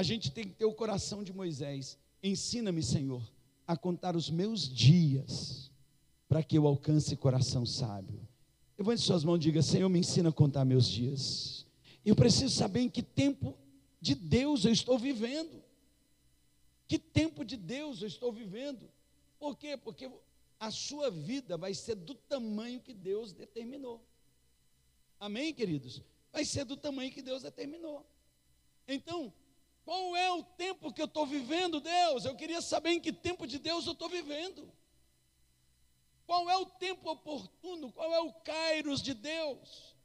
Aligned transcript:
a 0.00 0.02
gente 0.02 0.30
tem 0.30 0.44
que 0.44 0.54
ter 0.54 0.64
o 0.64 0.72
coração 0.72 1.22
de 1.22 1.30
Moisés. 1.30 1.98
Ensina-me, 2.22 2.82
Senhor, 2.82 3.22
a 3.66 3.76
contar 3.76 4.16
os 4.16 4.30
meus 4.30 4.66
dias, 4.66 5.70
para 6.26 6.42
que 6.42 6.56
eu 6.56 6.66
alcance 6.66 7.14
coração 7.16 7.66
sábio. 7.66 8.26
Levante 8.78 9.02
suas 9.02 9.24
mãos 9.24 9.36
e 9.36 9.40
diga: 9.40 9.60
Senhor, 9.60 9.90
me 9.90 9.98
ensina 9.98 10.30
a 10.30 10.32
contar 10.32 10.64
meus 10.64 10.88
dias. 10.88 11.66
Eu 12.02 12.16
preciso 12.16 12.54
saber 12.54 12.80
em 12.80 12.88
que 12.88 13.02
tempo 13.02 13.54
de 14.00 14.14
Deus 14.14 14.64
eu 14.64 14.72
estou 14.72 14.98
vivendo. 14.98 15.62
Que 16.88 16.98
tempo 16.98 17.44
de 17.44 17.58
Deus 17.58 18.00
eu 18.00 18.08
estou 18.08 18.32
vivendo? 18.32 18.88
Por 19.38 19.54
quê? 19.54 19.76
Porque 19.76 20.10
a 20.58 20.70
sua 20.70 21.10
vida 21.10 21.58
vai 21.58 21.74
ser 21.74 21.94
do 21.94 22.14
tamanho 22.14 22.80
que 22.80 22.94
Deus 22.94 23.34
determinou. 23.34 24.02
Amém, 25.20 25.52
queridos? 25.52 26.02
Vai 26.32 26.46
ser 26.46 26.64
do 26.64 26.74
tamanho 26.74 27.12
que 27.12 27.20
Deus 27.20 27.42
determinou. 27.42 28.02
Então, 28.88 29.30
qual 29.84 30.16
é 30.16 30.30
o 30.32 30.42
tempo 30.42 30.92
que 30.92 31.00
eu 31.00 31.06
estou 31.06 31.26
vivendo, 31.26 31.80
Deus? 31.80 32.24
Eu 32.24 32.36
queria 32.36 32.60
saber 32.60 32.90
em 32.90 33.00
que 33.00 33.12
tempo 33.12 33.46
de 33.46 33.58
Deus 33.58 33.86
eu 33.86 33.92
estou 33.92 34.08
vivendo. 34.08 34.70
Qual 36.26 36.48
é 36.48 36.56
o 36.56 36.66
tempo 36.66 37.10
oportuno? 37.10 37.90
Qual 37.92 38.12
é 38.14 38.20
o 38.20 38.32
kairos 38.32 39.02
de 39.02 39.14
Deus? 39.14 39.96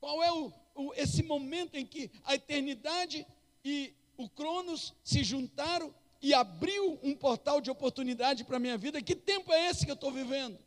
Qual 0.00 0.22
é 0.22 0.32
o, 0.32 0.52
o, 0.74 0.94
esse 0.94 1.22
momento 1.22 1.76
em 1.76 1.84
que 1.84 2.10
a 2.24 2.34
eternidade 2.34 3.26
e 3.64 3.92
o 4.16 4.28
Cronos 4.28 4.94
se 5.04 5.22
juntaram 5.22 5.94
e 6.20 6.32
abriu 6.32 6.98
um 7.02 7.14
portal 7.14 7.60
de 7.60 7.70
oportunidade 7.70 8.44
para 8.44 8.56
a 8.56 8.60
minha 8.60 8.78
vida? 8.78 9.02
Que 9.02 9.14
tempo 9.14 9.52
é 9.52 9.68
esse 9.68 9.84
que 9.84 9.90
eu 9.90 9.94
estou 9.94 10.10
vivendo? 10.10 10.58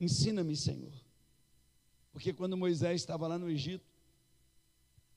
Ensina-me, 0.00 0.56
Senhor. 0.56 0.92
Porque 2.12 2.32
quando 2.32 2.56
Moisés 2.56 3.02
estava 3.02 3.26
lá 3.26 3.38
no 3.38 3.50
Egito, 3.50 3.84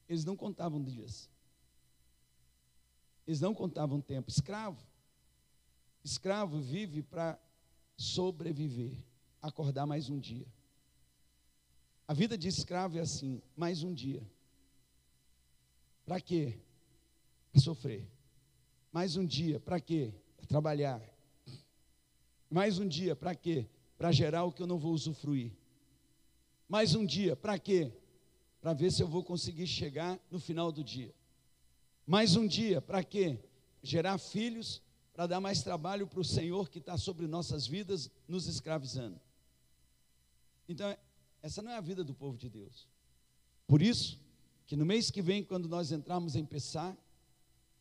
eles 0.09 0.25
não 0.25 0.35
contavam 0.35 0.83
dias. 0.83 1.29
Eles 3.29 3.39
não 3.39 3.53
contavam 3.53 4.01
tempo. 4.01 4.27
Escravo. 4.27 4.83
Escravo 6.03 6.59
vive 6.59 7.03
para 7.03 7.39
sobreviver, 7.95 8.97
acordar 9.39 9.85
mais 9.85 10.09
um 10.09 10.17
dia. 10.17 10.47
A 12.07 12.13
vida 12.15 12.35
de 12.35 12.47
escravo 12.47 12.97
é 12.97 13.01
assim, 13.01 13.39
mais 13.55 13.83
um 13.83 13.93
dia. 13.93 14.27
Para 16.03 16.19
quê? 16.19 16.57
Para 17.51 17.61
sofrer. 17.61 18.09
Mais 18.91 19.15
um 19.15 19.23
dia, 19.23 19.59
para 19.59 19.79
quê? 19.79 20.11
Para 20.35 20.47
trabalhar. 20.47 20.99
Mais 22.49 22.79
um 22.79 22.87
dia, 22.87 23.15
para 23.15 23.35
quê? 23.35 23.69
Para 23.95 24.11
gerar 24.11 24.43
o 24.45 24.51
que 24.51 24.63
eu 24.63 24.67
não 24.67 24.79
vou 24.79 24.91
usufruir. 24.91 25.51
Mais 26.67 26.95
um 26.95 27.05
dia, 27.05 27.35
para 27.35 27.59
quê? 27.59 27.93
Para 28.59 28.73
ver 28.73 28.91
se 28.91 29.03
eu 29.03 29.07
vou 29.07 29.23
conseguir 29.23 29.67
chegar 29.67 30.19
no 30.31 30.39
final 30.39 30.71
do 30.71 30.83
dia. 30.83 31.13
Mais 32.09 32.35
um 32.35 32.47
dia, 32.47 32.81
para 32.81 33.03
quê? 33.03 33.37
Gerar 33.83 34.17
filhos 34.17 34.81
para 35.13 35.27
dar 35.27 35.39
mais 35.39 35.61
trabalho 35.61 36.07
para 36.07 36.19
o 36.19 36.25
Senhor 36.25 36.67
que 36.67 36.79
está 36.79 36.97
sobre 36.97 37.27
nossas 37.27 37.67
vidas, 37.67 38.09
nos 38.27 38.47
escravizando. 38.47 39.21
Então, 40.67 40.97
essa 41.43 41.61
não 41.61 41.69
é 41.69 41.77
a 41.77 41.81
vida 41.81 42.03
do 42.03 42.15
povo 42.15 42.35
de 42.35 42.49
Deus. 42.49 42.87
Por 43.67 43.79
isso, 43.79 44.19
que 44.65 44.75
no 44.75 44.87
mês 44.87 45.11
que 45.11 45.21
vem, 45.21 45.43
quando 45.43 45.69
nós 45.69 45.91
entrarmos 45.91 46.35
em 46.35 46.43
Pessá, 46.43 46.97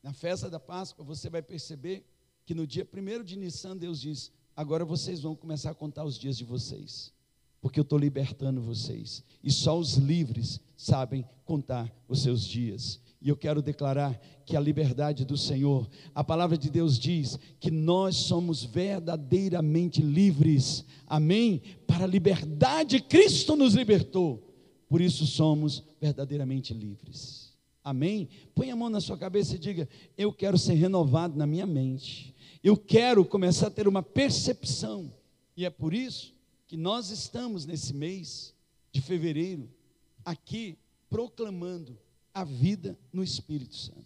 na 0.03 0.12
festa 0.12 0.51
da 0.51 0.61
Páscoa, 0.61 1.03
você 1.03 1.31
vai 1.31 1.41
perceber 1.41 2.05
que 2.45 2.53
no 2.53 2.67
dia 2.67 2.87
1 2.93 3.25
de 3.25 3.34
Nissan, 3.34 3.79
Deus 3.79 3.99
diz: 3.99 4.31
agora 4.55 4.84
vocês 4.84 5.23
vão 5.23 5.34
começar 5.34 5.71
a 5.71 5.75
contar 5.75 6.05
os 6.05 6.19
dias 6.19 6.37
de 6.37 6.45
vocês, 6.45 7.15
porque 7.62 7.81
eu 7.81 7.83
estou 7.83 7.99
libertando 7.99 8.61
vocês, 8.61 9.25
e 9.43 9.51
só 9.51 9.79
os 9.79 9.95
livres 9.95 10.61
sabem 10.77 11.27
contar 11.47 11.91
os 12.06 12.23
seus 12.23 12.45
dias. 12.45 13.01
E 13.20 13.28
eu 13.28 13.36
quero 13.36 13.61
declarar 13.61 14.20
que 14.47 14.56
a 14.56 14.61
liberdade 14.61 15.24
do 15.24 15.36
Senhor, 15.36 15.88
a 16.14 16.22
palavra 16.22 16.56
de 16.56 16.70
Deus 16.70 16.98
diz 16.98 17.38
que 17.58 17.70
nós 17.70 18.16
somos 18.16 18.62
verdadeiramente 18.62 20.00
livres, 20.00 20.84
amém? 21.06 21.60
Para 21.86 22.05
a 22.05 22.08
liberdade, 22.08 23.00
Cristo 23.00 23.56
nos 23.56 23.75
libertou, 23.75 24.54
por 24.88 25.00
isso 25.00 25.26
somos 25.26 25.82
verdadeiramente 26.00 26.72
livres, 26.72 27.53
amém? 27.82 28.28
Põe 28.54 28.70
a 28.70 28.76
mão 28.76 28.88
na 28.88 29.00
sua 29.00 29.19
cabeça 29.19 29.56
e 29.56 29.59
diga: 29.59 29.88
Eu 30.16 30.32
quero 30.32 30.56
ser 30.56 30.75
renovado 30.75 31.37
na 31.37 31.47
minha 31.47 31.66
mente, 31.66 32.32
eu 32.62 32.76
quero 32.76 33.25
começar 33.25 33.66
a 33.66 33.70
ter 33.70 33.88
uma 33.88 34.03
percepção, 34.03 35.12
e 35.56 35.64
é 35.64 35.70
por 35.70 35.93
isso 35.93 36.32
que 36.69 36.76
nós 36.76 37.10
estamos 37.10 37.66
nesse 37.66 37.93
mês 37.93 38.54
de 38.93 39.00
fevereiro, 39.00 39.69
aqui, 40.25 40.78
proclamando 41.10 41.98
a 42.38 42.44
vida 42.44 42.97
no 43.12 43.25
Espírito 43.25 43.75
Santo. 43.75 44.04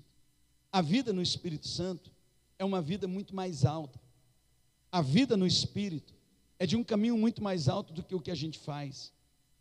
A 0.73 0.81
vida 0.81 1.13
no 1.13 1.21
Espírito 1.21 1.69
Santo 1.69 2.11
é 2.59 2.65
uma 2.65 2.81
vida 2.81 3.07
muito 3.07 3.37
mais 3.37 3.67
alta. 3.67 4.01
A 4.91 5.03
vida 5.03 5.37
no 5.37 5.47
Espírito 5.47 6.15
é 6.59 6.65
de 6.65 6.75
um 6.75 6.83
caminho 6.83 7.19
muito 7.19 7.43
mais 7.43 7.69
alto 7.69 7.93
do 7.93 8.03
que 8.03 8.15
o 8.15 8.21
que 8.21 8.31
a 8.31 8.35
gente 8.35 8.59
faz. 8.59 9.13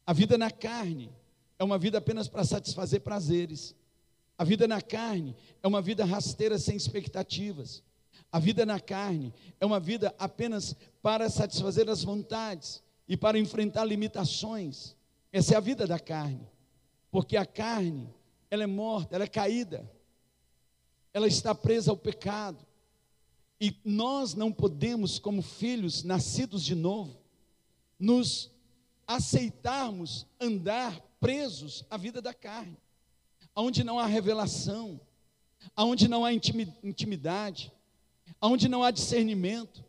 A 0.07 0.13
vida 0.13 0.37
na 0.37 0.49
carne 0.49 1.11
é 1.59 1.63
uma 1.65 1.77
vida 1.77 1.97
apenas 1.97 2.29
para 2.29 2.45
satisfazer 2.45 3.01
prazeres. 3.01 3.75
A 4.37 4.45
vida 4.45 4.65
na 4.69 4.81
carne 4.81 5.35
é 5.61 5.67
uma 5.67 5.81
vida 5.81 6.05
rasteira 6.05 6.57
sem 6.57 6.77
expectativas. 6.77 7.83
A 8.31 8.39
vida 8.39 8.65
na 8.65 8.79
carne 8.79 9.33
é 9.59 9.65
uma 9.65 9.81
vida 9.81 10.15
apenas 10.17 10.77
para 11.01 11.29
satisfazer 11.29 11.89
as 11.89 12.05
vontades 12.05 12.81
e 13.05 13.17
para 13.17 13.37
enfrentar 13.37 13.83
limitações. 13.83 14.95
Essa 15.29 15.55
é 15.55 15.57
a 15.57 15.61
vida 15.61 15.85
da 15.85 15.99
carne. 15.99 16.47
Porque 17.11 17.35
a 17.35 17.45
carne 17.45 18.09
ela 18.51 18.63
é 18.63 18.67
morta, 18.67 19.15
ela 19.15 19.23
é 19.23 19.27
caída, 19.27 19.89
ela 21.13 21.25
está 21.25 21.55
presa 21.55 21.89
ao 21.89 21.97
pecado. 21.97 22.67
E 23.59 23.73
nós 23.85 24.33
não 24.33 24.51
podemos, 24.51 25.17
como 25.17 25.41
filhos 25.41 26.03
nascidos 26.03 26.63
de 26.63 26.75
novo, 26.75 27.17
nos 27.97 28.51
aceitarmos 29.07 30.27
andar 30.39 30.99
presos 31.19 31.85
à 31.89 31.95
vida 31.95 32.21
da 32.21 32.33
carne, 32.33 32.75
onde 33.55 33.83
não 33.83 33.97
há 33.97 34.05
revelação, 34.05 34.99
onde 35.77 36.07
não 36.07 36.25
há 36.25 36.33
intimidade, 36.33 37.71
onde 38.41 38.67
não 38.67 38.83
há 38.83 38.91
discernimento, 38.91 39.85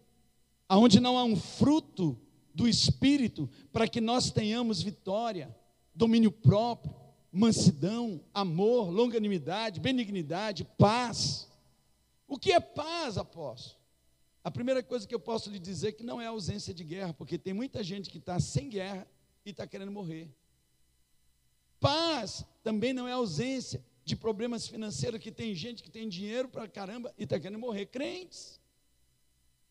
onde 0.69 1.01
não 1.01 1.19
há 1.19 1.25
um 1.25 1.37
fruto 1.37 2.17
do 2.55 2.69
Espírito 2.69 3.49
para 3.73 3.89
que 3.89 4.01
nós 4.01 4.31
tenhamos 4.31 4.83
vitória, 4.83 5.57
domínio 5.95 6.31
próprio 6.31 7.02
mansidão, 7.33 8.23
amor, 8.35 8.91
longanimidade, 8.91 9.81
benignidade, 9.81 10.65
paz. 10.77 11.49
O 12.29 12.39
que 12.39 12.53
é 12.53 12.61
paz, 12.61 13.17
apóstolo? 13.17 13.81
A 14.45 14.51
primeira 14.51 14.83
coisa 14.83 15.07
que 15.07 15.15
eu 15.15 15.21
posso 15.21 15.49
lhe 15.49 15.59
dizer 15.59 15.89
é 15.89 15.93
que 15.93 16.03
não 16.03 16.21
é 16.21 16.27
ausência 16.27 16.75
de 16.75 16.85
guerra, 16.85 17.15
porque 17.15 17.39
tem 17.39 17.55
muita 17.55 17.83
gente 17.83 18.11
que 18.11 18.19
está 18.19 18.39
sem 18.39 18.69
guerra 18.69 19.07
e 19.47 19.51
está 19.51 19.67
querendo 19.67 19.93
morrer. 19.93 20.29
Paz 21.81 22.45
também 22.63 22.93
não 22.93 23.09
é 23.09 23.13
ausência 23.13 23.83
de 24.05 24.15
problemas 24.15 24.67
financeiros, 24.67 25.21
que 25.21 25.33
tem 25.33 25.55
gente 25.55 25.83
que 25.83 25.91
tem 25.91 26.09
dinheiro 26.09 26.49
para 26.49 26.69
caramba 26.69 27.15
e 27.17 27.23
está 27.23 27.39
querendo 27.39 27.59
morrer. 27.59 27.87
Crentes. 27.87 28.61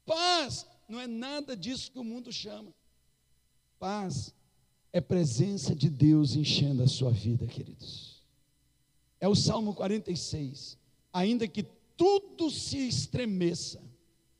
Paz 0.05 0.65
não 0.87 0.99
é 0.99 1.05
nada 1.05 1.55
disso 1.55 1.91
que 1.91 1.99
o 1.99 2.03
mundo 2.03 2.31
chama. 2.31 2.73
Paz 3.77 4.33
é 4.93 4.99
presença 4.99 5.73
de 5.73 5.89
Deus 5.89 6.35
enchendo 6.35 6.83
a 6.83 6.87
sua 6.87 7.11
vida, 7.11 7.47
queridos. 7.47 8.21
É 9.19 9.27
o 9.27 9.35
Salmo 9.35 9.73
46. 9.73 10.77
Ainda 11.13 11.47
que 11.47 11.63
tudo 11.95 12.49
se 12.49 12.87
estremeça, 12.87 13.81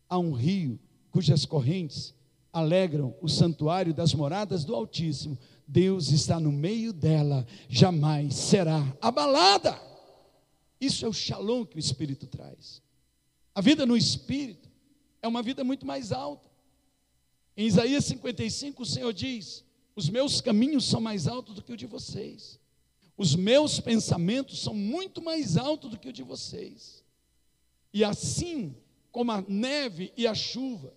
há 0.09 0.17
um 0.17 0.31
rio 0.31 0.79
cujas 1.11 1.45
correntes 1.45 2.13
alegram 2.51 3.15
o 3.21 3.29
santuário 3.29 3.93
das 3.93 4.13
moradas 4.13 4.65
do 4.65 4.75
Altíssimo. 4.75 5.37
Deus 5.67 6.11
está 6.11 6.39
no 6.39 6.51
meio 6.51 6.91
dela, 6.91 7.45
jamais 7.69 8.35
será 8.35 8.85
abalada. 9.01 9.79
Isso 10.79 11.05
é 11.05 11.07
o 11.07 11.13
shalom 11.13 11.63
que 11.65 11.77
o 11.77 11.79
Espírito 11.79 12.27
traz. 12.27 12.81
A 13.53 13.61
vida 13.61 13.85
no 13.85 13.95
Espírito 13.95 14.69
é 15.21 15.27
uma 15.27 15.41
vida 15.41 15.63
muito 15.63 15.85
mais 15.85 16.11
alta. 16.11 16.49
Em 17.55 17.67
Isaías 17.67 18.05
55, 18.05 18.81
o 18.81 18.85
Senhor 18.85 19.13
diz: 19.13 19.63
os 19.95 20.09
meus 20.09 20.39
caminhos 20.41 20.85
são 20.85 21.01
mais 21.01 21.27
altos 21.27 21.55
do 21.55 21.61
que 21.61 21.73
o 21.73 21.77
de 21.77 21.85
vocês. 21.85 22.59
Os 23.17 23.35
meus 23.35 23.79
pensamentos 23.79 24.61
são 24.61 24.73
muito 24.73 25.21
mais 25.21 25.57
altos 25.57 25.91
do 25.91 25.97
que 25.97 26.09
o 26.09 26.13
de 26.13 26.23
vocês. 26.23 27.03
E 27.93 28.03
assim 28.03 28.75
como 29.11 29.31
a 29.31 29.43
neve 29.47 30.13
e 30.15 30.25
a 30.25 30.33
chuva 30.33 30.93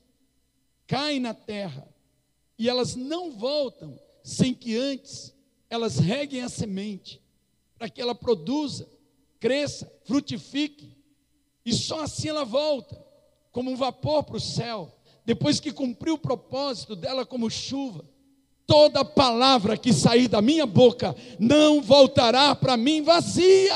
caem 0.86 1.18
na 1.18 1.34
terra, 1.34 1.88
e 2.56 2.68
elas 2.68 2.94
não 2.94 3.32
voltam 3.32 3.98
sem 4.22 4.54
que 4.54 4.76
antes 4.76 5.34
elas 5.68 5.98
reguem 5.98 6.42
a 6.42 6.48
semente, 6.48 7.20
para 7.76 7.88
que 7.88 8.00
ela 8.00 8.14
produza, 8.14 8.88
cresça, 9.40 9.92
frutifique, 10.04 10.96
e 11.64 11.72
só 11.72 12.02
assim 12.02 12.28
ela 12.28 12.44
volta, 12.44 13.02
como 13.50 13.70
um 13.70 13.76
vapor 13.76 14.22
para 14.22 14.36
o 14.36 14.40
céu, 14.40 14.94
depois 15.24 15.58
que 15.58 15.72
cumpriu 15.72 16.14
o 16.14 16.18
propósito 16.18 16.94
dela 16.94 17.26
como 17.26 17.50
chuva 17.50 18.04
toda 18.66 19.04
palavra 19.04 19.76
que 19.76 19.92
sair 19.92 20.28
da 20.28 20.40
minha 20.40 20.66
boca 20.66 21.14
não 21.38 21.80
voltará 21.80 22.54
para 22.54 22.76
mim 22.76 23.02
vazia. 23.02 23.74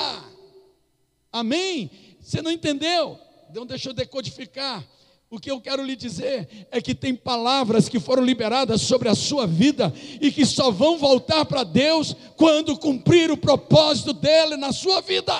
Amém? 1.32 1.90
Você 2.20 2.42
não 2.42 2.50
entendeu? 2.50 3.18
Então 3.50 3.66
deixa 3.66 3.90
eu 3.90 3.94
decodificar. 3.94 4.86
O 5.30 5.38
que 5.38 5.50
eu 5.50 5.60
quero 5.60 5.82
lhe 5.82 5.94
dizer 5.94 6.66
é 6.70 6.80
que 6.80 6.94
tem 6.94 7.14
palavras 7.14 7.86
que 7.86 8.00
foram 8.00 8.24
liberadas 8.24 8.80
sobre 8.80 9.10
a 9.10 9.14
sua 9.14 9.46
vida 9.46 9.92
e 10.20 10.32
que 10.32 10.46
só 10.46 10.70
vão 10.70 10.96
voltar 10.96 11.44
para 11.44 11.64
Deus 11.64 12.16
quando 12.34 12.78
cumprir 12.78 13.30
o 13.30 13.36
propósito 13.36 14.14
dele 14.14 14.56
na 14.56 14.72
sua 14.72 15.02
vida. 15.02 15.34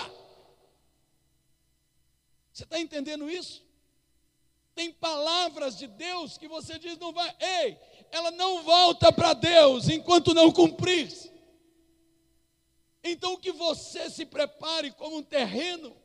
Você 2.52 2.64
está 2.64 2.78
entendendo 2.78 3.30
isso? 3.30 3.62
Tem 4.74 4.92
palavras 4.92 5.78
de 5.78 5.86
Deus 5.86 6.36
que 6.36 6.46
você 6.46 6.78
diz 6.78 6.98
não 6.98 7.12
vai, 7.12 7.34
ei, 7.40 7.78
ela 8.10 8.30
não 8.30 8.62
volta 8.62 9.12
para 9.12 9.34
Deus 9.34 9.88
enquanto 9.88 10.34
não 10.34 10.50
cumprir. 10.50 11.08
Então 13.02 13.36
que 13.36 13.52
você 13.52 14.10
se 14.10 14.26
prepare 14.26 14.90
como 14.92 15.18
um 15.18 15.22
terreno 15.22 15.96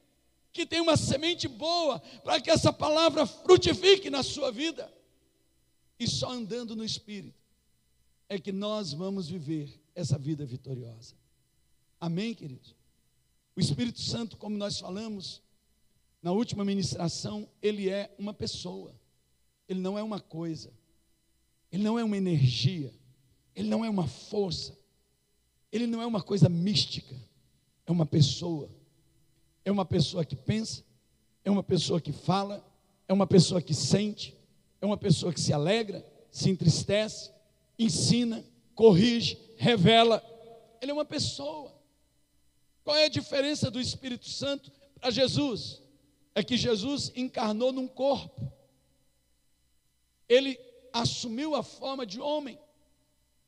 que 0.51 0.65
tem 0.67 0.79
uma 0.79 0.95
semente 0.95 1.47
boa, 1.47 1.99
para 2.23 2.39
que 2.39 2.51
essa 2.51 2.71
palavra 2.71 3.25
frutifique 3.25 4.09
na 4.11 4.21
sua 4.21 4.51
vida. 4.51 4.93
E 5.99 6.07
só 6.07 6.29
andando 6.29 6.75
no 6.75 6.85
Espírito 6.85 7.41
é 8.29 8.37
que 8.37 8.51
nós 8.51 8.93
vamos 8.93 9.27
viver 9.27 9.81
essa 9.95 10.17
vida 10.17 10.45
vitoriosa. 10.45 11.15
Amém, 11.99 12.33
queridos? 12.35 12.75
O 13.55 13.59
Espírito 13.59 13.99
Santo, 13.99 14.37
como 14.37 14.57
nós 14.57 14.79
falamos 14.79 15.41
na 16.21 16.31
última 16.31 16.63
ministração, 16.63 17.49
ele 17.61 17.89
é 17.89 18.13
uma 18.17 18.33
pessoa, 18.33 18.95
ele 19.67 19.79
não 19.79 19.97
é 19.97 20.03
uma 20.03 20.19
coisa, 20.19 20.71
ele 21.73 21.83
não 21.83 21.99
é 21.99 22.03
uma 22.05 22.15
energia, 22.15 22.93
ele 23.53 23.67
não 23.67 23.83
é 23.83 23.89
uma 23.89 24.07
força, 24.07 24.77
ele 25.69 25.85
não 25.85 26.01
é 26.01 26.05
uma 26.05 26.23
coisa 26.23 26.47
mística, 26.47 27.15
é 27.85 27.91
uma 27.91 28.05
pessoa 28.05 28.69
é 29.65 29.71
uma 29.71 29.85
pessoa 29.85 30.25
que 30.25 30.35
pensa, 30.35 30.83
é 31.43 31.49
uma 31.49 31.63
pessoa 31.63 32.01
que 32.01 32.11
fala, 32.11 32.65
é 33.07 33.13
uma 33.13 33.25
pessoa 33.25 33.61
que 33.61 33.73
sente, 33.73 34.37
é 34.81 34.85
uma 34.85 34.97
pessoa 34.97 35.33
que 35.33 35.39
se 35.39 35.53
alegra, 35.53 36.05
se 36.31 36.49
entristece, 36.49 37.31
ensina, 37.77 38.43
corrige, 38.75 39.37
revela. 39.55 40.21
Ele 40.81 40.91
é 40.91 40.93
uma 40.93 41.05
pessoa. 41.05 41.73
Qual 42.83 42.95
é 42.97 43.05
a 43.05 43.09
diferença 43.09 43.71
do 43.71 43.79
Espírito 43.79 44.27
Santo 44.27 44.71
para 44.99 45.09
Jesus? 45.09 45.81
É 46.35 46.43
que 46.43 46.57
Jesus 46.57 47.11
encarnou 47.15 47.71
num 47.71 47.87
corpo. 47.87 48.51
Ele 50.27 50.59
assumiu 50.93 51.55
a 51.55 51.63
forma 51.63 52.05
de 52.05 52.21
homem. 52.21 52.57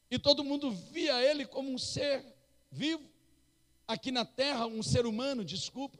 E 0.10 0.18
todo 0.18 0.44
mundo 0.44 0.72
via 0.72 1.22
ele 1.24 1.46
como 1.46 1.72
um 1.72 1.78
ser 1.78 2.26
vivo. 2.72 3.04
Aqui 3.88 4.12
na 4.12 4.26
terra, 4.26 4.66
um 4.66 4.82
ser 4.82 5.06
humano, 5.06 5.46
desculpa. 5.46 6.00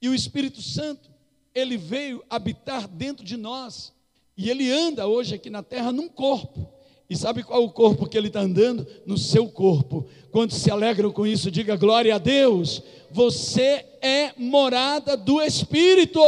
E 0.00 0.08
o 0.08 0.14
Espírito 0.14 0.62
Santo, 0.62 1.10
ele 1.54 1.76
veio 1.76 2.24
habitar 2.30 2.86
dentro 2.86 3.24
de 3.24 3.36
nós. 3.36 3.92
E 4.36 4.48
ele 4.48 4.70
anda 4.70 5.08
hoje 5.08 5.34
aqui 5.34 5.50
na 5.50 5.62
terra 5.62 5.90
num 5.90 6.08
corpo. 6.08 6.72
E 7.10 7.16
sabe 7.16 7.42
qual 7.42 7.62
é 7.62 7.64
o 7.64 7.70
corpo 7.70 8.06
que 8.06 8.16
ele 8.16 8.28
está 8.28 8.40
andando? 8.40 8.86
No 9.04 9.16
seu 9.16 9.48
corpo. 9.48 10.08
Quando 10.30 10.52
se 10.52 10.70
alegram 10.70 11.10
com 11.10 11.26
isso, 11.26 11.50
diga 11.50 11.74
glória 11.74 12.14
a 12.14 12.18
Deus. 12.18 12.82
Você 13.10 13.84
é 14.00 14.32
morada 14.36 15.16
do 15.16 15.40
Espírito. 15.40 16.20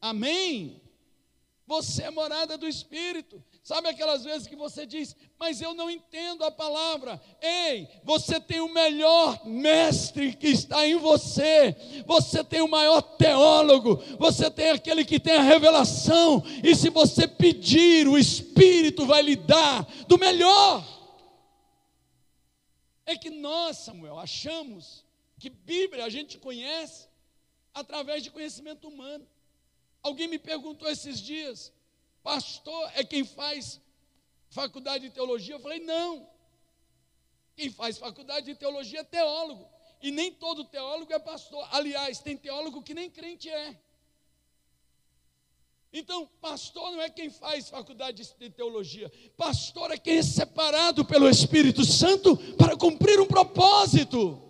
Amém? 0.00 0.83
Você 1.66 2.02
é 2.02 2.10
morada 2.10 2.58
do 2.58 2.68
Espírito. 2.68 3.42
Sabe 3.62 3.88
aquelas 3.88 4.22
vezes 4.22 4.46
que 4.46 4.54
você 4.54 4.84
diz, 4.84 5.16
mas 5.38 5.62
eu 5.62 5.72
não 5.72 5.90
entendo 5.90 6.44
a 6.44 6.50
palavra. 6.50 7.18
Ei, 7.40 7.88
você 8.04 8.38
tem 8.38 8.60
o 8.60 8.72
melhor 8.72 9.46
mestre 9.46 10.36
que 10.36 10.48
está 10.48 10.86
em 10.86 10.96
você. 10.96 11.74
Você 12.04 12.44
tem 12.44 12.60
o 12.60 12.68
maior 12.68 13.00
teólogo. 13.00 13.96
Você 14.18 14.50
tem 14.50 14.70
aquele 14.70 15.06
que 15.06 15.18
tem 15.18 15.36
a 15.36 15.42
revelação. 15.42 16.42
E 16.62 16.74
se 16.74 16.90
você 16.90 17.26
pedir, 17.26 18.06
o 18.06 18.18
Espírito 18.18 19.06
vai 19.06 19.22
lhe 19.22 19.36
dar 19.36 19.84
do 20.06 20.18
melhor. 20.18 20.84
É 23.06 23.16
que 23.16 23.30
nós, 23.30 23.78
Samuel, 23.78 24.18
achamos 24.18 25.02
que 25.38 25.48
Bíblia 25.48 26.04
a 26.04 26.10
gente 26.10 26.36
conhece 26.36 27.08
através 27.72 28.22
de 28.22 28.30
conhecimento 28.30 28.86
humano. 28.86 29.26
Alguém 30.04 30.28
me 30.28 30.38
perguntou 30.38 30.86
esses 30.88 31.18
dias, 31.18 31.72
pastor 32.22 32.90
é 32.94 33.02
quem 33.02 33.24
faz 33.24 33.80
faculdade 34.50 35.08
de 35.08 35.14
teologia? 35.14 35.54
Eu 35.54 35.60
falei, 35.60 35.80
não. 35.80 36.28
Quem 37.56 37.70
faz 37.70 37.96
faculdade 37.96 38.44
de 38.44 38.54
teologia 38.54 39.00
é 39.00 39.04
teólogo. 39.04 39.66
E 40.02 40.10
nem 40.10 40.30
todo 40.30 40.66
teólogo 40.66 41.10
é 41.10 41.18
pastor. 41.18 41.66
Aliás, 41.72 42.18
tem 42.18 42.36
teólogo 42.36 42.82
que 42.82 42.92
nem 42.92 43.08
crente 43.08 43.48
é. 43.48 43.80
Então, 45.90 46.28
pastor 46.38 46.90
não 46.92 47.00
é 47.00 47.08
quem 47.08 47.30
faz 47.30 47.70
faculdade 47.70 48.22
de 48.38 48.50
teologia. 48.50 49.10
Pastor 49.38 49.90
é 49.90 49.96
quem 49.96 50.18
é 50.18 50.22
separado 50.22 51.02
pelo 51.06 51.30
Espírito 51.30 51.82
Santo 51.82 52.36
para 52.56 52.76
cumprir 52.76 53.18
um 53.20 53.26
propósito. 53.26 54.42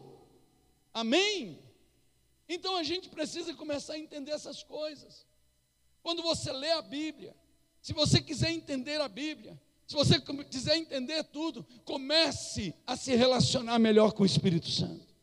Amém? 0.92 1.62
Então 2.48 2.76
a 2.76 2.82
gente 2.82 3.08
precisa 3.08 3.54
começar 3.54 3.92
a 3.92 3.98
entender 3.98 4.32
essas 4.32 4.64
coisas. 4.64 5.24
Quando 6.04 6.22
você 6.22 6.52
lê 6.52 6.70
a 6.72 6.82
Bíblia, 6.82 7.34
se 7.80 7.94
você 7.94 8.20
quiser 8.20 8.50
entender 8.50 9.00
a 9.00 9.08
Bíblia, 9.08 9.58
se 9.86 9.94
você 9.94 10.20
quiser 10.20 10.76
entender 10.76 11.24
tudo, 11.24 11.66
comece 11.82 12.74
a 12.86 12.94
se 12.94 13.16
relacionar 13.16 13.78
melhor 13.78 14.12
com 14.12 14.22
o 14.22 14.26
Espírito 14.26 14.68
Santo. 14.68 15.14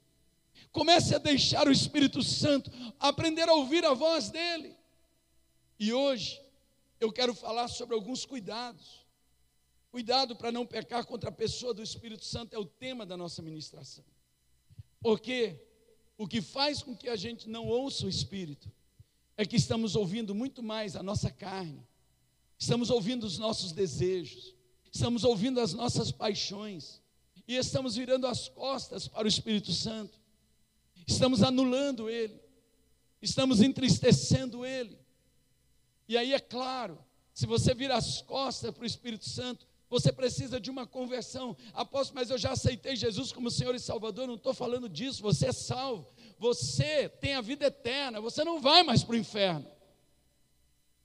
Comece 0.72 1.14
a 1.14 1.20
deixar 1.20 1.68
o 1.68 1.72
Espírito 1.72 2.24
Santo 2.24 2.72
aprender 3.00 3.48
a 3.48 3.54
ouvir 3.54 3.86
a 3.86 3.94
voz 3.94 4.32
dele. 4.32 4.76
E 5.80 5.94
hoje 5.94 6.42
eu 7.00 7.12
quero 7.12 7.36
falar 7.36 7.68
sobre 7.68 7.94
alguns 7.94 8.26
cuidados. 8.26 9.06
Cuidado 9.92 10.36
para 10.36 10.52
não 10.52 10.66
pecar 10.66 11.06
contra 11.06 11.30
a 11.30 11.34
pessoa 11.34 11.76
do 11.76 11.84
Espírito 11.84 12.26
Santo 12.26 12.56
é 12.56 12.58
o 12.58 12.66
tema 12.66 13.06
da 13.06 13.16
nossa 13.16 13.44
ministração. 13.44 14.04
Porque 15.00 15.62
o 16.18 16.28
que 16.28 16.42
faz 16.42 16.82
com 16.82 16.98
que 16.98 17.08
a 17.08 17.16
gente 17.16 17.48
não 17.48 17.68
ouça 17.68 18.08
o 18.08 18.10
Espírito 18.10 18.72
é 19.42 19.46
que 19.46 19.56
estamos 19.56 19.96
ouvindo 19.96 20.34
muito 20.34 20.64
mais 20.64 20.96
a 20.96 21.04
nossa 21.04 21.30
carne 21.30 21.86
estamos 22.62 22.92
ouvindo 22.92 23.24
os 23.24 23.40
nossos 23.40 23.72
desejos, 23.72 24.56
estamos 24.92 25.24
ouvindo 25.24 25.60
as 25.60 25.74
nossas 25.74 26.12
paixões, 26.12 27.02
e 27.48 27.56
estamos 27.56 27.96
virando 27.96 28.28
as 28.28 28.48
costas 28.48 29.08
para 29.08 29.26
o 29.26 29.28
Espírito 29.28 29.74
Santo, 29.74 30.22
estamos 31.08 31.42
anulando 31.42 32.08
Ele, 32.08 32.40
estamos 33.20 33.62
entristecendo 33.62 34.64
Ele. 34.64 34.96
E 36.08 36.16
aí 36.16 36.34
é 36.34 36.40
claro, 36.40 37.00
se 37.34 37.48
você 37.48 37.74
vira 37.74 37.96
as 37.96 38.22
costas 38.22 38.72
para 38.72 38.84
o 38.84 38.86
Espírito 38.86 39.28
Santo, 39.28 39.66
você 39.90 40.12
precisa 40.12 40.60
de 40.60 40.70
uma 40.70 40.86
conversão. 40.86 41.58
Apóstolo, 41.74 42.20
mas 42.20 42.30
eu 42.30 42.38
já 42.38 42.52
aceitei 42.52 42.96
Jesus 42.96 43.32
como 43.32 43.50
Senhor 43.50 43.74
e 43.74 43.80
Salvador, 43.80 44.28
não 44.28 44.36
estou 44.36 44.54
falando 44.54 44.88
disso, 44.88 45.24
você 45.24 45.48
é 45.48 45.52
salvo, 45.52 46.08
você 46.42 47.08
tem 47.08 47.36
a 47.36 47.42
vida 47.42 47.68
eterna, 47.68 48.20
você 48.20 48.44
não 48.44 48.60
vai 48.60 48.82
mais 48.82 49.04
para 49.04 49.14
o 49.14 49.16
inferno. 49.16 49.72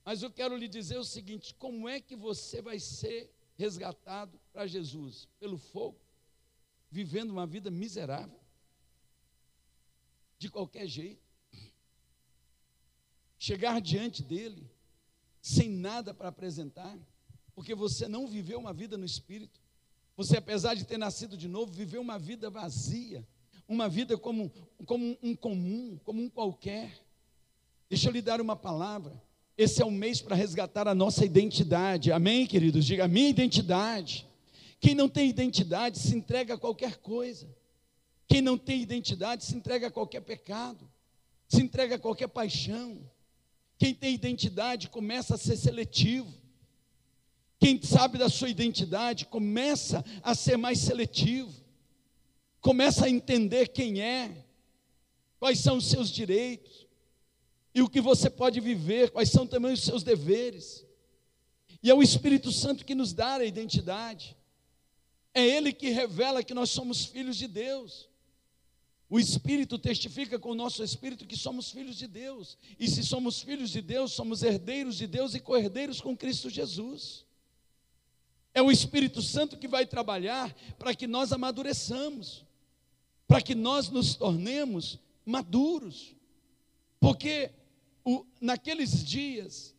Mas 0.03 0.23
eu 0.23 0.31
quero 0.31 0.57
lhe 0.57 0.67
dizer 0.67 0.97
o 0.97 1.05
seguinte: 1.05 1.55
como 1.59 1.87
é 1.87 2.01
que 2.01 2.17
você 2.17 2.63
vai 2.63 2.81
ser 2.81 3.31
resgatado 3.55 4.41
para 4.51 4.67
Jesus? 4.67 5.29
Pelo 5.39 5.59
fogo, 5.59 6.01
vivendo 6.91 7.33
uma 7.33 7.47
vida 7.47 7.71
miserável, 7.71 8.41
de 10.39 10.49
qualquer 10.49 10.87
jeito, 10.87 11.21
chegar 13.39 13.79
diante 13.79 14.23
dele, 14.23 14.67
sem 15.43 15.69
nada 15.69 16.15
para 16.15 16.31
apresentar, 16.31 16.99
porque 17.55 17.75
você 17.75 18.09
não 18.09 18.27
viveu 18.27 18.59
uma 18.59 18.73
vida 18.73 18.97
no 18.97 19.05
Espírito, 19.05 19.61
você, 20.17 20.39
apesar 20.39 20.73
de 20.73 20.87
ter 20.87 20.97
nascido 20.97 21.37
de 21.37 21.47
novo, 21.47 21.71
viveu 21.71 22.01
uma 22.01 22.19
vida 22.19 22.49
vazia, 22.49 23.29
uma 23.69 23.89
vida 23.89 24.17
como, 24.17 24.51
como 24.85 25.17
um 25.23 25.35
comum, 25.35 25.99
como 26.05 26.23
um 26.23 26.29
qualquer. 26.29 26.93
Deixa 27.89 28.09
eu 28.09 28.13
lhe 28.13 28.23
dar 28.23 28.41
uma 28.41 28.57
palavra. 28.57 29.21
Esse 29.57 29.81
é 29.81 29.85
o 29.85 29.91
mês 29.91 30.21
para 30.21 30.37
resgatar 30.37 30.87
a 30.87 30.95
nossa 30.95 31.25
identidade. 31.25 32.13
Amém, 32.13 32.47
queridos? 32.47 32.85
Diga 32.85 33.05
a 33.05 33.09
minha 33.09 33.29
identidade. 33.29 34.27
Quem 34.79 34.95
não 34.95 35.09
tem 35.09 35.29
identidade 35.29 35.99
se 35.99 36.15
entrega 36.15 36.55
a 36.55 36.59
qualquer 36.59 36.97
coisa. 36.99 37.49
Quem 38.29 38.43
não 38.43 38.59
tem 38.59 38.83
identidade 38.83 39.45
se 39.45 39.55
entrega 39.55 39.87
a 39.87 39.91
qualquer 39.91 40.21
pecado, 40.21 40.89
se 41.49 41.63
entrega 41.63 41.95
a 41.95 41.99
qualquer 41.99 42.29
paixão. 42.29 42.99
Quem 43.79 43.95
tem 43.95 44.15
identidade 44.15 44.89
começa 44.89 45.35
a 45.37 45.39
ser 45.39 45.57
seletivo. 45.57 46.33
Quem 47.59 47.81
sabe 47.83 48.19
da 48.19 48.29
sua 48.29 48.49
identidade 48.49 49.27
começa 49.27 50.05
a 50.23 50.35
ser 50.35 50.57
mais 50.57 50.81
seletivo. 50.81 51.53
Começa 52.61 53.07
a 53.07 53.11
entender 53.11 53.69
quem 53.69 54.01
é, 54.01 54.45
quais 55.39 55.59
são 55.59 55.77
os 55.77 55.89
seus 55.89 56.11
direitos 56.11 56.87
e 57.75 57.83
o 57.83 57.89
que 57.89 58.01
você 58.01 58.31
pode 58.31 58.59
viver, 58.61 59.11
quais 59.11 59.31
são 59.31 59.47
também 59.47 59.73
os 59.73 59.83
seus 59.83 60.03
deveres. 60.03 60.85
E 61.83 61.91
é 61.91 61.95
o 61.95 62.03
Espírito 62.03 62.51
Santo 62.51 62.85
que 62.85 62.95
nos 62.95 63.13
dá 63.13 63.35
a 63.35 63.45
identidade. 63.45 64.37
É 65.35 65.47
Ele 65.47 65.73
que 65.73 65.91
revela 65.91 66.43
que 66.43 66.55
nós 66.55 66.71
somos 66.71 67.05
filhos 67.05 67.37
de 67.37 67.47
Deus. 67.47 68.09
O 69.09 69.21
Espírito 69.21 69.79
testifica 69.79 70.39
com 70.39 70.51
o 70.51 70.55
nosso 70.55 70.83
espírito 70.83 71.27
que 71.27 71.37
somos 71.37 71.71
filhos 71.71 71.97
de 71.97 72.09
Deus. 72.09 72.57
E 72.81 72.89
se 72.89 73.05
somos 73.05 73.41
filhos 73.41 73.71
de 73.71 73.81
Deus, 73.83 74.13
somos 74.13 74.43
herdeiros 74.43 74.97
de 74.97 75.07
Deus 75.07 75.35
e 75.35 75.41
co-herdeiros 75.41 76.01
com 76.01 76.17
Cristo 76.17 76.49
Jesus. 76.49 77.27
É 78.55 78.63
o 78.63 78.71
Espírito 78.71 79.21
Santo 79.21 79.59
que 79.59 79.69
vai 79.69 79.85
trabalhar 79.85 80.57
para 80.79 80.95
que 80.95 81.07
nós 81.07 81.31
amadureçamos, 81.31 82.46
para 83.27 83.43
que 83.43 83.55
nós 83.55 83.89
nos 83.89 84.15
tornemos 84.15 84.99
maduros. 85.25 86.15
Porque 87.01 87.51
o, 88.05 88.25
naqueles 88.41 89.05
dias, 89.05 89.75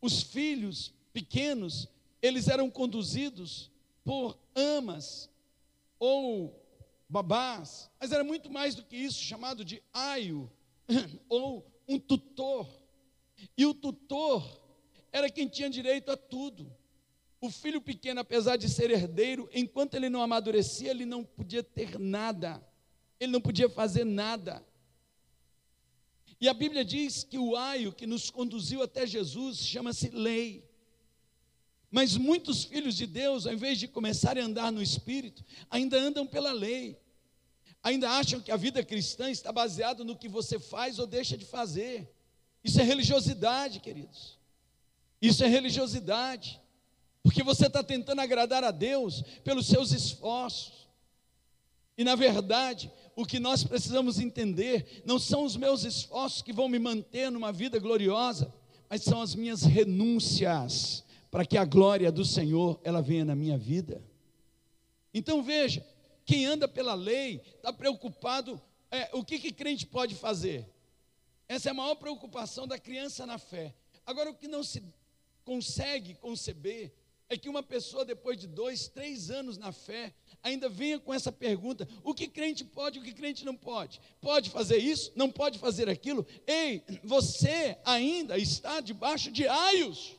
os 0.00 0.22
filhos 0.22 0.92
pequenos, 1.12 1.88
eles 2.20 2.48
eram 2.48 2.70
conduzidos 2.70 3.70
por 4.04 4.38
amas 4.54 5.30
ou 5.98 6.60
babás, 7.08 7.90
mas 8.00 8.12
era 8.12 8.24
muito 8.24 8.50
mais 8.50 8.74
do 8.74 8.84
que 8.84 8.96
isso, 8.96 9.20
chamado 9.20 9.64
de 9.64 9.82
aio, 9.92 10.50
ou 11.28 11.66
um 11.86 11.98
tutor. 11.98 12.68
E 13.56 13.66
o 13.66 13.74
tutor 13.74 14.60
era 15.12 15.30
quem 15.30 15.48
tinha 15.48 15.68
direito 15.68 16.10
a 16.10 16.16
tudo. 16.16 16.72
O 17.40 17.50
filho 17.50 17.80
pequeno, 17.80 18.20
apesar 18.20 18.56
de 18.56 18.68
ser 18.68 18.90
herdeiro, 18.90 19.48
enquanto 19.52 19.94
ele 19.94 20.08
não 20.08 20.22
amadurecia, 20.22 20.90
ele 20.90 21.06
não 21.06 21.24
podia 21.24 21.62
ter 21.62 21.98
nada, 21.98 22.62
ele 23.20 23.30
não 23.30 23.40
podia 23.40 23.68
fazer 23.68 24.04
nada. 24.04 24.64
E 26.40 26.48
a 26.48 26.54
Bíblia 26.54 26.82
diz 26.82 27.22
que 27.22 27.38
o 27.38 27.54
aio 27.54 27.92
que 27.92 28.06
nos 28.06 28.30
conduziu 28.30 28.82
até 28.82 29.06
Jesus 29.06 29.58
chama-se 29.58 30.08
lei. 30.08 30.64
Mas 31.90 32.16
muitos 32.16 32.64
filhos 32.64 32.96
de 32.96 33.06
Deus, 33.06 33.46
ao 33.46 33.52
invés 33.52 33.78
de 33.78 33.86
começarem 33.86 34.42
a 34.42 34.46
andar 34.46 34.72
no 34.72 34.82
Espírito, 34.82 35.44
ainda 35.68 35.98
andam 35.98 36.26
pela 36.26 36.50
lei. 36.50 36.98
Ainda 37.82 38.10
acham 38.10 38.40
que 38.40 38.50
a 38.50 38.56
vida 38.56 38.82
cristã 38.82 39.30
está 39.30 39.52
baseada 39.52 40.02
no 40.02 40.16
que 40.16 40.28
você 40.28 40.58
faz 40.58 40.98
ou 40.98 41.06
deixa 41.06 41.36
de 41.36 41.44
fazer. 41.44 42.10
Isso 42.64 42.80
é 42.80 42.84
religiosidade, 42.84 43.80
queridos. 43.80 44.38
Isso 45.20 45.44
é 45.44 45.46
religiosidade. 45.46 46.60
Porque 47.22 47.42
você 47.42 47.66
está 47.66 47.82
tentando 47.82 48.20
agradar 48.20 48.64
a 48.64 48.70
Deus 48.70 49.22
pelos 49.44 49.66
seus 49.66 49.92
esforços. 49.92 50.88
E 51.98 52.04
na 52.04 52.14
verdade, 52.14 52.90
o 53.20 53.26
que 53.26 53.38
nós 53.38 53.62
precisamos 53.62 54.18
entender 54.18 55.02
não 55.04 55.18
são 55.18 55.44
os 55.44 55.56
meus 55.56 55.84
esforços 55.84 56.42
que 56.42 56.52
vão 56.52 56.68
me 56.68 56.78
manter 56.78 57.30
numa 57.30 57.52
vida 57.52 57.78
gloriosa, 57.78 58.52
mas 58.88 59.02
são 59.02 59.20
as 59.20 59.34
minhas 59.34 59.62
renúncias 59.62 61.04
para 61.30 61.44
que 61.44 61.58
a 61.58 61.64
glória 61.64 62.10
do 62.10 62.24
Senhor 62.24 62.80
ela 62.82 63.02
venha 63.02 63.24
na 63.24 63.34
minha 63.34 63.58
vida. 63.58 64.02
Então 65.12 65.42
veja, 65.42 65.86
quem 66.24 66.46
anda 66.46 66.66
pela 66.66 66.94
lei 66.94 67.42
está 67.56 67.72
preocupado, 67.72 68.60
é, 68.90 69.10
o 69.12 69.24
que, 69.24 69.38
que 69.38 69.52
crente 69.52 69.86
pode 69.86 70.14
fazer? 70.14 70.66
Essa 71.48 71.68
é 71.68 71.72
a 71.72 71.74
maior 71.74 71.96
preocupação 71.96 72.66
da 72.66 72.78
criança 72.78 73.26
na 73.26 73.38
fé. 73.38 73.74
Agora, 74.06 74.30
o 74.30 74.34
que 74.34 74.48
não 74.48 74.62
se 74.62 74.82
consegue 75.44 76.14
conceber 76.14 76.92
é 77.30 77.38
que 77.38 77.48
uma 77.48 77.62
pessoa, 77.62 78.04
depois 78.04 78.36
de 78.36 78.48
dois, 78.48 78.88
três 78.88 79.30
anos 79.30 79.56
na 79.56 79.70
fé, 79.70 80.12
ainda 80.42 80.68
venha 80.68 80.98
com 80.98 81.14
essa 81.14 81.30
pergunta: 81.30 81.88
o 82.02 82.12
que 82.12 82.26
crente 82.26 82.64
pode, 82.64 82.98
o 82.98 83.02
que 83.02 83.12
crente 83.12 83.44
não 83.44 83.56
pode? 83.56 84.00
Pode 84.20 84.50
fazer 84.50 84.78
isso? 84.78 85.12
Não 85.14 85.30
pode 85.30 85.56
fazer 85.60 85.88
aquilo? 85.88 86.26
Ei, 86.44 86.82
você 87.04 87.78
ainda 87.84 88.36
está 88.36 88.80
debaixo 88.80 89.30
de 89.30 89.46
aios. 89.46 90.16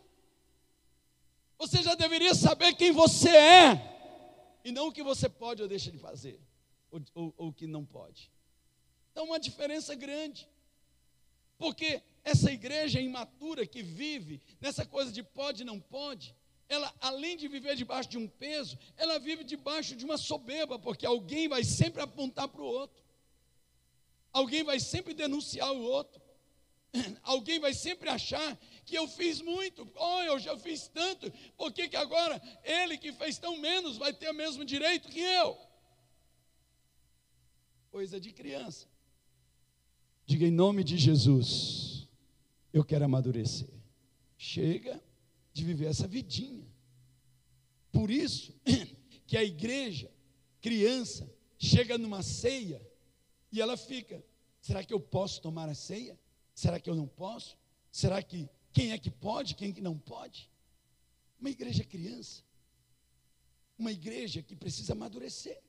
Você 1.59 1.83
já 1.83 1.95
deveria 1.95 2.33
saber 2.33 2.73
quem 2.75 2.93
você 2.93 3.29
é, 3.29 4.59
e 4.63 4.71
não 4.71 4.87
o 4.87 4.91
que 4.91 5.03
você 5.03 5.27
pode 5.27 5.61
ou 5.61 5.67
deixa 5.67 5.91
de 5.91 5.97
fazer, 5.97 6.39
ou, 6.89 7.01
ou, 7.13 7.49
o 7.49 7.53
que 7.53 7.67
não 7.67 7.85
pode. 7.85 8.31
Então, 9.11 9.25
uma 9.25 9.39
diferença 9.39 9.93
grande, 9.93 10.47
porque 11.57 12.01
essa 12.23 12.49
igreja 12.49 13.01
imatura 13.01 13.67
que 13.67 13.83
vive 13.83 14.41
nessa 14.61 14.85
coisa 14.85 15.11
de 15.11 15.21
pode 15.21 15.61
e 15.61 15.65
não 15.65 15.79
pode, 15.79 16.33
ela, 16.71 16.93
além 17.01 17.35
de 17.35 17.49
viver 17.49 17.75
debaixo 17.75 18.09
de 18.09 18.17
um 18.17 18.29
peso, 18.29 18.79
ela 18.95 19.19
vive 19.19 19.43
debaixo 19.43 19.93
de 19.93 20.05
uma 20.05 20.17
soberba, 20.17 20.79
porque 20.79 21.05
alguém 21.05 21.49
vai 21.49 21.65
sempre 21.65 22.01
apontar 22.01 22.47
para 22.47 22.61
o 22.61 22.65
outro, 22.65 23.03
alguém 24.31 24.63
vai 24.63 24.79
sempre 24.79 25.13
denunciar 25.13 25.69
o 25.73 25.81
outro, 25.81 26.21
alguém 27.23 27.59
vai 27.59 27.73
sempre 27.73 28.07
achar 28.07 28.57
que 28.85 28.95
eu 28.95 29.05
fiz 29.05 29.41
muito, 29.41 29.85
oh, 29.95 30.21
eu 30.21 30.39
já 30.39 30.57
fiz 30.57 30.87
tanto, 30.87 31.29
por 31.57 31.73
que, 31.73 31.89
que 31.89 31.97
agora 31.97 32.41
ele 32.63 32.97
que 32.97 33.11
fez 33.11 33.37
tão 33.37 33.57
menos 33.57 33.97
vai 33.97 34.13
ter 34.13 34.29
o 34.29 34.33
mesmo 34.33 34.63
direito 34.63 35.09
que 35.09 35.19
eu? 35.19 35.59
Coisa 37.89 38.17
de 38.17 38.31
criança. 38.31 38.87
Diga 40.25 40.45
em 40.45 40.51
nome 40.51 40.85
de 40.85 40.97
Jesus, 40.97 42.07
eu 42.71 42.85
quero 42.85 43.03
amadurecer. 43.03 43.67
Chega 44.37 45.03
de 45.53 45.63
viver 45.63 45.88
essa 45.88 46.08
vidinha. 46.08 46.65
Por 47.91 48.10
isso 48.10 48.53
que 49.27 49.38
a 49.38 49.43
igreja, 49.43 50.12
criança, 50.62 51.29
chega 51.58 51.98
numa 51.98 52.24
ceia 52.24 52.81
e 53.51 53.62
ela 53.62 53.75
fica: 53.75 54.24
será 54.62 54.84
que 54.84 54.93
eu 54.93 55.00
posso 55.00 55.41
tomar 55.41 55.70
a 55.70 55.75
ceia? 55.75 56.20
Será 56.53 56.79
que 56.79 56.89
eu 56.89 56.96
não 56.96 57.08
posso? 57.08 57.58
Será 57.91 58.22
que 58.22 58.50
quem 58.72 58.91
é 58.91 58.98
que 58.98 59.12
pode, 59.12 59.55
quem 59.55 59.70
é 59.70 59.74
que 59.74 59.81
não 59.81 59.98
pode? 59.98 60.50
Uma 61.39 61.50
igreja 61.50 61.84
criança. 61.84 62.43
Uma 63.77 63.91
igreja 63.91 64.41
que 64.41 64.55
precisa 64.55 64.93
amadurecer. 64.93 65.62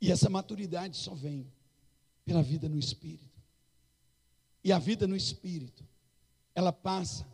E 0.00 0.12
essa 0.12 0.28
maturidade 0.28 0.96
só 0.96 1.14
vem 1.14 1.50
pela 2.24 2.42
vida 2.42 2.68
no 2.68 2.78
espírito. 2.78 3.40
E 4.62 4.72
a 4.72 4.78
vida 4.78 5.06
no 5.06 5.16
espírito, 5.16 5.86
ela 6.54 6.72
passa 6.72 7.26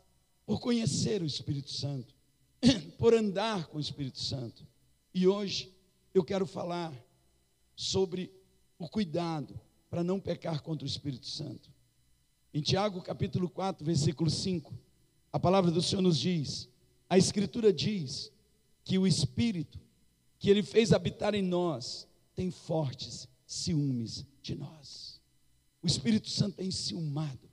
por 0.46 0.60
conhecer 0.60 1.22
o 1.22 1.26
Espírito 1.26 1.70
Santo, 1.70 2.14
por 2.98 3.14
andar 3.14 3.66
com 3.66 3.78
o 3.78 3.80
Espírito 3.80 4.20
Santo. 4.20 4.66
E 5.12 5.26
hoje 5.26 5.72
eu 6.12 6.24
quero 6.24 6.46
falar 6.46 6.92
sobre 7.74 8.30
o 8.78 8.88
cuidado 8.88 9.58
para 9.88 10.04
não 10.04 10.20
pecar 10.20 10.62
contra 10.62 10.84
o 10.84 10.88
Espírito 10.88 11.26
Santo. 11.26 11.72
Em 12.52 12.60
Tiago 12.60 13.00
capítulo 13.02 13.48
4, 13.48 13.84
versículo 13.84 14.30
5, 14.30 14.72
a 15.32 15.40
palavra 15.40 15.70
do 15.70 15.82
Senhor 15.82 16.02
nos 16.02 16.18
diz: 16.18 16.68
a 17.08 17.18
Escritura 17.18 17.72
diz 17.72 18.30
que 18.84 18.98
o 18.98 19.06
Espírito 19.06 19.80
que 20.38 20.50
Ele 20.50 20.62
fez 20.62 20.92
habitar 20.92 21.34
em 21.34 21.42
nós 21.42 22.06
tem 22.34 22.50
fortes 22.50 23.28
ciúmes 23.46 24.26
de 24.42 24.54
nós. 24.54 25.20
O 25.82 25.86
Espírito 25.86 26.28
Santo 26.28 26.60
é 26.60 26.64
enciumado. 26.64 27.48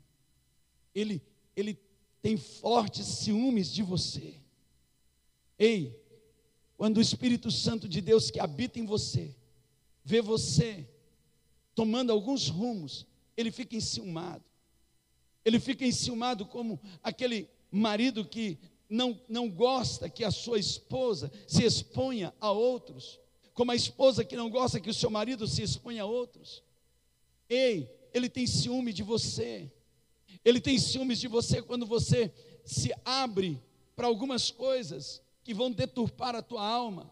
Ele, 0.93 1.21
ele 1.55 1.79
tem 2.21 2.37
fortes 2.37 3.05
ciúmes 3.05 3.71
de 3.71 3.81
você. 3.81 4.35
Ei, 5.57 5.99
quando 6.77 6.97
o 6.97 7.01
Espírito 7.01 7.51
Santo 7.51 7.87
de 7.87 8.01
Deus 8.01 8.29
que 8.29 8.39
habita 8.39 8.79
em 8.79 8.85
você, 8.85 9.35
vê 10.03 10.21
você 10.21 10.87
tomando 11.73 12.11
alguns 12.11 12.47
rumos, 12.47 13.05
ele 13.35 13.51
fica 13.51 13.75
enciumado. 13.75 14.43
Ele 15.43 15.59
fica 15.59 15.85
enciumado 15.85 16.45
como 16.45 16.79
aquele 17.01 17.49
marido 17.71 18.25
que 18.25 18.59
não, 18.89 19.19
não 19.27 19.49
gosta 19.49 20.09
que 20.09 20.23
a 20.23 20.31
sua 20.31 20.59
esposa 20.59 21.31
se 21.47 21.63
exponha 21.63 22.33
a 22.39 22.51
outros, 22.51 23.19
como 23.53 23.71
a 23.71 23.75
esposa 23.75 24.25
que 24.25 24.35
não 24.35 24.49
gosta 24.49 24.79
que 24.79 24.89
o 24.89 24.93
seu 24.93 25.09
marido 25.09 25.47
se 25.47 25.63
exponha 25.63 26.03
a 26.03 26.05
outros. 26.05 26.63
Ei, 27.49 27.89
ele 28.13 28.29
tem 28.29 28.45
ciúme 28.45 28.91
de 28.93 29.03
você. 29.03 29.71
Ele 30.43 30.59
tem 30.59 30.77
ciúmes 30.77 31.19
de 31.19 31.27
você 31.27 31.61
quando 31.61 31.85
você 31.85 32.33
se 32.65 32.93
abre 33.05 33.61
para 33.95 34.07
algumas 34.07 34.49
coisas 34.49 35.21
que 35.43 35.53
vão 35.53 35.71
deturpar 35.71 36.35
a 36.35 36.41
tua 36.41 36.65
alma. 36.65 37.11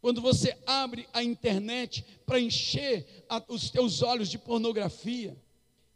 Quando 0.00 0.20
você 0.20 0.56
abre 0.66 1.08
a 1.12 1.22
internet 1.22 2.04
para 2.24 2.40
encher 2.40 3.24
a, 3.28 3.42
os 3.48 3.70
teus 3.70 4.02
olhos 4.02 4.28
de 4.28 4.38
pornografia, 4.38 5.36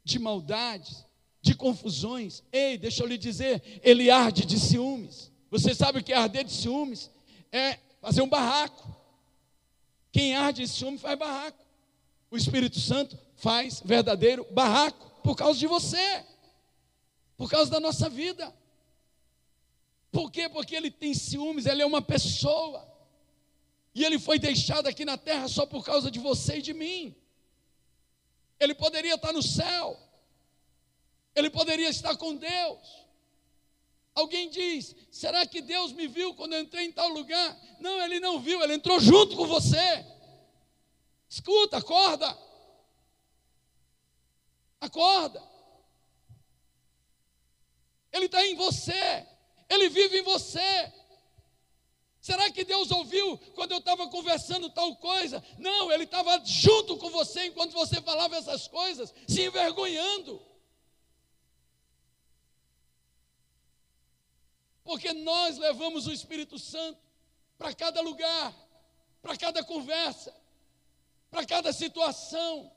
de 0.05 0.19
maldades, 0.19 1.05
de 1.43 1.55
confusões. 1.55 2.43
Ei, 2.53 2.77
deixa 2.77 3.03
eu 3.03 3.07
lhe 3.07 3.19
dizer, 3.19 3.81
ele 3.83 4.11
arde 4.11 4.45
de 4.45 4.59
ciúmes. 4.59 5.31
Você 5.51 5.75
sabe 5.75 6.01
o 6.01 6.05
que 6.05 6.13
é 6.13 6.17
arder 6.17 6.45
de 6.45 6.53
ciúmes? 6.53 7.11
É 7.53 7.79
fazer 8.01 8.23
um 8.23 8.29
barraco. 8.29 8.95
Quem 10.13 10.35
arde 10.35 10.63
de 10.63 10.69
ciúme 10.69 10.99
faz 10.99 11.19
barraco. 11.19 11.65
O 12.31 12.37
Espírito 12.37 12.79
Santo 12.79 13.19
faz 13.37 13.83
verdadeiro 13.85 14.47
barraco 14.51 15.11
por 15.23 15.37
causa 15.37 15.59
de 15.59 15.67
você, 15.67 16.25
por 17.41 17.49
causa 17.49 17.71
da 17.71 17.81
nossa 17.81 18.07
vida. 18.11 18.55
Por 20.13 20.31
quê? 20.31 20.47
Porque 20.47 20.77
ele 20.77 20.91
tem 20.91 21.15
ciúmes, 21.15 21.65
ele 21.65 21.81
é 21.81 21.87
uma 21.87 22.03
pessoa. 22.03 22.87
E 23.95 24.05
ele 24.05 24.19
foi 24.19 24.39
deixado 24.39 24.87
aqui 24.87 25.07
na 25.07 25.17
terra 25.17 25.49
só 25.49 25.65
por 25.65 25.83
causa 25.83 26.11
de 26.11 26.19
você 26.19 26.59
e 26.59 26.63
de 26.63 26.75
mim. 26.75 27.17
Ele 28.59 28.75
poderia 28.75 29.15
estar 29.15 29.33
no 29.33 29.43
céu, 29.43 29.99
ele 31.35 31.49
poderia 31.49 31.89
estar 31.89 32.15
com 32.19 32.37
Deus. 32.37 33.07
Alguém 34.15 34.51
diz: 34.51 34.95
será 35.11 35.47
que 35.47 35.63
Deus 35.63 35.93
me 35.93 36.07
viu 36.07 36.35
quando 36.35 36.53
eu 36.53 36.61
entrei 36.61 36.89
em 36.89 36.93
tal 36.93 37.09
lugar? 37.09 37.59
Não, 37.81 38.03
ele 38.03 38.21
não 38.21 38.39
viu, 38.39 38.63
ele 38.63 38.75
entrou 38.75 39.01
junto 39.01 39.35
com 39.35 39.47
você. 39.47 40.05
Escuta, 41.27 41.79
acorda. 41.79 42.37
Acorda. 44.79 45.51
Ele 48.13 48.27
está 48.27 48.45
em 48.47 48.55
você, 48.55 49.27
ele 49.69 49.89
vive 49.89 50.19
em 50.19 50.23
você. 50.23 50.93
Será 52.21 52.51
que 52.51 52.65
Deus 52.65 52.91
ouviu 52.91 53.39
quando 53.55 53.73
eu 53.73 53.79
estava 53.79 54.07
conversando 54.09 54.69
tal 54.69 54.95
coisa? 54.97 55.43
Não, 55.59 55.91
Ele 55.91 56.05
estava 56.05 56.45
junto 56.45 56.99
com 56.99 57.09
você 57.09 57.47
enquanto 57.47 57.73
você 57.73 58.01
falava 58.03 58.37
essas 58.37 58.69
coisas, 58.69 59.15
se 59.27 59.43
envergonhando. 59.43 60.45
Porque 64.85 65.13
nós 65.13 65.57
levamos 65.57 66.07
o 66.07 66.13
Espírito 66.13 66.59
Santo 66.59 67.01
para 67.57 67.73
cada 67.75 68.03
lugar, 68.03 68.55
para 69.23 69.37
cada 69.37 69.65
conversa, 69.65 70.35
para 71.31 71.47
cada 71.47 71.73
situação, 71.73 72.71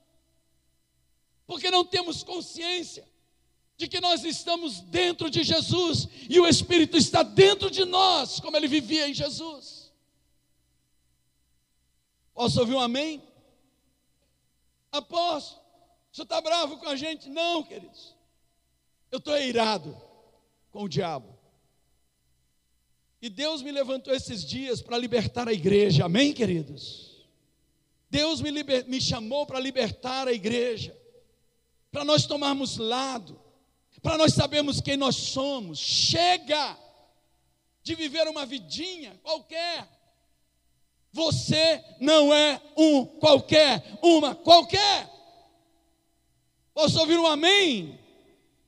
porque 1.46 1.72
não 1.72 1.84
temos 1.84 2.24
consciência 2.24 3.12
de 3.78 3.88
que 3.88 4.00
nós 4.00 4.24
estamos 4.24 4.80
dentro 4.82 5.30
de 5.30 5.44
Jesus 5.44 6.08
e 6.30 6.40
o 6.40 6.48
Espírito 6.48 6.98
está 6.98 7.24
dentro 7.24 7.70
de 7.70 7.86
nós, 7.86 8.40
como 8.40 8.56
ele 8.56 8.68
vivia 8.68 9.08
em 9.08 9.14
Jesus. 9.14 9.92
Posso 12.34 12.60
ouvir 12.60 12.76
um 12.76 12.80
amém? 12.80 13.22
Apóstolo, 14.92 15.62
você 16.12 16.22
está 16.24 16.40
bravo 16.40 16.78
com 16.78 16.88
a 16.88 16.96
gente? 16.96 17.30
Não, 17.30 17.64
queridos. 17.64 18.16
Eu 19.12 19.18
estou 19.18 19.38
irado 19.38 19.96
com 20.72 20.84
o 20.84 20.90
diabo. 20.90 21.38
E 23.22 23.30
Deus 23.30 23.62
me 23.62 23.72
levantou 23.72 24.14
esses 24.14 24.44
dias 24.44 24.82
para 24.82 24.98
libertar 24.98 25.48
a 25.48 25.54
igreja, 25.54 26.06
amém, 26.06 26.34
queridos? 26.34 27.26
Deus 28.10 28.42
me, 28.42 28.52
liber, 28.52 28.86
me 28.86 29.00
chamou 29.00 29.46
para 29.46 29.60
libertar 29.60 30.28
a 30.28 30.34
igreja, 30.34 30.96
para 31.92 32.04
nós 32.04 32.26
tomarmos 32.26 32.78
lado, 32.78 33.40
para 34.04 34.18
nós 34.18 34.34
sabermos 34.34 34.82
quem 34.82 34.98
nós 34.98 35.16
somos. 35.16 35.80
Chega 35.80 36.78
de 37.82 37.96
viver 37.96 38.28
uma 38.28 38.46
vidinha 38.46 39.18
qualquer. 39.24 39.90
Você 41.14 41.84
não 42.02 42.34
é 42.34 42.62
um 42.78 43.06
qualquer, 43.06 43.98
uma 44.04 44.36
qualquer. 44.36 45.10
Posso 46.74 47.00
ouvir 47.00 47.18
um 47.18 47.26
amém? 47.26 47.98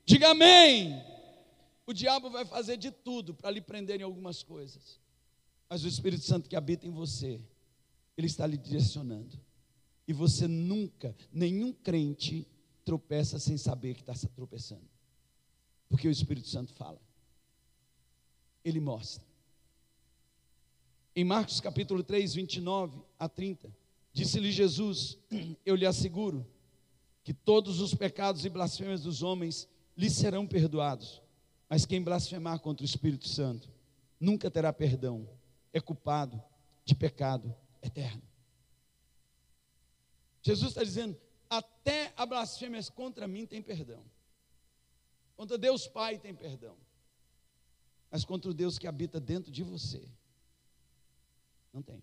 Diga 0.05 0.29
amém. 0.29 1.03
O 1.85 1.91
diabo 1.91 2.29
vai 2.29 2.45
fazer 2.45 2.77
de 2.77 2.89
tudo 2.89 3.33
para 3.33 3.51
lhe 3.51 3.61
prender 3.61 3.99
em 3.99 4.03
algumas 4.03 4.41
coisas. 4.41 4.99
Mas 5.67 5.83
o 5.83 5.87
Espírito 5.87 6.23
Santo 6.23 6.47
que 6.47 6.55
habita 6.55 6.87
em 6.87 6.91
você, 6.91 7.41
ele 8.17 8.27
está 8.27 8.47
lhe 8.47 8.57
direcionando. 8.57 9.37
E 10.07 10.13
você 10.13 10.47
nunca, 10.47 11.15
nenhum 11.31 11.73
crente, 11.73 12.47
tropeça 12.85 13.37
sem 13.39 13.57
saber 13.57 13.95
que 13.95 14.01
está 14.01 14.13
tropeçando. 14.35 14.94
Porque 15.89 16.07
o 16.07 16.11
Espírito 16.11 16.47
Santo 16.47 16.73
fala. 16.73 16.99
Ele 18.63 18.79
mostra. 18.79 19.23
Em 21.15 21.23
Marcos 21.23 21.61
capítulo 21.61 22.03
3, 22.03 22.33
29 22.33 22.99
a 23.17 23.29
30, 23.29 23.73
disse-lhe 24.11 24.51
Jesus: 24.51 25.17
Eu 25.65 25.75
lhe 25.75 25.85
asseguro 25.85 26.45
que 27.23 27.33
todos 27.33 27.79
os 27.79 27.93
pecados 27.93 28.45
e 28.45 28.49
blasfêmias 28.49 29.03
dos 29.03 29.23
homens 29.23 29.67
lhe 29.95 30.09
serão 30.09 30.45
perdoados 30.45 31.21
mas 31.69 31.85
quem 31.85 32.01
blasfemar 32.01 32.59
contra 32.59 32.83
o 32.83 32.85
Espírito 32.85 33.27
Santo 33.27 33.69
nunca 34.19 34.49
terá 34.49 34.71
perdão, 34.71 35.27
é 35.73 35.79
culpado 35.79 36.41
de 36.83 36.95
pecado 36.95 37.53
eterno. 37.81 38.21
Jesus 40.41 40.69
está 40.69 40.83
dizendo: 40.83 41.17
até 41.49 42.13
a 42.15 42.25
blasfêmia 42.25 42.81
contra 42.93 43.27
mim 43.27 43.45
tem 43.45 43.61
perdão, 43.61 44.03
contra 45.35 45.57
Deus 45.57 45.87
Pai 45.87 46.17
tem 46.17 46.33
perdão, 46.33 46.77
mas 48.09 48.23
contra 48.23 48.49
o 48.49 48.53
Deus 48.53 48.77
que 48.77 48.87
habita 48.87 49.19
dentro 49.19 49.51
de 49.51 49.63
você, 49.63 50.07
não 51.73 51.81
tem. 51.81 52.01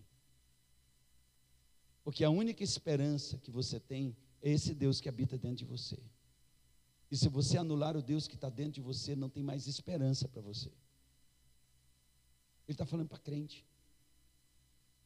Porque 2.03 2.23
a 2.23 2.29
única 2.29 2.63
esperança 2.63 3.37
que 3.37 3.49
você 3.49 3.79
tem 3.79 4.15
é 4.41 4.51
esse 4.51 4.73
Deus 4.75 4.99
que 4.99 5.07
habita 5.07 5.37
dentro 5.37 5.57
de 5.57 5.65
você. 5.65 5.97
E 7.09 7.15
se 7.15 7.29
você 7.29 7.57
anular 7.57 7.95
o 7.95 8.01
Deus 8.01 8.27
que 8.27 8.35
está 8.35 8.49
dentro 8.49 8.73
de 8.73 8.81
você, 8.81 9.15
não 9.15 9.29
tem 9.29 9.41
mais 9.41 9.67
esperança 9.67 10.27
para 10.27 10.41
você. 10.41 10.69
Ele 12.67 12.73
está 12.73 12.85
falando 12.85 13.07
para 13.07 13.19
crente. 13.19 13.65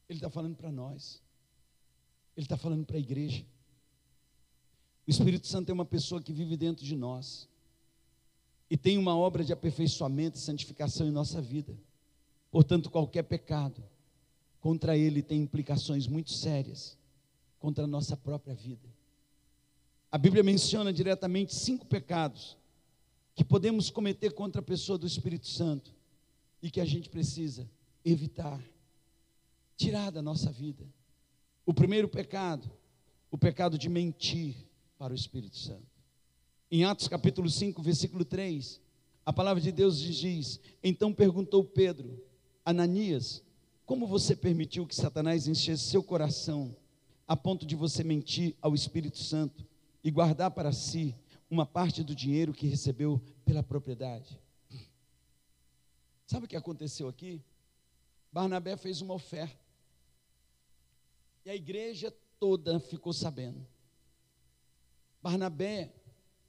Ele 0.07 0.17
está 0.17 0.29
falando 0.29 0.55
para 0.55 0.71
nós. 0.71 1.21
Ele 2.35 2.45
está 2.45 2.57
falando 2.57 2.85
para 2.85 2.97
a 2.97 2.99
igreja. 2.99 3.45
O 5.05 5.11
Espírito 5.11 5.47
Santo 5.47 5.69
é 5.69 5.73
uma 5.73 5.85
pessoa 5.85 6.21
que 6.21 6.33
vive 6.33 6.57
dentro 6.57 6.85
de 6.85 6.95
nós. 6.95 7.47
E 8.69 8.75
tem 8.75 8.97
uma 8.97 9.17
obra 9.17 9.43
de 9.43 9.53
aperfeiçoamento 9.53 10.37
e 10.37 10.41
santificação 10.41 11.07
em 11.07 11.11
nossa 11.11 11.41
vida. 11.41 11.77
Portanto, 12.51 12.89
qualquer 12.89 13.23
pecado 13.23 13.83
contra 14.59 14.97
ele 14.97 15.21
tem 15.21 15.41
implicações 15.41 16.07
muito 16.07 16.31
sérias 16.33 16.97
contra 17.59 17.85
a 17.85 17.87
nossa 17.87 18.17
própria 18.17 18.53
vida. 18.53 18.87
A 20.11 20.17
Bíblia 20.17 20.43
menciona 20.43 20.91
diretamente 20.91 21.53
cinco 21.53 21.85
pecados 21.85 22.57
que 23.35 23.43
podemos 23.43 23.89
cometer 23.89 24.33
contra 24.33 24.61
a 24.61 24.63
pessoa 24.63 24.97
do 24.97 25.05
Espírito 25.05 25.47
Santo 25.47 25.93
e 26.61 26.71
que 26.71 26.81
a 26.81 26.85
gente 26.85 27.09
precisa 27.09 27.69
evitar, 28.03 28.61
tirar 29.75 30.11
da 30.11 30.21
nossa 30.21 30.51
vida. 30.51 30.83
O 31.65 31.73
primeiro 31.73 32.07
pecado, 32.07 32.69
o 33.29 33.37
pecado 33.37 33.77
de 33.77 33.89
mentir 33.89 34.55
para 34.97 35.13
o 35.13 35.15
Espírito 35.15 35.57
Santo. 35.57 35.96
Em 36.69 36.83
Atos 36.83 37.07
capítulo 37.07 37.49
5, 37.49 37.81
versículo 37.81 38.25
3, 38.25 38.81
a 39.25 39.31
palavra 39.31 39.61
de 39.61 39.71
Deus 39.71 39.97
diz: 39.99 40.59
Então 40.83 41.13
perguntou 41.13 41.63
Pedro, 41.63 42.21
Ananias, 42.65 43.41
como 43.85 44.05
você 44.05 44.35
permitiu 44.35 44.85
que 44.85 44.93
Satanás 44.93 45.47
enchesse 45.47 45.83
seu 45.83 46.03
coração 46.03 46.75
a 47.25 47.37
ponto 47.37 47.65
de 47.65 47.73
você 47.73 48.03
mentir 48.03 48.53
ao 48.61 48.75
Espírito 48.75 49.17
Santo 49.17 49.65
e 50.03 50.11
guardar 50.11 50.51
para 50.51 50.73
si 50.73 51.15
uma 51.49 51.65
parte 51.65 52.03
do 52.03 52.13
dinheiro 52.13 52.53
que 52.53 52.67
recebeu 52.67 53.21
pela 53.45 53.63
propriedade. 53.63 54.37
Sabe 56.25 56.45
o 56.45 56.49
que 56.49 56.57
aconteceu 56.57 57.07
aqui? 57.07 57.41
Barnabé 58.29 58.75
fez 58.75 58.99
uma 58.99 59.13
oferta. 59.13 59.57
E 61.45 61.49
a 61.49 61.55
igreja 61.55 62.13
toda 62.37 62.77
ficou 62.77 63.13
sabendo. 63.13 63.65
Barnabé, 65.23 65.93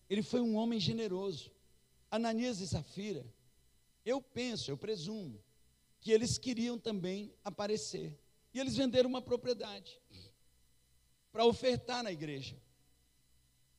ele 0.09 0.23
foi 0.23 0.41
um 0.41 0.57
homem 0.57 0.81
generoso. 0.81 1.51
Ananias 2.11 2.61
e 2.61 2.67
Safira, 2.67 3.27
eu 4.05 4.23
penso, 4.23 4.71
eu 4.71 4.77
presumo, 4.77 5.43
que 6.01 6.11
eles 6.11 6.39
queriam 6.39 6.79
também 6.79 7.35
aparecer. 7.45 8.19
E 8.55 8.59
eles 8.59 8.77
venderam 8.77 9.11
uma 9.11 9.21
propriedade 9.21 10.01
para 11.31 11.45
ofertar 11.45 12.03
na 12.03 12.11
igreja. 12.11 12.57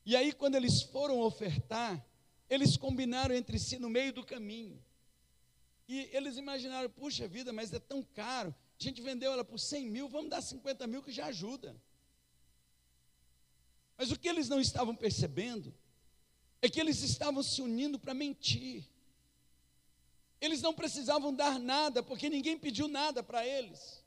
E 0.06 0.16
aí, 0.16 0.32
quando 0.32 0.56
eles 0.56 0.84
foram 0.84 1.20
ofertar, 1.20 2.06
eles 2.50 2.78
combinaram 2.78 3.36
entre 3.36 3.58
si 3.60 3.78
no 3.80 3.90
meio 3.90 4.14
do 4.14 4.26
caminho. 4.26 4.84
E 5.88 6.10
eles 6.14 6.38
imaginaram, 6.38 6.90
puxa 6.90 7.28
vida, 7.28 7.52
mas 7.52 7.74
é 7.74 7.80
tão 7.80 8.04
caro. 8.04 8.54
A 8.80 8.84
gente 8.84 9.02
vendeu 9.02 9.32
ela 9.32 9.44
por 9.44 9.60
100 9.60 9.88
mil, 9.88 10.08
vamos 10.08 10.30
dar 10.30 10.42
50 10.42 10.86
mil 10.88 11.02
que 11.02 11.12
já 11.12 11.26
ajuda. 11.26 11.76
Mas 13.98 14.12
o 14.12 14.18
que 14.18 14.30
eles 14.30 14.48
não 14.48 14.62
estavam 14.62 14.96
percebendo 14.96 15.74
é 16.62 16.70
que 16.70 16.80
eles 16.80 17.02
estavam 17.02 17.42
se 17.42 17.62
unindo 17.62 17.98
para 17.98 18.14
mentir. 18.14 18.84
Eles 20.42 20.62
não 20.62 20.74
precisavam 20.74 21.34
dar 21.34 21.60
nada, 21.60 22.02
porque 22.02 22.30
ninguém 22.30 22.58
pediu 22.58 22.88
nada 22.88 23.22
para 23.22 23.46
eles. 23.46 24.00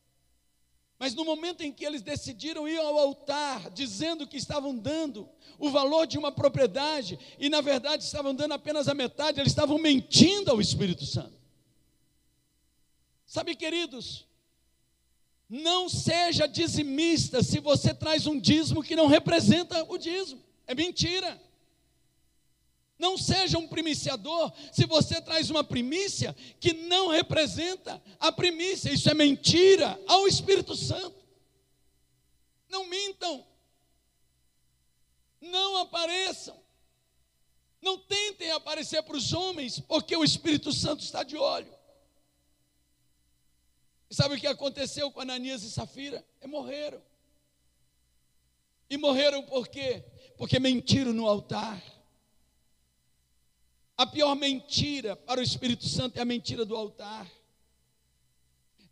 Mas 0.98 1.14
no 1.14 1.24
momento 1.24 1.62
em 1.62 1.72
que 1.72 1.84
eles 1.84 2.00
decidiram 2.00 2.68
ir 2.68 2.78
ao 2.78 2.96
altar, 2.96 3.70
dizendo 3.70 4.26
que 4.26 4.36
estavam 4.36 4.76
dando 4.76 5.28
o 5.58 5.68
valor 5.68 6.06
de 6.06 6.16
uma 6.16 6.30
propriedade, 6.30 7.18
e 7.38 7.48
na 7.48 7.60
verdade 7.60 8.04
estavam 8.04 8.34
dando 8.34 8.52
apenas 8.52 8.88
a 8.88 8.94
metade, 8.94 9.40
eles 9.40 9.52
estavam 9.52 9.78
mentindo 9.78 10.50
ao 10.50 10.60
Espírito 10.60 11.04
Santo. 11.04 11.42
Sabe, 13.26 13.56
queridos, 13.56 14.26
não 15.48 15.88
seja 15.88 16.46
dizimista 16.46 17.42
se 17.42 17.58
você 17.58 17.92
traz 17.92 18.26
um 18.26 18.38
dízimo 18.38 18.82
que 18.82 18.94
não 18.94 19.06
representa 19.06 19.84
o 19.90 19.98
dízimo, 19.98 20.42
é 20.66 20.74
mentira. 20.74 21.40
Não 23.02 23.18
seja 23.18 23.58
um 23.58 23.66
primiciador 23.66 24.52
se 24.70 24.86
você 24.86 25.20
traz 25.20 25.50
uma 25.50 25.64
primícia 25.64 26.32
que 26.60 26.72
não 26.72 27.08
representa 27.08 28.00
a 28.20 28.30
primícia. 28.30 28.92
Isso 28.92 29.10
é 29.10 29.14
mentira 29.14 30.00
ao 30.06 30.28
Espírito 30.28 30.76
Santo. 30.76 31.20
Não 32.68 32.86
mintam. 32.86 33.44
Não 35.40 35.78
apareçam. 35.78 36.56
Não 37.80 37.98
tentem 37.98 38.52
aparecer 38.52 39.02
para 39.02 39.16
os 39.16 39.32
homens, 39.32 39.80
porque 39.80 40.16
o 40.16 40.22
Espírito 40.22 40.72
Santo 40.72 41.02
está 41.02 41.24
de 41.24 41.36
olho. 41.36 41.74
E 44.08 44.14
sabe 44.14 44.36
o 44.36 44.40
que 44.40 44.46
aconteceu 44.46 45.10
com 45.10 45.20
Ananias 45.20 45.64
e 45.64 45.72
Safira? 45.72 46.24
É 46.40 46.46
morreram. 46.46 47.02
E 48.88 48.96
morreram 48.96 49.42
por 49.42 49.66
quê? 49.66 50.04
porque 50.42 50.58
mentiram 50.58 51.12
no 51.12 51.26
altar. 51.26 51.80
A 53.96 54.06
pior 54.06 54.34
mentira 54.34 55.14
para 55.14 55.40
o 55.40 55.42
Espírito 55.42 55.86
Santo 55.86 56.18
é 56.18 56.22
a 56.22 56.24
mentira 56.24 56.64
do 56.64 56.74
altar. 56.74 57.30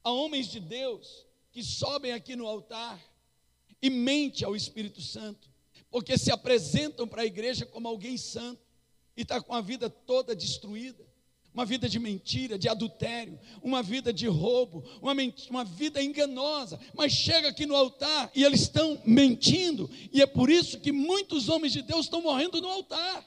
Há 0.02 0.10
homens 0.10 0.48
de 0.48 0.60
Deus 0.60 1.26
que 1.50 1.62
sobem 1.62 2.12
aqui 2.12 2.36
no 2.36 2.46
altar 2.46 3.00
e 3.82 3.90
mente 3.90 4.44
ao 4.44 4.54
Espírito 4.54 5.00
Santo, 5.00 5.50
porque 5.90 6.16
se 6.16 6.30
apresentam 6.30 7.08
para 7.08 7.22
a 7.22 7.26
igreja 7.26 7.66
como 7.66 7.88
alguém 7.88 8.16
santo 8.16 8.62
e 9.16 9.22
está 9.22 9.40
com 9.40 9.54
a 9.54 9.60
vida 9.60 9.90
toda 9.90 10.34
destruída 10.34 11.10
uma 11.52 11.64
vida 11.66 11.88
de 11.88 11.98
mentira, 11.98 12.58
de 12.58 12.68
adultério, 12.68 13.38
uma 13.62 13.82
vida 13.82 14.12
de 14.12 14.26
roubo, 14.26 14.84
uma, 15.02 15.12
uma 15.50 15.64
vida 15.64 16.02
enganosa, 16.02 16.78
mas 16.94 17.12
chega 17.12 17.48
aqui 17.48 17.66
no 17.66 17.74
altar 17.74 18.30
e 18.34 18.44
eles 18.44 18.62
estão 18.62 19.00
mentindo, 19.04 19.90
e 20.12 20.22
é 20.22 20.26
por 20.26 20.48
isso 20.48 20.80
que 20.80 20.92
muitos 20.92 21.48
homens 21.48 21.72
de 21.72 21.82
Deus 21.82 22.06
estão 22.06 22.22
morrendo 22.22 22.60
no 22.60 22.68
altar. 22.68 23.26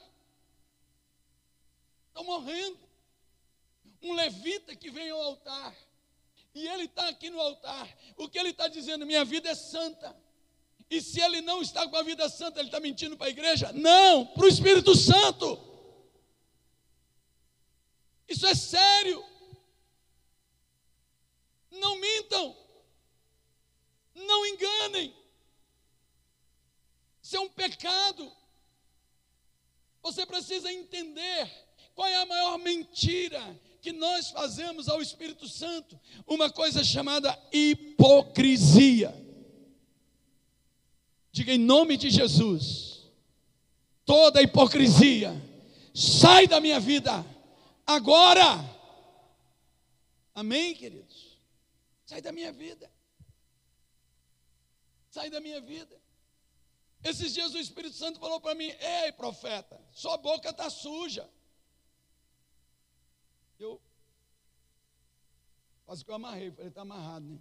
Estão 2.14 2.22
morrendo. 2.22 2.78
Um 4.00 4.12
levita 4.12 4.76
que 4.76 4.88
vem 4.88 5.10
ao 5.10 5.20
altar, 5.20 5.74
e 6.54 6.68
ele 6.68 6.84
está 6.84 7.08
aqui 7.08 7.28
no 7.28 7.40
altar, 7.40 7.88
o 8.16 8.28
que 8.28 8.38
ele 8.38 8.50
está 8.50 8.68
dizendo? 8.68 9.04
Minha 9.04 9.24
vida 9.24 9.48
é 9.48 9.54
santa. 9.54 10.14
E 10.88 11.00
se 11.00 11.20
ele 11.20 11.40
não 11.40 11.60
está 11.60 11.88
com 11.88 11.96
a 11.96 12.02
vida 12.02 12.28
santa, 12.28 12.60
ele 12.60 12.68
está 12.68 12.78
mentindo 12.78 13.16
para 13.16 13.26
a 13.26 13.30
igreja? 13.30 13.72
Não, 13.72 14.26
para 14.26 14.44
o 14.44 14.48
Espírito 14.48 14.94
Santo. 14.94 15.58
Isso 18.28 18.46
é 18.46 18.54
sério. 18.54 19.24
Não 21.70 21.98
mintam. 21.98 22.56
Não 24.14 24.46
enganem. 24.46 25.16
Isso 27.22 27.36
é 27.36 27.40
um 27.40 27.48
pecado. 27.48 28.30
Você 30.02 30.26
precisa 30.26 30.70
entender 30.70 31.63
qual 31.94 32.08
é 32.08 32.16
a 32.16 32.26
maior 32.26 32.58
mentira 32.58 33.40
que 33.80 33.92
nós 33.92 34.30
fazemos 34.30 34.88
ao 34.88 35.02
Espírito 35.02 35.46
Santo, 35.48 36.00
uma 36.26 36.50
coisa 36.50 36.82
chamada 36.82 37.38
hipocrisia. 37.52 39.14
Diga 41.30 41.52
em 41.52 41.58
nome 41.58 41.96
de 41.96 42.10
Jesus, 42.10 43.10
toda 44.04 44.40
hipocrisia, 44.40 45.34
sai 45.94 46.46
da 46.46 46.60
minha 46.60 46.80
vida 46.80 47.24
agora. 47.86 48.58
Amém, 50.34 50.74
queridos? 50.74 51.38
Sai 52.06 52.22
da 52.22 52.32
minha 52.32 52.52
vida. 52.52 52.90
Sai 55.10 55.28
da 55.28 55.40
minha 55.40 55.60
vida. 55.60 56.00
Esses 57.02 57.34
dias 57.34 57.52
o 57.52 57.58
Espírito 57.58 57.96
Santo 57.96 58.18
falou 58.18 58.40
para 58.40 58.54
mim: 58.54 58.72
Ei, 58.80 59.12
profeta, 59.12 59.78
sua 59.92 60.16
boca 60.16 60.48
está 60.48 60.70
suja. 60.70 61.28
Eu 63.58 63.80
quase 65.84 66.04
que 66.04 66.10
eu 66.10 66.14
amarrei, 66.14 66.50
falei: 66.50 66.68
Está 66.68 66.82
amarrado, 66.82 67.26
né? 67.26 67.38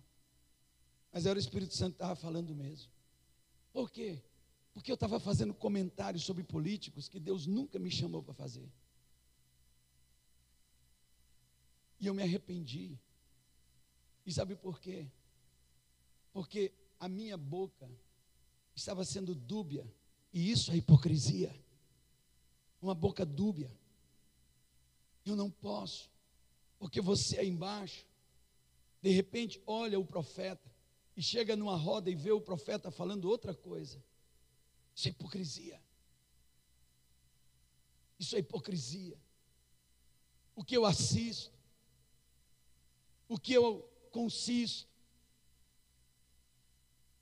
Mas 1.12 1.26
era 1.26 1.38
o 1.38 1.40
Espírito 1.40 1.76
Santo 1.76 1.92
que 1.92 2.04
estava 2.04 2.16
falando 2.16 2.56
mesmo. 2.56 2.92
Por 3.72 3.92
quê? 3.92 4.22
Porque 4.74 4.92
eu 4.92 4.96
estava 4.96 5.20
fazendo 5.20 5.54
comentários 5.54 6.24
sobre 6.24 6.44
políticos 6.44 7.08
que 7.08 7.20
Deus 7.20 7.46
nunca 7.46 7.78
me 7.78 7.92
chamou 7.92 8.24
para 8.24 8.34
fazer. 8.34 8.68
E 12.00 12.08
eu 12.08 12.14
me 12.14 12.24
arrependi. 12.24 13.00
E 14.26 14.34
sabe 14.34 14.56
por 14.56 14.80
quê? 14.80 15.08
Porque 16.32 16.74
a 17.00 17.08
minha 17.08 17.38
boca 17.38 17.90
estava 18.76 19.06
sendo 19.06 19.36
dúbia, 19.36 19.86
e 20.32 20.52
isso 20.52 20.72
é 20.72 20.78
hipocrisia. 20.78 21.54
Uma 22.82 22.96
boca 22.96 23.26
dúbia. 23.26 23.72
Eu 25.26 25.36
não 25.36 25.50
posso, 25.50 26.10
porque 26.80 27.00
você 27.00 27.40
aí 27.40 27.50
embaixo, 27.50 28.06
de 29.02 29.10
repente 29.10 29.62
olha 29.66 30.00
o 30.00 30.06
profeta 30.06 30.72
e 31.16 31.22
chega 31.22 31.56
numa 31.56 31.76
roda 31.76 32.10
e 32.10 32.16
vê 32.16 32.32
o 32.32 32.42
profeta 32.42 32.92
falando 32.92 33.30
outra 33.30 33.54
coisa. 33.54 34.04
Isso 34.96 35.08
é 35.08 35.12
hipocrisia. 35.12 35.82
Isso 38.20 38.36
é 38.36 38.40
hipocrisia. 38.40 39.18
O 40.56 40.64
que 40.64 40.78
eu 40.78 40.86
assisto, 40.86 41.52
o 43.28 43.40
que 43.40 43.54
eu 43.54 43.90
consisto. 44.12 44.88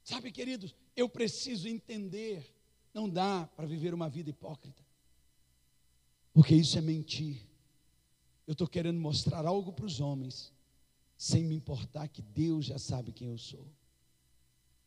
Sabe, 0.03 0.31
queridos, 0.31 0.75
eu 0.95 1.07
preciso 1.07 1.67
entender, 1.67 2.53
não 2.93 3.09
dá 3.09 3.47
para 3.55 3.65
viver 3.65 3.93
uma 3.93 4.09
vida 4.09 4.29
hipócrita, 4.29 4.83
porque 6.33 6.53
isso 6.53 6.77
é 6.77 6.81
mentir. 6.81 7.50
Eu 8.47 8.54
estou 8.54 8.67
querendo 8.67 8.99
mostrar 8.99 9.45
algo 9.45 9.71
para 9.71 9.86
os 9.86 9.99
homens, 9.99 10.51
sem 11.17 11.43
me 11.43 11.56
importar 11.56 12.08
que 12.08 12.21
Deus 12.21 12.65
já 12.65 12.80
sabe 12.80 13.12
quem 13.12 13.27
eu 13.27 13.38
sou, 13.38 13.65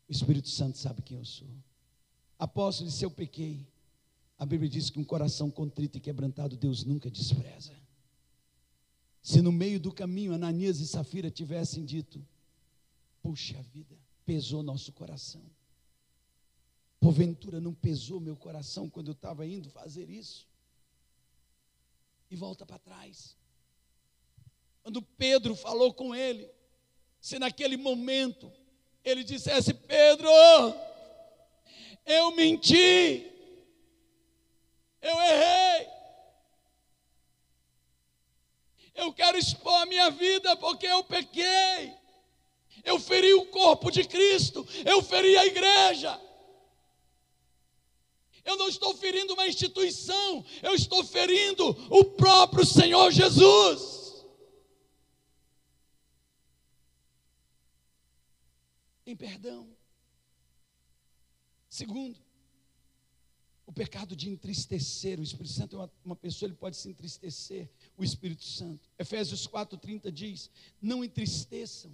o 0.07 0.11
Espírito 0.11 0.49
Santo 0.49 0.77
sabe 0.77 1.01
quem 1.01 1.17
eu 1.17 1.25
sou. 1.25 1.47
Apóstolo, 2.37 2.91
se 2.91 3.03
eu 3.03 3.09
pequei, 3.09 3.65
a 4.37 4.45
Bíblia 4.45 4.69
diz 4.69 4.89
que 4.89 4.99
um 4.99 5.03
coração 5.03 5.49
contrito 5.49 5.97
e 5.97 6.01
quebrantado 6.01 6.57
Deus 6.57 6.83
nunca 6.83 7.09
despreza. 7.09 7.73
Se 9.21 9.41
no 9.41 9.51
meio 9.51 9.79
do 9.79 9.91
caminho 9.91 10.33
Ananias 10.33 10.79
e 10.79 10.87
Safira 10.87 11.31
tivessem 11.31 11.83
dito: 11.83 12.23
Puxa 13.23 13.59
vida, 13.73 13.97
pesou 14.25 14.61
nosso 14.61 14.91
coração. 14.91 15.41
Porventura 16.99 17.61
não 17.61 17.73
pesou 17.73 18.19
meu 18.19 18.35
coração 18.35 18.89
quando 18.89 19.07
eu 19.07 19.13
estava 19.13 19.45
indo 19.47 19.69
fazer 19.69 20.09
isso? 20.09 20.47
E 22.29 22.35
volta 22.35 22.65
para 22.65 22.79
trás. 22.79 23.35
Quando 24.85 25.01
Pedro 25.01 25.55
falou 25.55 25.91
com 25.91 26.13
ele, 26.13 26.47
se 27.19 27.39
naquele 27.39 27.75
momento 27.75 28.53
ele 29.03 29.23
dissesse: 29.23 29.73
Pedro, 29.73 30.29
eu 32.05 32.29
menti, 32.35 33.25
eu 35.01 35.21
errei, 35.23 35.87
eu 38.93 39.11
quero 39.11 39.39
expor 39.39 39.73
a 39.73 39.87
minha 39.87 40.11
vida 40.11 40.55
porque 40.57 40.85
eu 40.85 41.03
pequei. 41.03 41.91
Eu 42.83 42.99
feri 42.99 43.33
o 43.33 43.47
corpo 43.47 43.89
de 43.89 44.03
Cristo, 44.03 44.67
eu 44.85 45.01
feri 45.01 45.35
a 45.35 45.47
igreja. 45.47 46.21
Eu 48.43 48.55
não 48.55 48.69
estou 48.69 48.95
ferindo 48.95 49.33
uma 49.33 49.47
instituição, 49.47 50.45
eu 50.61 50.75
estou 50.75 51.03
ferindo 51.03 51.75
o 51.89 52.05
próprio 52.05 52.63
Senhor 52.63 53.09
Jesus. 53.09 54.04
Em 59.05 59.15
perdão. 59.15 59.67
Segundo, 61.69 62.17
o 63.65 63.71
pecado 63.71 64.15
de 64.15 64.29
entristecer 64.29 65.19
o 65.19 65.23
Espírito 65.23 65.53
Santo 65.53 65.75
é 65.75 65.79
uma, 65.79 65.91
uma 66.05 66.15
pessoa, 66.15 66.47
ele 66.47 66.55
pode 66.55 66.77
se 66.77 66.89
entristecer 66.89 67.69
o 67.97 68.03
Espírito 68.03 68.43
Santo. 68.43 68.89
Efésios 68.97 69.47
4,30 69.47 70.11
diz: 70.11 70.49
Não 70.81 71.03
entristeçam 71.03 71.91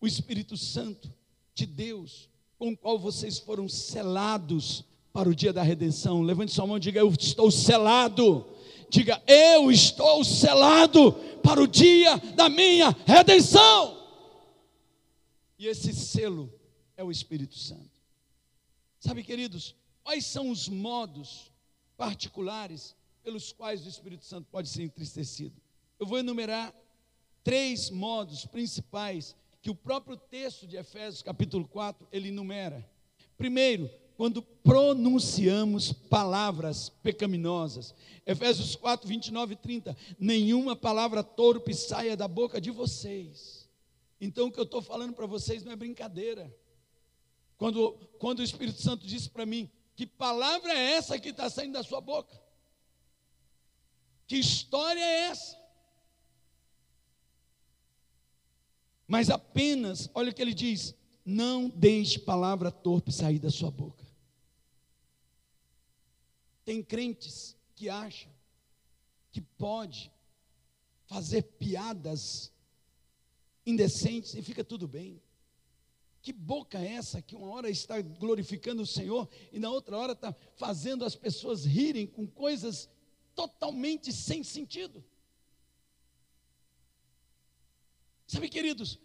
o 0.00 0.06
Espírito 0.06 0.56
Santo 0.56 1.12
de 1.54 1.66
Deus, 1.66 2.28
com 2.58 2.72
o 2.72 2.76
qual 2.76 2.98
vocês 2.98 3.38
foram 3.38 3.68
selados 3.68 4.84
para 5.12 5.28
o 5.28 5.34
dia 5.34 5.52
da 5.52 5.62
redenção. 5.62 6.22
Levante 6.22 6.52
sua 6.52 6.66
mão 6.66 6.76
e 6.76 6.80
diga: 6.80 7.00
Eu 7.00 7.10
estou 7.10 7.50
selado. 7.50 8.46
Diga: 8.90 9.22
Eu 9.26 9.70
estou 9.70 10.24
selado 10.24 11.12
para 11.42 11.62
o 11.62 11.66
dia 11.66 12.16
da 12.34 12.48
minha 12.48 12.94
redenção. 13.06 14.05
E 15.58 15.66
esse 15.66 15.92
selo 15.92 16.52
é 16.96 17.04
o 17.04 17.10
Espírito 17.10 17.58
Santo. 17.58 17.90
Sabe, 18.98 19.22
queridos, 19.22 19.74
Quais 20.06 20.24
são 20.24 20.50
os 20.50 20.68
modos 20.68 21.50
particulares 21.96 22.94
pelos 23.24 23.50
quais 23.50 23.84
o 23.84 23.88
Espírito 23.88 24.24
Santo 24.24 24.46
pode 24.52 24.68
ser 24.68 24.84
entristecido? 24.84 25.60
Eu 25.98 26.06
vou 26.06 26.16
enumerar 26.16 26.72
três 27.42 27.90
modos 27.90 28.46
principais 28.46 29.34
que 29.60 29.68
o 29.68 29.74
próprio 29.74 30.16
texto 30.16 30.64
de 30.64 30.76
Efésios, 30.76 31.22
capítulo 31.22 31.66
4, 31.66 32.06
ele 32.12 32.28
enumera. 32.28 32.88
Primeiro, 33.36 33.90
quando 34.16 34.40
pronunciamos 34.40 35.92
palavras 35.92 36.88
pecaminosas. 36.88 37.92
Efésios 38.24 38.76
4, 38.76 39.08
29 39.08 39.54
e 39.54 39.56
30. 39.56 39.96
Nenhuma 40.20 40.76
palavra 40.76 41.24
torpe 41.24 41.74
saia 41.74 42.16
da 42.16 42.28
boca 42.28 42.60
de 42.60 42.70
vocês. 42.70 43.65
Então, 44.20 44.46
o 44.46 44.52
que 44.52 44.58
eu 44.58 44.64
estou 44.64 44.80
falando 44.80 45.12
para 45.12 45.26
vocês 45.26 45.62
não 45.62 45.72
é 45.72 45.76
brincadeira. 45.76 46.54
Quando, 47.56 47.92
quando 48.18 48.40
o 48.40 48.42
Espírito 48.42 48.80
Santo 48.80 49.06
disse 49.06 49.28
para 49.28 49.46
mim, 49.46 49.70
que 49.94 50.06
palavra 50.06 50.72
é 50.72 50.92
essa 50.92 51.18
que 51.18 51.30
está 51.30 51.48
saindo 51.48 51.74
da 51.74 51.82
sua 51.82 52.00
boca? 52.00 52.38
Que 54.26 54.36
história 54.36 55.00
é 55.00 55.20
essa? 55.28 55.56
Mas 59.06 59.30
apenas, 59.30 60.10
olha 60.14 60.30
o 60.30 60.34
que 60.34 60.42
ele 60.42 60.54
diz: 60.54 60.94
não 61.24 61.68
deixe 61.68 62.18
palavra 62.18 62.70
torpe 62.70 63.12
sair 63.12 63.38
da 63.38 63.50
sua 63.50 63.70
boca. 63.70 64.04
Tem 66.64 66.82
crentes 66.82 67.56
que 67.74 67.88
acham 67.88 68.30
que 69.30 69.40
pode 69.40 70.10
fazer 71.06 71.42
piadas 71.42 72.52
indecentes 73.66 74.34
e 74.34 74.42
fica 74.42 74.64
tudo 74.64 74.86
bem. 74.86 75.20
Que 76.22 76.32
boca 76.32 76.78
é 76.78 76.92
essa 76.92 77.20
que 77.20 77.36
uma 77.36 77.50
hora 77.50 77.68
está 77.68 78.00
glorificando 78.00 78.82
o 78.82 78.86
Senhor 78.86 79.28
e 79.52 79.58
na 79.58 79.70
outra 79.70 79.96
hora 79.96 80.12
está 80.12 80.34
fazendo 80.56 81.04
as 81.04 81.14
pessoas 81.14 81.64
rirem 81.64 82.06
com 82.06 82.26
coisas 82.26 82.88
totalmente 83.34 84.12
sem 84.12 84.42
sentido? 84.42 85.04
Sabe, 88.26 88.48
queridos, 88.48 88.98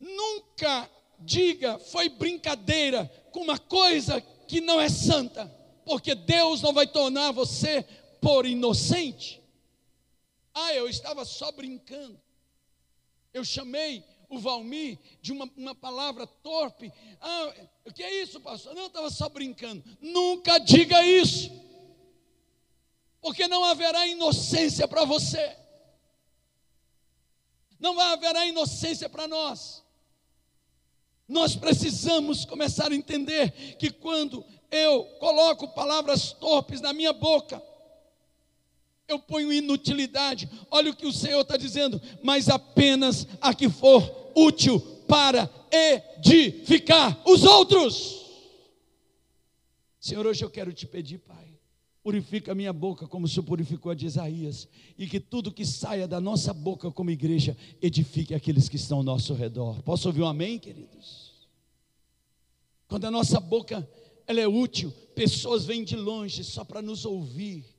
nunca 0.00 0.90
diga 1.20 1.78
foi 1.78 2.08
brincadeira 2.08 3.06
com 3.30 3.40
uma 3.40 3.58
coisa 3.58 4.20
que 4.20 4.60
não 4.60 4.80
é 4.80 4.88
santa, 4.88 5.46
porque 5.84 6.14
Deus 6.14 6.60
não 6.60 6.72
vai 6.72 6.86
tornar 6.86 7.30
você 7.30 7.82
por 8.20 8.46
inocente. 8.46 9.40
Ah, 10.52 10.74
eu 10.74 10.88
estava 10.88 11.24
só 11.24 11.52
brincando. 11.52 12.23
Eu 13.34 13.44
chamei 13.44 14.04
o 14.28 14.38
Valmir 14.38 14.98
de 15.20 15.32
uma, 15.32 15.50
uma 15.56 15.74
palavra 15.74 16.26
torpe. 16.26 16.92
Ah, 17.20 17.54
o 17.84 17.92
que 17.92 18.02
é 18.02 18.22
isso, 18.22 18.40
pastor? 18.40 18.74
Não, 18.74 18.82
eu 18.82 18.86
estava 18.86 19.10
só 19.10 19.28
brincando. 19.28 19.84
Nunca 20.00 20.58
diga 20.58 21.04
isso, 21.04 21.50
porque 23.20 23.48
não 23.48 23.64
haverá 23.64 24.06
inocência 24.06 24.86
para 24.86 25.04
você, 25.04 25.56
não 27.78 27.98
haverá 27.98 28.46
inocência 28.46 29.08
para 29.08 29.26
nós. 29.26 29.82
Nós 31.26 31.56
precisamos 31.56 32.44
começar 32.44 32.92
a 32.92 32.94
entender 32.94 33.76
que 33.78 33.90
quando 33.90 34.44
eu 34.70 35.04
coloco 35.18 35.68
palavras 35.74 36.32
torpes 36.32 36.80
na 36.80 36.92
minha 36.92 37.12
boca, 37.12 37.62
eu 39.08 39.18
ponho 39.18 39.52
inutilidade. 39.52 40.48
Olha 40.70 40.90
o 40.90 40.96
que 40.96 41.06
o 41.06 41.12
Senhor 41.12 41.40
está 41.40 41.56
dizendo, 41.56 42.00
mas 42.22 42.48
apenas 42.48 43.26
a 43.40 43.54
que 43.54 43.68
for 43.68 44.32
útil 44.34 44.80
para 45.06 45.50
edificar 45.70 47.20
os 47.26 47.44
outros. 47.44 48.24
Senhor, 50.00 50.26
hoje 50.26 50.44
eu 50.44 50.50
quero 50.50 50.72
te 50.72 50.86
pedir, 50.86 51.18
Pai, 51.18 51.54
purifica 52.02 52.52
a 52.52 52.54
minha 52.54 52.72
boca 52.72 53.06
como 53.06 53.26
o 53.26 53.28
Senhor 53.28 53.44
purificou 53.44 53.90
a 53.92 53.94
de 53.94 54.06
Isaías, 54.06 54.68
e 54.98 55.06
que 55.06 55.18
tudo 55.18 55.52
que 55.52 55.64
saia 55.64 56.06
da 56.06 56.20
nossa 56.20 56.52
boca 56.52 56.90
como 56.90 57.10
igreja 57.10 57.56
edifique 57.80 58.34
aqueles 58.34 58.68
que 58.68 58.76
estão 58.76 58.98
ao 58.98 59.04
nosso 59.04 59.32
redor. 59.34 59.82
Posso 59.82 60.08
ouvir 60.08 60.22
um 60.22 60.26
amém, 60.26 60.58
queridos? 60.58 61.32
Quando 62.86 63.06
a 63.06 63.10
nossa 63.10 63.40
boca 63.40 63.88
ela 64.26 64.40
é 64.40 64.48
útil, 64.48 64.92
pessoas 65.14 65.64
vêm 65.64 65.84
de 65.84 65.96
longe 65.96 66.44
só 66.44 66.64
para 66.64 66.82
nos 66.82 67.04
ouvir 67.04 67.73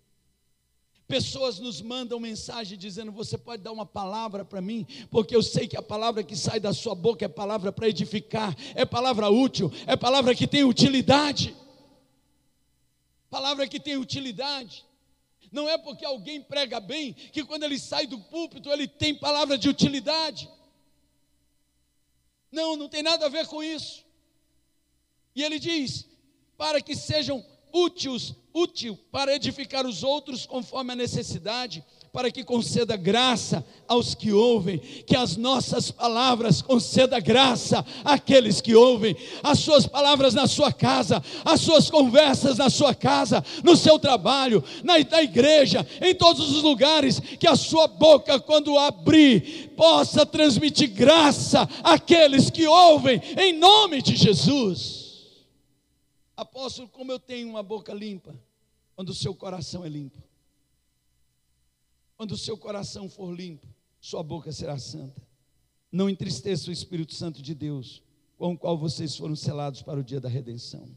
Pessoas 1.07 1.59
nos 1.59 1.81
mandam 1.81 2.19
mensagem 2.19 2.77
dizendo: 2.77 3.11
Você 3.11 3.37
pode 3.37 3.61
dar 3.61 3.71
uma 3.71 3.85
palavra 3.85 4.43
para 4.43 4.59
mim, 4.59 4.87
porque 5.11 5.35
eu 5.35 5.43
sei 5.43 5.67
que 5.67 5.77
a 5.77 5.81
palavra 5.81 6.23
que 6.23 6.35
sai 6.35 6.59
da 6.59 6.73
sua 6.73 6.95
boca 6.95 7.23
é 7.23 7.27
palavra 7.27 7.71
para 7.71 7.87
edificar, 7.87 8.55
é 8.73 8.85
palavra 8.85 9.29
útil, 9.29 9.71
é 9.85 9.95
palavra 9.95 10.33
que 10.33 10.47
tem 10.47 10.63
utilidade. 10.63 11.55
Palavra 13.29 13.67
que 13.67 13.79
tem 13.79 13.97
utilidade. 13.97 14.85
Não 15.51 15.69
é 15.69 15.77
porque 15.77 16.03
alguém 16.03 16.41
prega 16.41 16.79
bem 16.79 17.13
que 17.13 17.43
quando 17.43 17.63
ele 17.63 17.77
sai 17.77 18.07
do 18.07 18.19
púlpito 18.19 18.71
ele 18.71 18.87
tem 18.87 19.13
palavra 19.13 19.57
de 19.57 19.69
utilidade. 19.69 20.49
Não, 22.51 22.75
não 22.75 22.89
tem 22.89 23.03
nada 23.03 23.27
a 23.27 23.29
ver 23.29 23.45
com 23.47 23.63
isso. 23.63 24.03
E 25.35 25.43
ele 25.43 25.59
diz: 25.59 26.07
para 26.57 26.81
que 26.81 26.95
sejam 26.95 27.45
úteis 27.75 28.33
útil 28.53 28.97
para 29.11 29.35
edificar 29.35 29.85
os 29.85 30.01
outros 30.01 30.45
conforme 30.45 30.93
a 30.93 30.95
necessidade, 30.95 31.83
para 32.13 32.31
que 32.31 32.45
conceda 32.45 32.95
graça 32.95 33.65
aos 33.85 34.15
que 34.15 34.31
ouvem, 34.31 34.77
que 34.77 35.17
as 35.17 35.35
nossas 35.35 35.91
palavras 35.91 36.61
conceda 36.61 37.19
graça 37.19 37.85
àqueles 38.05 38.61
que 38.61 38.73
ouvem, 38.73 39.13
as 39.43 39.59
suas 39.59 39.85
palavras 39.85 40.33
na 40.33 40.47
sua 40.47 40.71
casa, 40.71 41.21
as 41.43 41.59
suas 41.59 41.89
conversas 41.89 42.57
na 42.57 42.69
sua 42.69 42.95
casa, 42.95 43.43
no 43.61 43.75
seu 43.75 43.99
trabalho, 43.99 44.63
na, 44.81 44.93
na 44.99 45.21
igreja, 45.21 45.85
em 46.01 46.15
todos 46.15 46.55
os 46.55 46.63
lugares, 46.63 47.19
que 47.19 47.47
a 47.49 47.57
sua 47.57 47.87
boca, 47.87 48.39
quando 48.39 48.79
abrir, 48.79 49.73
possa 49.75 50.25
transmitir 50.25 50.91
graça 50.91 51.67
àqueles 51.83 52.49
que 52.49 52.65
ouvem, 52.65 53.21
em 53.37 53.51
nome 53.51 54.01
de 54.01 54.15
Jesus. 54.15 55.04
Apóstolo, 56.35 56.89
como 56.89 57.11
eu 57.11 57.19
tenho 57.19 57.49
uma 57.49 57.63
boca 57.63 57.93
limpa? 57.93 58.35
Quando 58.95 59.09
o 59.09 59.15
seu 59.15 59.33
coração 59.33 59.85
é 59.85 59.89
limpo. 59.89 60.21
Quando 62.17 62.31
o 62.31 62.37
seu 62.37 62.57
coração 62.57 63.09
for 63.09 63.33
limpo, 63.33 63.67
sua 63.99 64.23
boca 64.23 64.51
será 64.51 64.77
santa. 64.77 65.21
Não 65.91 66.09
entristeça 66.09 66.69
o 66.69 66.73
Espírito 66.73 67.13
Santo 67.13 67.41
de 67.41 67.53
Deus, 67.53 68.01
com 68.37 68.53
o 68.53 68.57
qual 68.57 68.77
vocês 68.77 69.15
foram 69.15 69.35
selados 69.35 69.81
para 69.81 69.99
o 69.99 70.03
dia 70.03 70.19
da 70.19 70.29
redenção. 70.29 70.89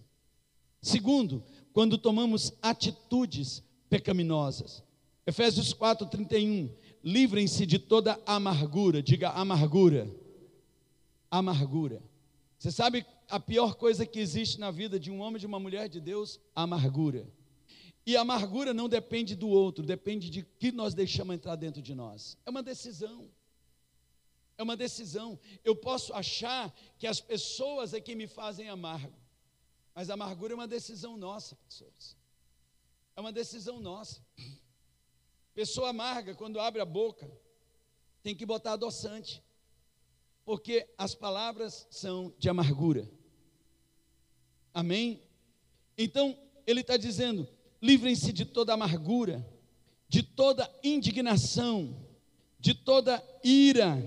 Segundo, 0.80 1.42
quando 1.72 1.98
tomamos 1.98 2.52
atitudes 2.62 3.62
pecaminosas. 3.88 4.82
Efésios 5.26 5.72
4:31. 5.72 6.70
Livrem-se 7.02 7.64
de 7.64 7.78
toda 7.78 8.20
amargura, 8.26 9.02
diga 9.02 9.30
amargura. 9.30 10.10
Amargura. 11.30 12.02
Você 12.58 12.72
sabe 12.72 13.06
a 13.28 13.38
pior 13.38 13.74
coisa 13.74 14.06
que 14.06 14.18
existe 14.18 14.58
na 14.58 14.70
vida 14.70 14.98
de 14.98 15.10
um 15.10 15.20
homem 15.20 15.36
e 15.36 15.40
de 15.40 15.46
uma 15.46 15.60
mulher 15.60 15.88
de 15.88 16.00
Deus? 16.00 16.40
A 16.54 16.62
amargura. 16.62 17.30
E 18.06 18.16
a 18.16 18.22
amargura 18.22 18.72
não 18.72 18.88
depende 18.88 19.36
do 19.36 19.48
outro, 19.48 19.84
depende 19.84 20.30
de 20.30 20.42
que 20.42 20.72
nós 20.72 20.94
deixamos 20.94 21.34
entrar 21.34 21.56
dentro 21.56 21.82
de 21.82 21.94
nós. 21.94 22.38
É 22.46 22.50
uma 22.50 22.62
decisão. 22.62 23.30
É 24.56 24.62
uma 24.62 24.76
decisão. 24.76 25.38
Eu 25.62 25.76
posso 25.76 26.14
achar 26.14 26.74
que 26.98 27.06
as 27.06 27.20
pessoas 27.20 27.92
é 27.92 28.00
que 28.00 28.14
me 28.14 28.26
fazem 28.26 28.70
amargo, 28.70 29.14
mas 29.94 30.08
a 30.08 30.14
amargura 30.14 30.54
é 30.54 30.56
uma 30.56 30.66
decisão 30.66 31.18
nossa, 31.18 31.54
pessoas. 31.56 32.16
É 33.14 33.20
uma 33.20 33.30
decisão 33.30 33.78
nossa. 33.78 34.24
Pessoa 35.54 35.90
amarga, 35.90 36.34
quando 36.34 36.58
abre 36.60 36.80
a 36.80 36.86
boca, 36.86 37.30
tem 38.22 38.34
que 38.34 38.46
botar 38.46 38.72
adoçante, 38.72 39.42
porque 40.44 40.88
as 40.96 41.14
palavras 41.14 41.86
são 41.90 42.32
de 42.38 42.48
amargura. 42.48 43.17
Amém? 44.78 45.20
Então, 45.98 46.38
ele 46.64 46.82
está 46.82 46.96
dizendo: 46.96 47.48
livrem-se 47.82 48.32
de 48.32 48.44
toda 48.44 48.74
amargura, 48.74 49.44
de 50.08 50.22
toda 50.22 50.72
indignação, 50.84 51.96
de 52.60 52.74
toda 52.74 53.20
ira, 53.42 54.00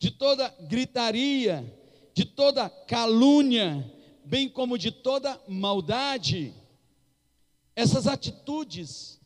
de 0.00 0.10
toda 0.10 0.48
gritaria, 0.62 1.64
de 2.12 2.24
toda 2.24 2.68
calúnia, 2.68 3.88
bem 4.24 4.48
como 4.48 4.76
de 4.76 4.90
toda 4.90 5.40
maldade. 5.46 6.52
Essas 7.76 8.08
atitudes, 8.08 9.20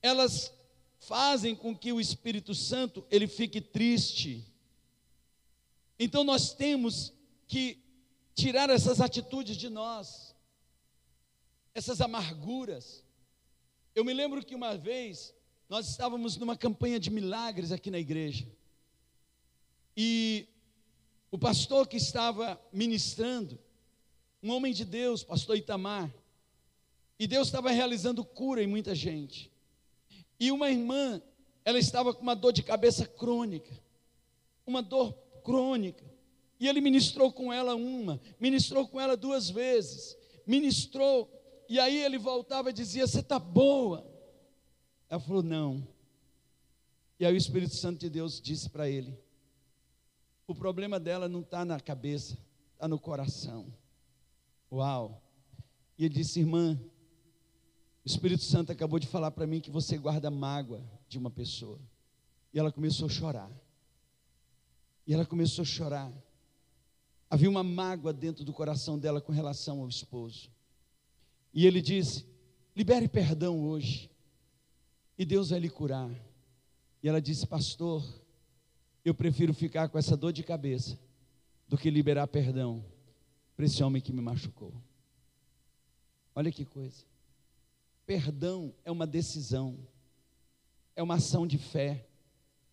elas 0.00 0.52
fazem 1.00 1.56
com 1.56 1.76
que 1.76 1.92
o 1.92 2.00
Espírito 2.00 2.54
Santo 2.54 3.04
ele 3.10 3.26
fique 3.26 3.60
triste. 3.60 4.46
Então 5.98 6.22
nós 6.22 6.54
temos 6.54 7.12
que 7.48 7.79
tirar 8.40 8.70
essas 8.70 9.02
atitudes 9.02 9.56
de 9.56 9.68
nós, 9.68 10.34
essas 11.74 12.00
amarguras. 12.00 13.04
Eu 13.94 14.02
me 14.02 14.14
lembro 14.14 14.42
que 14.42 14.54
uma 14.54 14.76
vez 14.76 15.34
nós 15.68 15.88
estávamos 15.88 16.38
numa 16.38 16.56
campanha 16.56 16.98
de 16.98 17.10
milagres 17.10 17.70
aqui 17.70 17.90
na 17.90 17.98
igreja. 17.98 18.48
E 19.94 20.48
o 21.30 21.38
pastor 21.38 21.86
que 21.86 21.98
estava 21.98 22.58
ministrando, 22.72 23.58
um 24.42 24.50
homem 24.52 24.72
de 24.72 24.86
Deus, 24.86 25.22
pastor 25.22 25.56
Itamar, 25.58 26.10
e 27.18 27.26
Deus 27.26 27.48
estava 27.48 27.70
realizando 27.70 28.24
cura 28.24 28.62
em 28.62 28.66
muita 28.66 28.94
gente. 28.94 29.52
E 30.38 30.50
uma 30.50 30.70
irmã, 30.70 31.20
ela 31.62 31.78
estava 31.78 32.14
com 32.14 32.22
uma 32.22 32.34
dor 32.34 32.52
de 32.52 32.62
cabeça 32.62 33.06
crônica, 33.06 33.70
uma 34.66 34.82
dor 34.82 35.12
crônica. 35.44 36.09
E 36.60 36.68
ele 36.68 36.82
ministrou 36.82 37.32
com 37.32 37.50
ela 37.50 37.74
uma, 37.74 38.20
ministrou 38.38 38.86
com 38.86 39.00
ela 39.00 39.16
duas 39.16 39.48
vezes, 39.48 40.14
ministrou, 40.46 41.28
e 41.66 41.80
aí 41.80 41.96
ele 41.96 42.18
voltava 42.18 42.68
e 42.68 42.72
dizia: 42.74 43.06
Você 43.06 43.20
está 43.20 43.38
boa? 43.38 44.06
Ela 45.08 45.20
falou: 45.20 45.42
Não. 45.42 45.88
E 47.18 47.24
aí 47.24 47.32
o 47.32 47.36
Espírito 47.36 47.74
Santo 47.74 47.98
de 47.98 48.10
Deus 48.10 48.42
disse 48.42 48.68
para 48.68 48.90
ele: 48.90 49.18
O 50.46 50.54
problema 50.54 51.00
dela 51.00 51.30
não 51.30 51.40
está 51.40 51.64
na 51.64 51.80
cabeça, 51.80 52.36
está 52.74 52.86
no 52.86 52.98
coração. 52.98 53.72
Uau! 54.70 55.22
E 55.96 56.04
ele 56.04 56.14
disse: 56.14 56.40
Irmã, 56.40 56.78
o 58.04 58.08
Espírito 58.08 58.44
Santo 58.44 58.70
acabou 58.70 58.98
de 58.98 59.06
falar 59.06 59.30
para 59.30 59.46
mim 59.46 59.62
que 59.62 59.70
você 59.70 59.96
guarda 59.96 60.30
mágoa 60.30 60.84
de 61.08 61.16
uma 61.16 61.30
pessoa. 61.30 61.80
E 62.52 62.58
ela 62.58 62.70
começou 62.70 63.06
a 63.06 63.10
chorar. 63.10 63.50
E 65.06 65.14
ela 65.14 65.24
começou 65.24 65.62
a 65.62 65.66
chorar. 65.66 66.12
Havia 67.30 67.48
uma 67.48 67.62
mágoa 67.62 68.12
dentro 68.12 68.44
do 68.44 68.52
coração 68.52 68.98
dela 68.98 69.20
com 69.20 69.30
relação 69.30 69.80
ao 69.80 69.88
esposo. 69.88 70.50
E 71.54 71.64
ele 71.64 71.80
disse: 71.80 72.26
libere 72.74 73.08
perdão 73.08 73.60
hoje, 73.62 74.10
e 75.16 75.24
Deus 75.24 75.50
vai 75.50 75.60
lhe 75.60 75.70
curar. 75.70 76.10
E 77.00 77.08
ela 77.08 77.22
disse: 77.22 77.46
Pastor, 77.46 78.04
eu 79.04 79.14
prefiro 79.14 79.54
ficar 79.54 79.88
com 79.88 79.96
essa 79.96 80.16
dor 80.16 80.32
de 80.32 80.42
cabeça 80.42 80.98
do 81.68 81.78
que 81.78 81.88
liberar 81.88 82.26
perdão 82.26 82.84
para 83.56 83.64
esse 83.64 83.82
homem 83.82 84.02
que 84.02 84.12
me 84.12 84.20
machucou. 84.20 84.74
Olha 86.34 86.50
que 86.50 86.64
coisa. 86.64 87.04
Perdão 88.04 88.74
é 88.84 88.90
uma 88.90 89.06
decisão, 89.06 89.78
é 90.96 91.02
uma 91.02 91.14
ação 91.14 91.46
de 91.46 91.58
fé, 91.58 92.08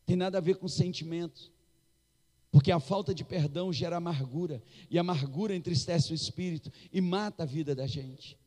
tem 0.04 0.16
nada 0.16 0.40
a 0.40 0.42
ver 0.42 0.56
com 0.56 0.68
sentimento, 0.68 1.52
porque 2.52 2.72
a 2.72 2.80
falta 2.80 3.14
de 3.14 3.24
perdão 3.24 3.72
gera 3.72 3.98
amargura, 3.98 4.62
e 4.90 4.98
amargura 4.98 5.56
entristece 5.56 6.12
o 6.12 6.16
espírito 6.16 6.72
e 6.92 7.02
mata 7.02 7.44
a 7.44 7.46
vida 7.46 7.76
da 7.76 7.86
gente. 7.86 8.38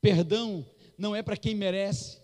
Perdão 0.00 0.64
não 0.96 1.14
é 1.14 1.22
para 1.22 1.36
quem 1.36 1.54
merece, 1.54 2.18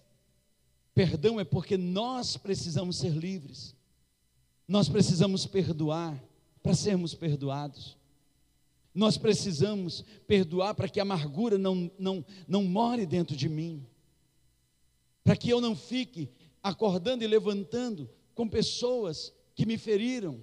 perdão 0.94 1.40
é 1.40 1.44
porque 1.44 1.76
nós 1.76 2.36
precisamos 2.36 2.96
ser 2.96 3.12
livres, 3.12 3.74
nós 4.66 4.88
precisamos 4.88 5.46
perdoar 5.46 6.22
para 6.62 6.74
sermos 6.74 7.14
perdoados. 7.14 7.98
Nós 8.94 9.16
precisamos 9.16 10.04
perdoar 10.26 10.74
para 10.74 10.88
que 10.88 10.98
a 10.98 11.02
amargura 11.02 11.56
não, 11.56 11.90
não, 11.98 12.24
não 12.46 12.64
more 12.64 13.06
dentro 13.06 13.36
de 13.36 13.48
mim, 13.48 13.86
para 15.22 15.36
que 15.36 15.48
eu 15.48 15.60
não 15.60 15.76
fique 15.76 16.28
acordando 16.62 17.22
e 17.22 17.26
levantando 17.26 18.10
com 18.34 18.48
pessoas 18.48 19.32
que 19.54 19.64
me 19.64 19.78
feriram. 19.78 20.40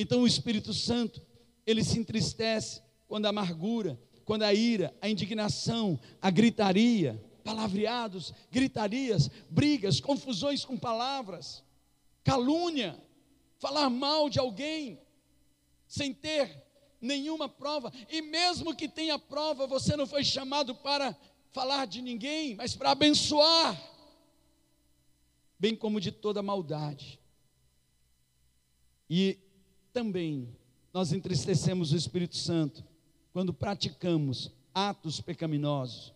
Então 0.00 0.22
o 0.22 0.26
Espírito 0.28 0.72
Santo, 0.72 1.20
ele 1.66 1.82
se 1.82 1.98
entristece 1.98 2.80
quando 3.08 3.26
a 3.26 3.30
amargura, 3.30 4.00
quando 4.24 4.44
a 4.44 4.54
ira, 4.54 4.96
a 5.02 5.08
indignação, 5.08 5.98
a 6.22 6.30
gritaria, 6.30 7.20
palavreados, 7.42 8.32
gritarias, 8.48 9.28
brigas, 9.50 9.98
confusões 9.98 10.64
com 10.64 10.78
palavras, 10.78 11.64
calúnia, 12.22 12.96
falar 13.58 13.90
mal 13.90 14.30
de 14.30 14.38
alguém, 14.38 15.00
sem 15.88 16.14
ter 16.14 16.62
nenhuma 17.00 17.48
prova, 17.48 17.92
e 18.08 18.22
mesmo 18.22 18.76
que 18.76 18.88
tenha 18.88 19.18
prova, 19.18 19.66
você 19.66 19.96
não 19.96 20.06
foi 20.06 20.22
chamado 20.22 20.76
para 20.76 21.16
falar 21.50 21.88
de 21.88 22.00
ninguém, 22.00 22.54
mas 22.54 22.76
para 22.76 22.92
abençoar, 22.92 23.76
bem 25.58 25.74
como 25.74 26.00
de 26.00 26.12
toda 26.12 26.40
maldade. 26.40 27.18
E 29.10 29.47
também 29.98 30.48
nós 30.94 31.12
entristecemos 31.12 31.90
o 31.90 31.96
Espírito 31.96 32.36
Santo 32.36 32.84
quando 33.32 33.52
praticamos 33.52 34.52
atos 34.72 35.20
pecaminosos. 35.20 36.14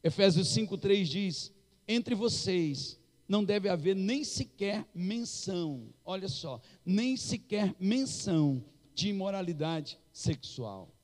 Efésios 0.00 0.46
5:3 0.54 1.08
diz: 1.08 1.52
"Entre 1.88 2.14
vocês 2.14 2.96
não 3.26 3.42
deve 3.42 3.68
haver 3.68 3.96
nem 3.96 4.22
sequer 4.22 4.86
menção, 4.94 5.92
olha 6.04 6.28
só, 6.28 6.60
nem 6.84 7.16
sequer 7.16 7.74
menção 7.80 8.64
de 8.94 9.08
imoralidade 9.08 9.98
sexual. 10.12 10.94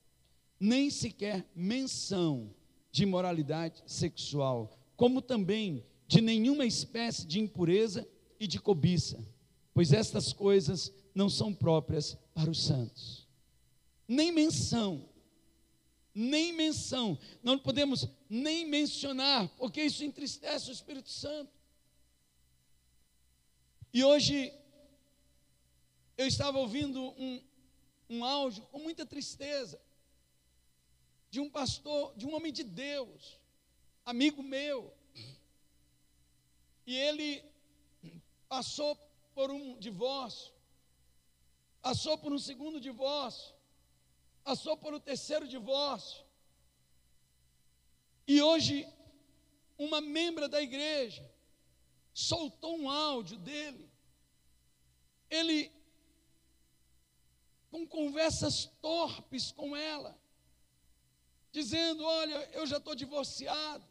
Nem 0.61 0.90
sequer 0.90 1.44
menção 1.56 2.54
de 2.92 3.02
imoralidade 3.02 3.82
sexual, 3.85 4.78
como 4.94 5.20
também 5.20 5.85
de 6.06 6.20
nenhuma 6.20 6.64
espécie 6.64 7.26
de 7.26 7.40
impureza 7.40 8.06
e 8.38 8.46
de 8.46 8.61
cobiça, 8.61 9.18
pois 9.74 9.92
estas 9.92 10.32
coisas 10.32 10.92
não 11.14 11.29
são 11.29 11.53
próprias 11.55 12.16
para 12.35 12.51
os 12.51 12.64
santos. 12.64 13.27
Nem 14.07 14.33
menção, 14.33 15.09
nem 16.14 16.53
menção, 16.53 17.18
não 17.42 17.59
podemos 17.59 18.09
nem 18.29 18.66
mencionar, 18.66 19.48
porque 19.57 19.83
isso 19.83 20.05
entristece 20.05 20.70
o 20.70 20.72
Espírito 20.72 21.11
Santo. 21.11 21.53
E 23.92 24.03
hoje 24.05 24.53
eu 26.16 26.27
estava 26.27 26.59
ouvindo 26.59 27.01
um, 27.18 27.42
um 28.09 28.25
áudio 28.25 28.62
com 28.64 28.79
muita 28.79 29.05
tristeza 29.05 29.81
de 31.31 31.40
um 31.40 31.48
pastor, 31.48 32.14
de 32.16 32.27
um 32.27 32.35
homem 32.35 32.53
de 32.53 32.62
Deus, 32.62 33.38
amigo 34.05 34.42
meu. 34.42 34.94
E 36.87 36.94
ele 36.94 37.42
passou 38.48 38.94
por 39.35 39.51
um 39.51 39.79
divórcio, 39.79 40.51
passou 41.83 42.16
por 42.16 42.33
um 42.33 42.38
segundo 42.38 42.81
divórcio, 42.81 43.53
passou 44.45 44.77
por 44.77 44.95
um 44.95 45.01
terceiro 45.01 45.49
divórcio. 45.49 46.25
E 48.27 48.40
hoje, 48.40 48.88
uma 49.77 50.01
membra 50.01 50.49
da 50.49 50.62
igreja 50.62 51.29
soltou 52.14 52.79
um 52.79 52.88
áudio 52.88 53.37
dele. 53.37 53.90
Ele 55.29 55.73
com 57.71 57.87
conversas 57.87 58.66
torpes 58.81 59.51
com 59.51 59.75
ela, 59.75 60.16
dizendo: 61.51 62.05
Olha, 62.05 62.49
eu 62.53 62.66
já 62.66 62.77
estou 62.77 62.95
divorciado, 62.95 63.85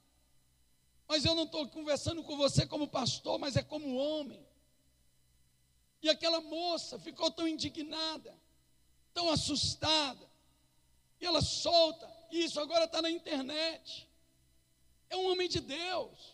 mas 1.07 1.25
eu 1.25 1.35
não 1.35 1.43
estou 1.43 1.67
conversando 1.67 2.23
com 2.23 2.37
você 2.37 2.65
como 2.65 2.87
pastor, 2.87 3.37
mas 3.37 3.57
é 3.57 3.63
como 3.63 3.97
homem. 3.97 4.45
E 6.01 6.09
aquela 6.09 6.41
moça 6.41 6.97
ficou 6.99 7.29
tão 7.29 7.47
indignada, 7.47 8.35
tão 9.13 9.29
assustada, 9.29 10.29
e 11.19 11.25
ela 11.25 11.41
solta, 11.41 12.11
e 12.31 12.43
isso 12.43 12.59
agora 12.59 12.85
está 12.85 13.01
na 13.01 13.09
internet. 13.09 14.07
É 15.09 15.15
um 15.15 15.31
homem 15.31 15.47
de 15.47 15.59
Deus, 15.59 16.33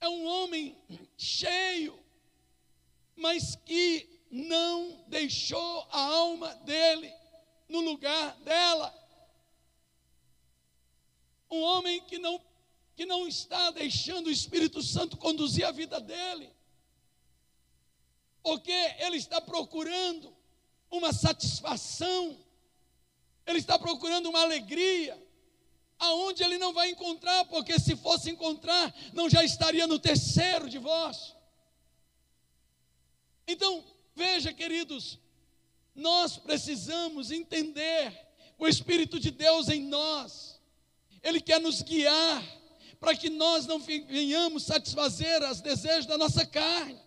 é 0.00 0.08
um 0.08 0.24
homem 0.24 0.76
cheio, 1.18 1.98
mas 3.14 3.56
que 3.56 4.08
não 4.30 5.04
deixou 5.08 5.86
a 5.90 6.00
alma 6.00 6.54
dele 6.56 7.12
no 7.68 7.80
lugar 7.80 8.36
dela. 8.36 8.96
Um 11.50 11.60
homem 11.60 12.00
que 12.02 12.16
não, 12.18 12.40
que 12.94 13.04
não 13.04 13.26
está 13.26 13.70
deixando 13.72 14.28
o 14.28 14.30
Espírito 14.30 14.80
Santo 14.82 15.16
conduzir 15.16 15.64
a 15.64 15.72
vida 15.72 16.00
dele, 16.00 16.50
porque 18.42 18.72
ele 18.98 19.16
está 19.16 19.40
procurando 19.40 20.34
uma 20.90 21.12
satisfação, 21.12 22.36
ele 23.46 23.58
está 23.58 23.78
procurando 23.78 24.28
uma 24.28 24.42
alegria, 24.42 25.20
aonde 25.98 26.42
ele 26.42 26.58
não 26.58 26.72
vai 26.72 26.90
encontrar, 26.90 27.44
porque 27.46 27.78
se 27.78 27.94
fosse 27.96 28.30
encontrar, 28.30 28.94
não 29.12 29.28
já 29.28 29.44
estaria 29.44 29.86
no 29.86 29.98
terceiro 29.98 30.68
divórcio. 30.68 31.36
Então, 33.46 33.84
Veja, 34.20 34.52
queridos, 34.52 35.18
nós 35.94 36.36
precisamos 36.36 37.30
entender 37.30 38.14
o 38.58 38.68
Espírito 38.68 39.18
de 39.18 39.30
Deus 39.30 39.70
em 39.70 39.82
nós. 39.82 40.60
Ele 41.22 41.40
quer 41.40 41.58
nos 41.58 41.80
guiar 41.80 42.44
para 43.00 43.16
que 43.16 43.30
nós 43.30 43.64
não 43.66 43.78
venhamos 43.78 44.64
satisfazer 44.64 45.42
os 45.42 45.62
desejos 45.62 46.04
da 46.04 46.18
nossa 46.18 46.44
carne, 46.44 47.00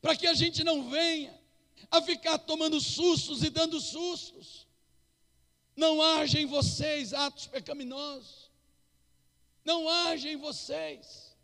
para 0.00 0.16
que 0.16 0.26
a 0.26 0.34
gente 0.34 0.64
não 0.64 0.88
venha 0.88 1.38
a 1.90 2.00
ficar 2.00 2.38
tomando 2.38 2.80
sustos 2.80 3.42
e 3.42 3.50
dando 3.50 3.80
sustos. 3.80 4.66
Não 5.76 6.00
haja 6.00 6.40
em 6.40 6.46
vocês 6.46 7.12
atos 7.12 7.46
pecaminosos. 7.46 8.50
Não 9.64 9.88
haja 9.88 10.30
em 10.30 10.36
vocês. 10.36 11.36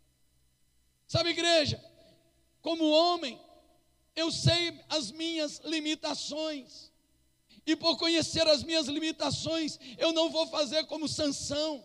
Sabe, 1.07 1.29
igreja, 1.29 1.83
como 2.61 2.89
homem, 2.89 3.39
eu 4.15 4.31
sei 4.31 4.79
as 4.89 5.11
minhas 5.11 5.59
limitações. 5.63 6.91
E 7.65 7.75
por 7.75 7.97
conhecer 7.97 8.47
as 8.47 8.63
minhas 8.63 8.87
limitações, 8.87 9.79
eu 9.97 10.11
não 10.13 10.29
vou 10.29 10.47
fazer 10.47 10.85
como 10.85 11.07
Sansão, 11.07 11.83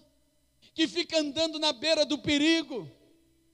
que 0.75 0.89
fica 0.89 1.19
andando 1.19 1.59
na 1.59 1.73
beira 1.73 2.07
do 2.07 2.19
perigo 2.19 2.91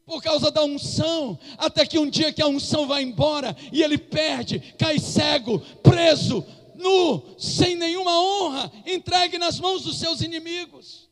por 0.09 0.23
causa 0.23 0.51
da 0.51 0.65
unção, 0.65 1.39
até 1.59 1.85
que 1.85 1.99
um 1.99 2.09
dia 2.09 2.33
que 2.33 2.41
a 2.41 2.47
unção 2.47 2.87
vai 2.87 3.03
embora 3.03 3.55
e 3.71 3.83
ele 3.83 3.99
perde, 3.99 4.59
cai 4.79 4.99
cego, 4.99 5.61
preso, 5.83 6.43
nu, 6.77 7.37
sem 7.39 7.77
nenhuma 7.77 8.19
honra, 8.19 8.73
entregue 8.87 9.37
nas 9.37 9.61
mãos 9.61 9.83
dos 9.83 9.99
seus 9.99 10.23
inimigos. 10.23 11.11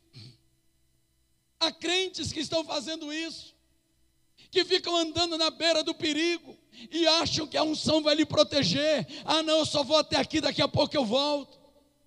Há 1.59 1.71
crentes 1.71 2.33
que 2.33 2.39
estão 2.39 2.63
fazendo 2.63 3.13
isso, 3.13 3.53
que 4.49 4.65
ficam 4.65 4.95
andando 4.95 5.37
na 5.37 5.51
beira 5.51 5.83
do 5.83 5.93
perigo, 5.93 6.57
e 6.91 7.05
acham 7.05 7.45
que 7.45 7.55
a 7.55 7.63
unção 7.63 8.01
vai 8.01 8.15
lhe 8.15 8.25
proteger. 8.25 9.05
Ah, 9.25 9.43
não, 9.43 9.59
eu 9.59 9.65
só 9.65 9.83
vou 9.83 9.97
até 9.97 10.17
aqui, 10.17 10.41
daqui 10.41 10.61
a 10.61 10.67
pouco 10.67 10.97
eu 10.97 11.05
volto. 11.05 11.56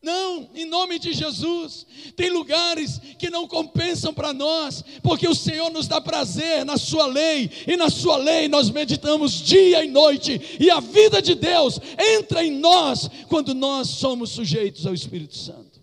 Não, 0.02 0.50
em 0.54 0.64
nome 0.64 0.98
de 0.98 1.12
Jesus. 1.12 1.86
Tem 2.16 2.30
lugares 2.30 2.98
que 3.18 3.28
não 3.28 3.46
compensam 3.46 4.14
para 4.14 4.32
nós, 4.32 4.82
porque 5.02 5.28
o 5.28 5.34
Senhor 5.34 5.70
nos 5.70 5.86
dá 5.86 6.00
prazer 6.00 6.64
na 6.64 6.78
Sua 6.78 7.06
lei, 7.06 7.50
e 7.66 7.76
na 7.76 7.90
Sua 7.90 8.16
lei 8.16 8.48
nós 8.48 8.70
meditamos 8.70 9.32
dia 9.32 9.84
e 9.84 9.88
noite, 9.88 10.56
e 10.58 10.70
a 10.70 10.80
vida 10.80 11.20
de 11.20 11.34
Deus 11.34 11.78
entra 11.98 12.44
em 12.44 12.50
nós 12.50 13.08
quando 13.28 13.54
nós 13.54 13.88
somos 13.88 14.30
sujeitos 14.30 14.86
ao 14.86 14.94
Espírito 14.94 15.36
Santo. 15.36 15.80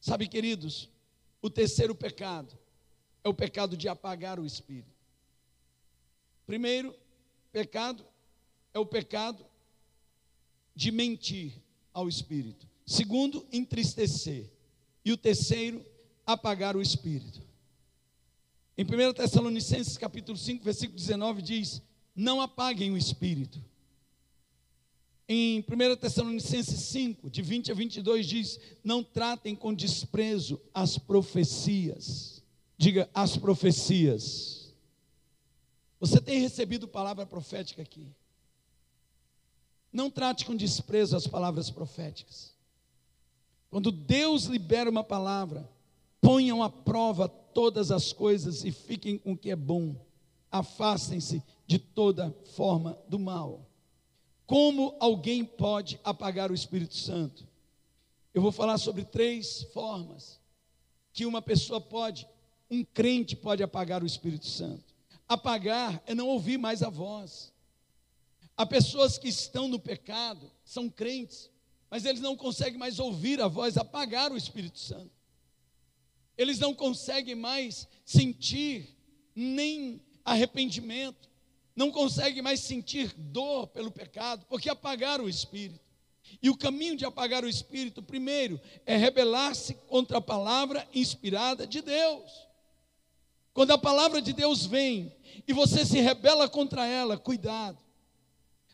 Sabe, 0.00 0.28
queridos, 0.28 0.88
o 1.40 1.50
terceiro 1.50 1.94
pecado 1.94 2.56
é 3.24 3.28
o 3.28 3.34
pecado 3.34 3.76
de 3.76 3.88
apagar 3.88 4.38
o 4.38 4.46
espírito. 4.46 4.92
Primeiro 6.46 6.94
pecado 7.52 8.04
é 8.72 8.78
o 8.78 8.86
pecado 8.86 9.44
de 10.74 10.90
mentir 10.90 11.52
ao 11.92 12.08
espírito. 12.08 12.66
Segundo, 12.86 13.46
entristecer. 13.52 14.50
E 15.04 15.12
o 15.12 15.16
terceiro, 15.16 15.84
apagar 16.26 16.76
o 16.76 16.82
espírito. 16.82 17.40
Em 18.76 18.84
1 18.84 19.12
Tessalonicenses 19.14 19.98
capítulo 19.98 20.38
5, 20.38 20.64
versículo 20.64 20.98
19 20.98 21.42
diz: 21.42 21.82
"Não 22.14 22.40
apaguem 22.40 22.90
o 22.90 22.96
espírito". 22.96 23.62
Em 25.28 25.60
1 25.60 25.96
Tessalonicenses 25.96 26.80
5, 26.80 27.30
de 27.30 27.42
20 27.42 27.70
a 27.70 27.74
22 27.74 28.26
diz: 28.26 28.60
"Não 28.82 29.02
tratem 29.02 29.54
com 29.54 29.74
desprezo 29.74 30.60
as 30.72 30.98
profecias". 30.98 32.42
Diga 32.76 33.08
as 33.14 33.36
profecias. 33.36 34.74
Você 36.00 36.20
tem 36.20 36.40
recebido 36.40 36.88
palavra 36.88 37.24
profética 37.24 37.82
aqui? 37.82 38.08
Não 39.92 40.10
trate 40.10 40.44
com 40.44 40.56
desprezo 40.56 41.16
as 41.16 41.26
palavras 41.26 41.70
proféticas. 41.70 42.52
Quando 43.70 43.92
Deus 43.92 44.44
libera 44.44 44.88
uma 44.88 45.04
palavra, 45.04 45.68
ponham 46.20 46.62
à 46.62 46.70
prova 46.70 47.28
todas 47.28 47.90
as 47.90 48.12
coisas 48.12 48.64
e 48.64 48.70
fiquem 48.70 49.18
com 49.18 49.32
o 49.32 49.36
que 49.36 49.50
é 49.50 49.56
bom. 49.56 49.94
Afastem-se 50.50 51.42
de 51.66 51.78
toda 51.78 52.34
forma 52.54 52.98
do 53.08 53.18
mal. 53.18 53.66
Como 54.46 54.94
alguém 55.00 55.44
pode 55.44 55.98
apagar 56.04 56.50
o 56.50 56.54
Espírito 56.54 56.94
Santo? 56.94 57.46
Eu 58.34 58.40
vou 58.42 58.52
falar 58.52 58.78
sobre 58.78 59.04
três 59.04 59.62
formas 59.72 60.40
que 61.12 61.26
uma 61.26 61.42
pessoa 61.42 61.80
pode, 61.80 62.26
um 62.70 62.84
crente 62.84 63.36
pode 63.36 63.62
apagar 63.62 64.02
o 64.02 64.06
Espírito 64.06 64.46
Santo. 64.46 64.94
Apagar 65.28 66.02
é 66.06 66.14
não 66.14 66.28
ouvir 66.28 66.58
mais 66.58 66.82
a 66.82 66.88
voz. 66.88 67.52
Há 68.62 68.66
pessoas 68.66 69.18
que 69.18 69.26
estão 69.26 69.66
no 69.66 69.76
pecado, 69.76 70.48
são 70.64 70.88
crentes, 70.88 71.50
mas 71.90 72.04
eles 72.04 72.20
não 72.20 72.36
conseguem 72.36 72.78
mais 72.78 73.00
ouvir 73.00 73.40
a 73.40 73.48
voz, 73.48 73.76
apagar 73.76 74.30
o 74.30 74.36
Espírito 74.36 74.78
Santo. 74.78 75.10
Eles 76.38 76.60
não 76.60 76.72
conseguem 76.72 77.34
mais 77.34 77.88
sentir 78.04 78.96
nem 79.34 80.00
arrependimento, 80.24 81.28
não 81.74 81.90
conseguem 81.90 82.40
mais 82.40 82.60
sentir 82.60 83.12
dor 83.16 83.66
pelo 83.66 83.90
pecado, 83.90 84.46
porque 84.48 84.70
apagaram 84.70 85.24
o 85.24 85.28
Espírito. 85.28 85.80
E 86.40 86.48
o 86.48 86.56
caminho 86.56 86.96
de 86.96 87.04
apagar 87.04 87.42
o 87.42 87.48
Espírito, 87.48 88.00
primeiro, 88.00 88.60
é 88.86 88.96
rebelar-se 88.96 89.74
contra 89.88 90.18
a 90.18 90.22
palavra 90.22 90.88
inspirada 90.94 91.66
de 91.66 91.82
Deus. 91.82 92.46
Quando 93.52 93.72
a 93.72 93.78
palavra 93.78 94.22
de 94.22 94.32
Deus 94.32 94.64
vem 94.64 95.12
e 95.48 95.52
você 95.52 95.84
se 95.84 95.98
rebela 95.98 96.48
contra 96.48 96.86
ela, 96.86 97.18
cuidado, 97.18 97.82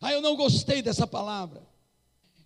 ah, 0.01 0.13
eu 0.13 0.21
não 0.21 0.37
gostei 0.37 0.81
dessa 0.81 1.07
palavra. 1.07 1.67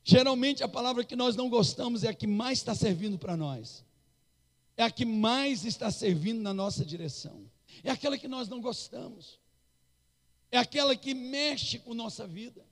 Geralmente 0.04 0.64
a 0.64 0.68
palavra 0.68 1.04
que 1.04 1.14
nós 1.14 1.36
não 1.36 1.48
gostamos 1.48 2.02
é 2.02 2.08
a 2.08 2.14
que 2.14 2.26
mais 2.26 2.58
está 2.58 2.74
servindo 2.74 3.18
para 3.18 3.36
nós. 3.36 3.84
É 4.76 4.82
a 4.82 4.90
que 4.90 5.04
mais 5.04 5.64
está 5.64 5.90
servindo 5.90 6.40
na 6.40 6.54
nossa 6.54 6.84
direção. 6.84 7.44
É 7.84 7.90
aquela 7.90 8.18
que 8.18 8.26
nós 8.26 8.48
não 8.48 8.60
gostamos. 8.60 9.38
É 10.50 10.58
aquela 10.58 10.96
que 10.96 11.14
mexe 11.14 11.78
com 11.78 11.94
nossa 11.94 12.26
vida. 12.26 12.64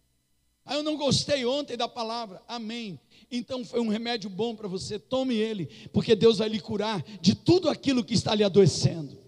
Ah, 0.65 0.75
eu 0.75 0.83
não 0.83 0.97
gostei 0.97 1.45
ontem 1.45 1.77
da 1.77 1.89
palavra. 1.89 2.43
Amém. 2.47 2.99
Então 3.31 3.65
foi 3.65 3.81
um 3.81 3.89
remédio 3.89 4.29
bom 4.29 4.55
para 4.55 4.69
você. 4.69 4.99
Tome 4.99 5.35
ele, 5.35 5.67
porque 5.93 6.15
Deus 6.17 6.39
vai 6.39 6.49
lhe 6.49 6.61
curar 6.61 7.03
de 7.21 7.35
tudo 7.35 7.69
aquilo 7.69 8.05
que 8.05 8.15
está 8.15 8.35
lhe 8.35 8.45
adoecendo. 8.45 9.19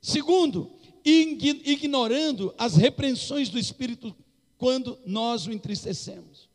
Segundo, 0.00 0.70
ignorando 1.04 2.54
as 2.56 2.76
repreensões 2.76 3.48
do 3.48 3.58
Espírito 3.58 4.14
quando 4.64 4.98
nós 5.04 5.46
o 5.46 5.52
entristecemos. 5.52 6.48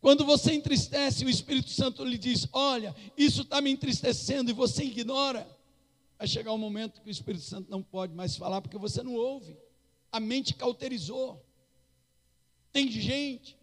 Quando 0.00 0.24
você 0.24 0.52
entristece, 0.52 1.24
o 1.24 1.28
Espírito 1.28 1.68
Santo 1.70 2.04
lhe 2.04 2.16
diz: 2.16 2.46
Olha, 2.52 2.94
isso 3.16 3.42
está 3.42 3.60
me 3.60 3.72
entristecendo, 3.72 4.52
e 4.52 4.54
você 4.54 4.84
ignora. 4.84 5.50
Vai 6.16 6.28
chegar 6.28 6.52
um 6.52 6.58
momento 6.58 7.00
que 7.00 7.08
o 7.08 7.10
Espírito 7.10 7.42
Santo 7.42 7.68
não 7.68 7.82
pode 7.82 8.14
mais 8.14 8.36
falar, 8.36 8.62
porque 8.62 8.78
você 8.78 9.02
não 9.02 9.16
ouve. 9.16 9.56
A 10.12 10.20
mente 10.20 10.54
cauterizou. 10.54 11.44
Tem 12.72 12.88
gente 12.88 13.58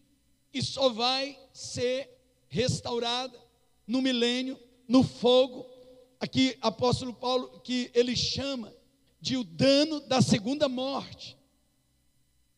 que 0.52 0.62
só 0.62 0.90
vai 0.90 1.40
ser 1.54 2.10
restaurada 2.50 3.40
no 3.88 4.02
milênio, 4.02 4.60
no 4.86 5.02
fogo. 5.02 5.66
Aqui, 6.20 6.58
apóstolo 6.60 7.14
Paulo, 7.14 7.62
que 7.62 7.90
ele 7.94 8.18
chama 8.18 8.74
de 9.22 9.38
o 9.38 9.46
dano 9.46 10.02
da 10.02 10.22
segunda 10.22 10.68
morte. 10.68 11.38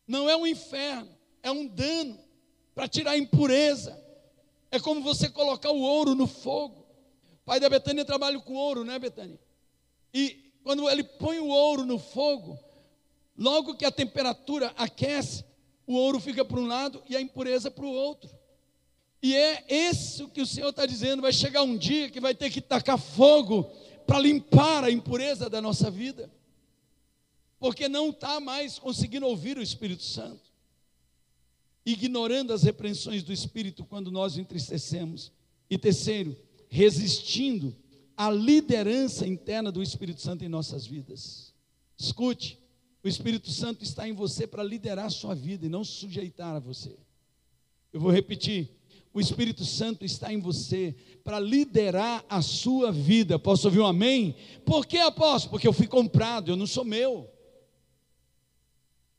Não 0.07 0.29
é 0.29 0.35
um 0.35 0.45
inferno, 0.45 1.09
é 1.41 1.51
um 1.51 1.65
dano 1.65 2.19
para 2.73 2.87
tirar 2.87 3.11
a 3.11 3.17
impureza. 3.17 3.99
É 4.69 4.79
como 4.79 5.01
você 5.01 5.29
colocar 5.29 5.71
o 5.71 5.81
ouro 5.81 6.13
no 6.13 6.27
fogo. 6.27 6.85
Pai 7.45 7.59
da 7.59 7.69
Betânia 7.69 8.03
trabalha 8.03 8.39
com 8.39 8.53
ouro, 8.53 8.83
né, 8.83 8.99
Betânia? 8.99 9.39
E 10.13 10.51
quando 10.63 10.89
ele 10.89 11.03
põe 11.03 11.39
o 11.39 11.47
ouro 11.47 11.85
no 11.85 11.97
fogo, 11.97 12.59
logo 13.37 13.75
que 13.75 13.85
a 13.85 13.91
temperatura 13.91 14.73
aquece, 14.77 15.43
o 15.87 15.93
ouro 15.95 16.19
fica 16.19 16.43
para 16.43 16.59
um 16.59 16.67
lado 16.67 17.03
e 17.07 17.15
a 17.15 17.21
impureza 17.21 17.69
para 17.69 17.85
o 17.85 17.93
outro. 17.93 18.29
E 19.21 19.35
é 19.35 19.63
isso 19.69 20.27
que 20.29 20.41
o 20.41 20.45
Senhor 20.45 20.69
está 20.69 20.85
dizendo: 20.85 21.21
vai 21.21 21.33
chegar 21.33 21.63
um 21.63 21.77
dia 21.77 22.09
que 22.09 22.19
vai 22.19 22.35
ter 22.35 22.49
que 22.49 22.61
tacar 22.61 22.97
fogo 22.97 23.63
para 24.05 24.19
limpar 24.19 24.83
a 24.83 24.91
impureza 24.91 25.49
da 25.49 25.61
nossa 25.61 25.89
vida 25.89 26.29
porque 27.59 27.87
não 27.87 28.09
está 28.09 28.39
mais 28.39 28.77
conseguindo 28.77 29.25
ouvir 29.25 29.57
o 29.57 29.61
Espírito 29.61 30.03
Santo, 30.03 30.51
ignorando 31.85 32.53
as 32.53 32.63
repreensões 32.63 33.23
do 33.23 33.31
Espírito 33.31 33.85
quando 33.85 34.11
nós 34.11 34.37
entristecemos. 34.37 35.31
E 35.69 35.77
terceiro, 35.77 36.35
resistindo 36.69 37.75
à 38.15 38.29
liderança 38.29 39.27
interna 39.27 39.71
do 39.71 39.81
Espírito 39.81 40.21
Santo 40.21 40.43
em 40.43 40.49
nossas 40.49 40.85
vidas. 40.85 41.53
Escute, 41.97 42.59
o 43.03 43.07
Espírito 43.07 43.49
Santo 43.51 43.83
está 43.83 44.07
em 44.07 44.13
você 44.13 44.47
para 44.47 44.63
liderar 44.63 45.05
a 45.05 45.09
sua 45.09 45.35
vida 45.35 45.65
e 45.65 45.69
não 45.69 45.83
sujeitar 45.83 46.55
a 46.55 46.59
você. 46.59 46.95
Eu 47.93 47.99
vou 47.99 48.11
repetir. 48.11 48.69
O 49.13 49.21
Espírito 49.21 49.63
Santo 49.63 50.03
está 50.03 50.33
em 50.33 50.39
você 50.39 50.93
para 51.23 51.39
liderar 51.39 52.25
a 52.27 52.41
sua 52.41 52.91
vida. 52.91 53.39
Posso 53.39 53.67
ouvir 53.67 53.79
um 53.79 53.85
amém? 53.85 54.35
Por 54.65 54.85
que 54.85 54.97
apóstolo? 54.97 55.51
Porque 55.51 55.67
eu 55.67 55.71
fui 55.71 55.87
comprado, 55.87 56.51
eu 56.51 56.57
não 56.57 56.67
sou 56.67 56.83
meu. 56.83 57.31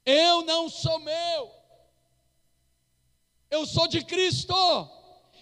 Eu 0.06 0.42
não 0.42 0.68
sou 0.68 1.00
meu. 1.00 1.50
Eu 3.50 3.66
sou 3.66 3.88
de 3.88 4.04
Cristo. 4.04 4.54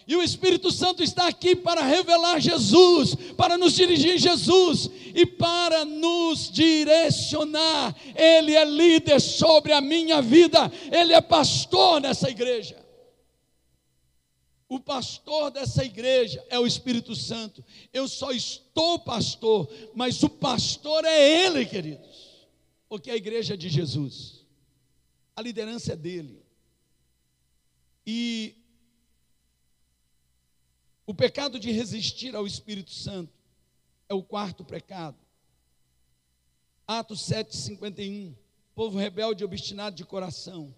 E 0.07 0.17
o 0.17 0.23
Espírito 0.23 0.71
Santo 0.71 1.03
está 1.03 1.27
aqui 1.29 1.57
para 1.57 1.83
revelar 1.83 2.39
Jesus, 2.39 3.15
para 3.37 3.57
nos 3.57 3.75
dirigir 3.75 4.19
Jesus 4.19 4.91
e 5.15 5.25
para 5.25 5.85
nos 5.85 6.51
direcionar. 6.51 7.95
Ele 8.15 8.55
é 8.55 8.65
líder 8.65 9.19
sobre 9.21 9.73
a 9.73 9.81
minha 9.81 10.21
vida, 10.21 10.71
ele 10.93 11.15
é 11.15 11.21
pastor 11.23 12.03
nessa 12.03 12.29
igreja. 12.29 12.83
O 14.69 14.79
pastor 14.79 15.51
dessa 15.51 15.83
igreja 15.85 16.45
é 16.51 16.59
o 16.59 16.67
Espírito 16.67 17.15
Santo. 17.15 17.65
Eu 17.91 18.07
só 18.07 18.31
estou 18.31 18.99
pastor, 18.99 19.71
mas 19.95 20.23
o 20.23 20.29
pastor 20.29 21.05
é 21.07 21.47
ele, 21.47 21.65
queridos, 21.65 22.47
porque 22.91 23.11
a 23.11 23.17
igreja 23.17 23.55
é 23.55 23.57
de 23.57 23.71
Jesus 23.71 24.43
a 25.37 25.43
liderança 25.43 25.93
é 25.93 25.97
dele. 25.97 26.43
E 28.07 28.55
o 31.07 31.14
pecado 31.14 31.59
de 31.59 31.70
resistir 31.70 32.35
ao 32.35 32.47
Espírito 32.47 32.93
Santo 32.93 33.32
é 34.09 34.14
o 34.14 34.22
quarto 34.22 34.64
pecado. 34.64 35.18
Atos 36.87 37.20
7,51. 37.22 38.35
Povo 38.74 38.99
rebelde 38.99 39.43
e 39.43 39.45
obstinado 39.45 39.95
de 39.97 40.05
coração 40.05 40.74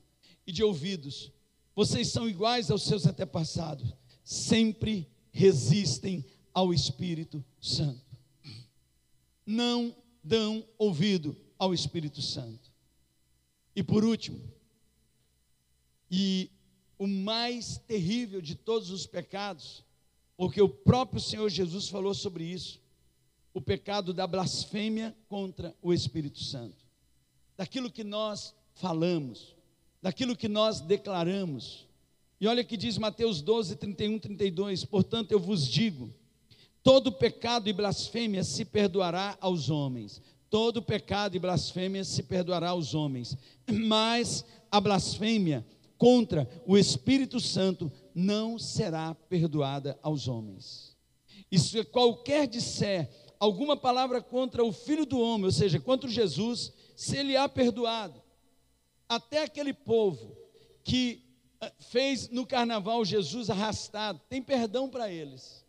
e 0.46 0.52
de 0.52 0.62
ouvidos, 0.62 1.32
vocês 1.74 2.08
são 2.08 2.28
iguais 2.28 2.70
aos 2.70 2.84
seus 2.84 3.06
antepassados, 3.06 3.92
sempre 4.22 5.08
resistem 5.32 6.24
ao 6.54 6.72
Espírito 6.72 7.44
Santo. 7.60 8.04
Não 9.44 9.94
dão 10.22 10.66
ouvido 10.78 11.36
ao 11.58 11.74
Espírito 11.74 12.22
Santo. 12.22 12.65
E 13.76 13.82
por 13.82 14.02
último, 14.02 14.40
e 16.10 16.50
o 16.98 17.06
mais 17.06 17.76
terrível 17.86 18.40
de 18.40 18.54
todos 18.54 18.90
os 18.90 19.06
pecados, 19.06 19.84
porque 20.34 20.62
o 20.62 20.68
próprio 20.68 21.20
Senhor 21.20 21.50
Jesus 21.50 21.86
falou 21.90 22.14
sobre 22.14 22.44
isso, 22.44 22.80
o 23.52 23.60
pecado 23.60 24.14
da 24.14 24.26
blasfêmia 24.26 25.14
contra 25.28 25.76
o 25.82 25.92
Espírito 25.92 26.42
Santo. 26.42 26.86
Daquilo 27.54 27.90
que 27.90 28.02
nós 28.02 28.54
falamos, 28.72 29.54
daquilo 30.00 30.34
que 30.34 30.48
nós 30.48 30.80
declaramos. 30.80 31.86
E 32.40 32.46
olha 32.46 32.64
que 32.64 32.78
diz 32.78 32.96
Mateus 32.96 33.42
12, 33.42 33.76
31, 33.76 34.18
32: 34.18 34.84
Portanto, 34.86 35.32
eu 35.32 35.40
vos 35.40 35.68
digo, 35.68 36.12
todo 36.82 37.12
pecado 37.12 37.68
e 37.68 37.74
blasfêmia 37.74 38.42
se 38.42 38.64
perdoará 38.64 39.36
aos 39.38 39.68
homens. 39.68 40.22
Todo 40.56 40.80
pecado 40.80 41.36
e 41.36 41.38
blasfêmia 41.38 42.02
se 42.02 42.22
perdoará 42.22 42.70
aos 42.70 42.94
homens, 42.94 43.36
mas 43.70 44.42
a 44.72 44.80
blasfêmia 44.80 45.62
contra 45.98 46.48
o 46.64 46.78
Espírito 46.78 47.38
Santo 47.38 47.92
não 48.14 48.58
será 48.58 49.14
perdoada 49.14 49.98
aos 50.02 50.28
homens. 50.28 50.96
Isso 51.52 51.76
é 51.76 51.84
qualquer 51.84 52.46
disser 52.46 53.10
alguma 53.38 53.76
palavra 53.76 54.22
contra 54.22 54.64
o 54.64 54.72
Filho 54.72 55.04
do 55.04 55.20
Homem, 55.20 55.44
ou 55.44 55.52
seja, 55.52 55.78
contra 55.78 56.08
Jesus, 56.08 56.72
se 56.96 57.18
ele 57.18 57.36
há 57.36 57.46
perdoado. 57.46 58.22
Até 59.06 59.42
aquele 59.42 59.74
povo 59.74 60.38
que 60.82 61.22
eh, 61.60 61.72
fez 61.80 62.30
no 62.30 62.46
carnaval 62.46 63.04
Jesus 63.04 63.50
arrastado, 63.50 64.22
tem 64.26 64.40
perdão 64.40 64.88
para 64.88 65.12
eles. 65.12 65.65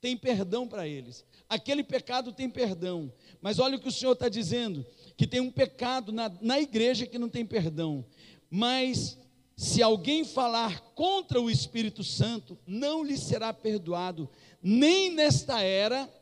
Tem 0.00 0.16
perdão 0.16 0.68
para 0.68 0.86
eles. 0.86 1.24
Aquele 1.48 1.82
pecado 1.82 2.32
tem 2.32 2.48
perdão. 2.50 3.12
Mas 3.40 3.58
olha 3.58 3.76
o 3.76 3.80
que 3.80 3.88
o 3.88 3.92
Senhor 3.92 4.12
está 4.12 4.28
dizendo: 4.28 4.84
que 5.16 5.26
tem 5.26 5.40
um 5.40 5.50
pecado 5.50 6.12
na, 6.12 6.30
na 6.40 6.60
igreja 6.60 7.06
que 7.06 7.18
não 7.18 7.28
tem 7.28 7.44
perdão. 7.44 8.04
Mas 8.50 9.18
se 9.56 9.82
alguém 9.82 10.24
falar 10.24 10.80
contra 10.94 11.40
o 11.40 11.50
Espírito 11.50 12.04
Santo, 12.04 12.58
não 12.66 13.02
lhe 13.02 13.16
será 13.16 13.52
perdoado, 13.54 14.28
nem 14.62 15.10
nesta 15.10 15.62
era 15.62 16.12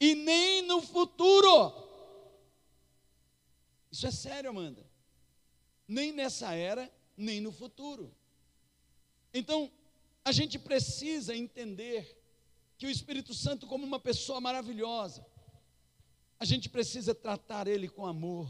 e 0.00 0.14
nem 0.14 0.62
no 0.62 0.80
futuro. 0.80 1.72
Isso 3.90 4.06
é 4.06 4.10
sério, 4.10 4.50
Amanda. 4.50 4.86
Nem 5.86 6.12
nessa 6.12 6.54
era, 6.54 6.92
nem 7.16 7.40
no 7.40 7.50
futuro. 7.50 8.14
Então, 9.32 9.70
a 10.24 10.30
gente 10.30 10.58
precisa 10.58 11.34
entender 11.34 12.17
que 12.78 12.86
o 12.86 12.90
Espírito 12.90 13.34
Santo, 13.34 13.66
como 13.66 13.84
uma 13.84 13.98
pessoa 13.98 14.40
maravilhosa, 14.40 15.26
a 16.38 16.44
gente 16.44 16.68
precisa 16.68 17.12
tratar 17.12 17.66
ele 17.66 17.88
com 17.88 18.06
amor, 18.06 18.48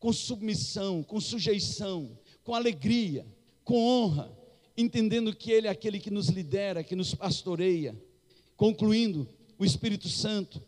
com 0.00 0.12
submissão, 0.12 1.04
com 1.04 1.20
sujeição, 1.20 2.18
com 2.42 2.56
alegria, 2.56 3.24
com 3.62 3.78
honra, 3.78 4.36
entendendo 4.76 5.34
que 5.34 5.52
ele 5.52 5.68
é 5.68 5.70
aquele 5.70 6.00
que 6.00 6.10
nos 6.10 6.28
lidera, 6.28 6.82
que 6.82 6.96
nos 6.96 7.14
pastoreia. 7.14 7.96
Concluindo, 8.56 9.28
o 9.56 9.64
Espírito 9.64 10.08
Santo 10.08 10.60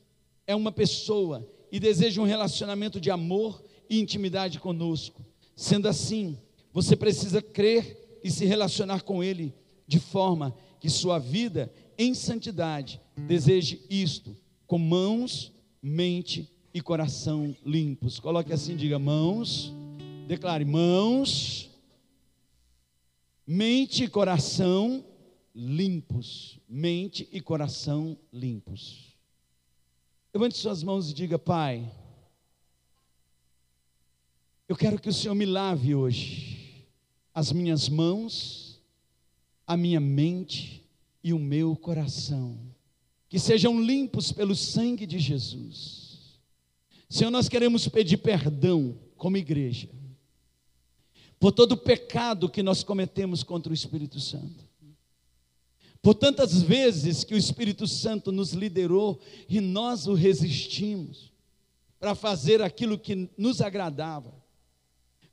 é 0.47 0.55
uma 0.55 0.71
pessoa 0.71 1.45
e 1.73 1.81
deseja 1.81 2.23
um 2.23 2.27
relacionamento 2.27 3.01
de 3.01 3.11
amor 3.11 3.61
e 3.89 3.99
intimidade 3.99 4.61
conosco. 4.61 5.25
Sendo 5.57 5.89
assim, 5.89 6.39
você 6.73 6.95
precisa 6.95 7.43
crer 7.43 8.21
e 8.23 8.31
se 8.31 8.45
relacionar 8.45 9.03
com 9.03 9.23
ele 9.23 9.53
de 9.85 9.99
forma 9.99 10.57
que 10.79 10.89
sua 10.89 11.19
vida 11.19 11.73
em 12.01 12.15
santidade 12.15 12.99
deseje 13.15 13.85
isto, 13.91 14.35
com 14.67 14.79
mãos, 14.79 15.53
mente 15.83 16.51
e 16.73 16.81
coração 16.81 17.55
limpos. 17.63 18.19
Coloque 18.19 18.55
assim, 18.55 18.75
diga 18.75 18.99
mãos, 18.99 19.71
declare 20.27 20.65
mãos, 20.65 21.69
mente 23.47 24.05
e 24.05 24.09
coração 24.09 25.05
limpos. 25.55 26.59
Mente 26.67 27.29
e 27.31 27.39
coração 27.39 28.17
limpos. 28.33 29.15
Levante 30.33 30.57
suas 30.57 30.83
mãos 30.83 31.11
e 31.11 31.13
diga, 31.13 31.39
Pai, 31.39 31.93
eu 34.67 34.75
quero 34.75 34.99
que 34.99 35.11
o 35.11 35.13
Senhor 35.13 35.35
me 35.35 35.45
lave 35.45 35.95
hoje 35.95 36.87
as 37.35 37.53
minhas 37.53 37.91
mãos, 37.91 38.81
a 39.67 39.77
minha 39.77 40.01
mente 40.01 40.80
e 41.23 41.33
o 41.33 41.39
meu 41.39 41.77
coração, 41.77 42.59
que 43.29 43.39
sejam 43.39 43.81
limpos 43.81 44.33
pelo 44.33 44.55
sangue 44.55 45.07
de 45.07 45.19
Jesus. 45.19 46.41
Senhor, 47.09 47.31
nós 47.31 47.49
queremos 47.49 47.87
pedir 47.89 48.19
perdão 48.19 48.99
como 49.17 49.37
igreja, 49.37 49.89
por 51.39 51.53
todo 51.53 51.73
o 51.73 51.77
pecado 51.77 52.49
que 52.49 52.63
nós 52.63 52.83
cometemos 52.83 53.43
contra 53.43 53.71
o 53.71 53.75
Espírito 53.75 54.21
Santo. 54.21 54.69
Por 56.03 56.15
tantas 56.15 56.63
vezes 56.63 57.25
que 57.25 57.35
o 57.35 57.39
Espírito 57.39 57.87
Santo 57.87 58.33
nos 58.33 58.53
liderou 58.53 59.21
e 59.49 59.61
nós 59.61 60.07
o 60.07 60.15
resistimos 60.15 61.31
para 61.99 62.15
fazer 62.15 62.63
aquilo 62.63 62.99
que 62.99 63.29
nos 63.37 63.61
agradava. 63.61 64.40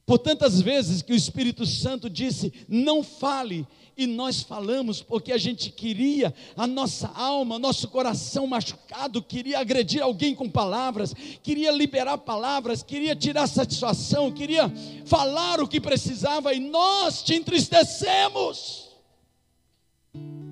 Por 0.08 0.20
tantas 0.20 0.62
vezes 0.62 1.01
que 1.01 1.12
o 1.12 1.16
Espírito 1.16 1.66
Santo 1.66 2.10
disse: 2.10 2.53
não 2.66 3.03
fale, 3.03 3.68
e 3.97 4.08
nós 4.08 4.41
falamos 4.41 5.01
porque 5.01 5.34
a 5.34 5.38
gente 5.38 5.70
queria, 5.70 6.34
a 6.55 6.66
nossa 6.66 7.10
alma, 7.10 7.60
nosso 7.60 7.89
coração 7.89 8.47
machucado, 8.47 9.22
queria 9.22 9.60
agredir 9.60 10.01
alguém 10.01 10.34
com 10.34 10.49
palavras, 10.49 11.14
queria 11.43 11.72
liberar 11.72 12.20
palavras, 12.20 12.82
queria 12.82 13.18
tirar 13.18 13.47
satisfação, 13.47 14.32
queria 14.32 14.72
falar 15.05 15.60
o 15.60 15.68
que 15.68 15.82
precisava 15.82 16.53
e 16.53 16.60
nós 16.62 17.22
te 17.22 17.36
entristecemos. 17.36 18.88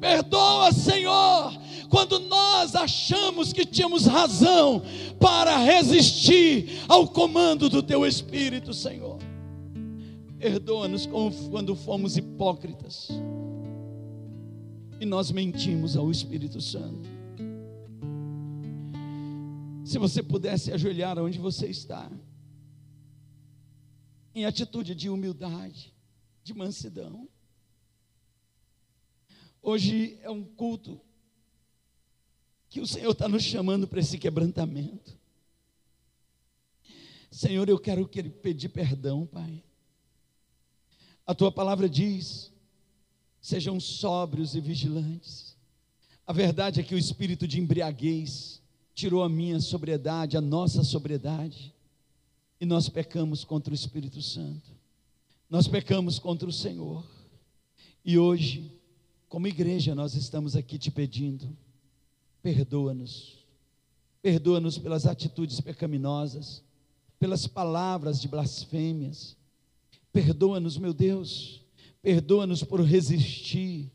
Perdoa, 0.01 0.73
Senhor, 0.73 1.57
quando 1.89 2.19
nós 2.19 2.75
achamos 2.75 3.53
que 3.53 3.65
tínhamos 3.65 4.05
razão 4.05 4.83
para 5.17 5.57
resistir 5.59 6.83
ao 6.89 7.07
comando 7.07 7.69
do 7.69 7.81
Teu 7.81 8.05
Espírito, 8.05 8.73
Senhor. 8.73 9.24
Perdoa-nos 10.45 11.07
quando 11.07 11.75
fomos 11.75 12.17
hipócritas 12.17 13.09
e 15.01 15.03
nós 15.03 15.31
mentimos 15.31 15.97
ao 15.97 16.11
Espírito 16.11 16.61
Santo. 16.61 17.09
Se 19.83 19.97
você 19.97 20.21
pudesse 20.21 20.71
ajoelhar 20.71 21.17
onde 21.17 21.39
você 21.39 21.65
está, 21.65 22.11
em 24.35 24.45
atitude 24.45 24.93
de 24.93 25.09
humildade, 25.09 25.91
de 26.43 26.53
mansidão. 26.53 27.27
Hoje 29.63 30.19
é 30.21 30.29
um 30.29 30.43
culto 30.43 31.01
que 32.69 32.79
o 32.79 32.85
Senhor 32.85 33.13
está 33.13 33.27
nos 33.27 33.41
chamando 33.41 33.87
para 33.87 33.99
esse 33.99 34.19
quebrantamento. 34.19 35.17
Senhor, 37.31 37.67
eu 37.67 37.79
quero 37.79 38.07
que 38.07 38.19
Ele 38.19 38.29
pedir 38.29 38.69
perdão, 38.69 39.25
Pai. 39.25 39.63
A 41.25 41.33
tua 41.33 41.51
palavra 41.51 41.89
diz: 41.89 42.51
sejam 43.41 43.79
sóbrios 43.79 44.55
e 44.55 44.59
vigilantes. 44.59 45.55
A 46.25 46.33
verdade 46.33 46.79
é 46.79 46.83
que 46.83 46.95
o 46.95 46.97
espírito 46.97 47.47
de 47.47 47.59
embriaguez 47.59 48.61
tirou 48.95 49.21
a 49.21 49.29
minha 49.29 49.59
sobriedade, 49.59 50.37
a 50.37 50.41
nossa 50.41 50.83
sobriedade, 50.83 51.73
e 52.59 52.65
nós 52.65 52.87
pecamos 52.87 53.43
contra 53.43 53.71
o 53.71 53.75
Espírito 53.75 54.21
Santo, 54.21 54.71
nós 55.49 55.67
pecamos 55.67 56.17
contra 56.17 56.47
o 56.47 56.53
Senhor, 56.53 57.05
e 58.03 58.17
hoje, 58.17 58.71
como 59.27 59.47
igreja, 59.47 59.93
nós 59.93 60.15
estamos 60.15 60.55
aqui 60.55 60.79
te 60.79 60.89
pedindo, 60.89 61.55
perdoa-nos, 62.41 63.45
perdoa-nos 64.21 64.77
pelas 64.77 65.05
atitudes 65.05 65.59
pecaminosas, 65.59 66.63
pelas 67.19 67.45
palavras 67.45 68.21
de 68.21 68.27
blasfêmias, 68.27 69.35
Perdoa-nos, 70.15 70.77
meu 70.77 70.93
Deus. 70.93 71.61
Perdoa-nos 72.01 72.63
por 72.63 72.79
resistir. 72.79 73.91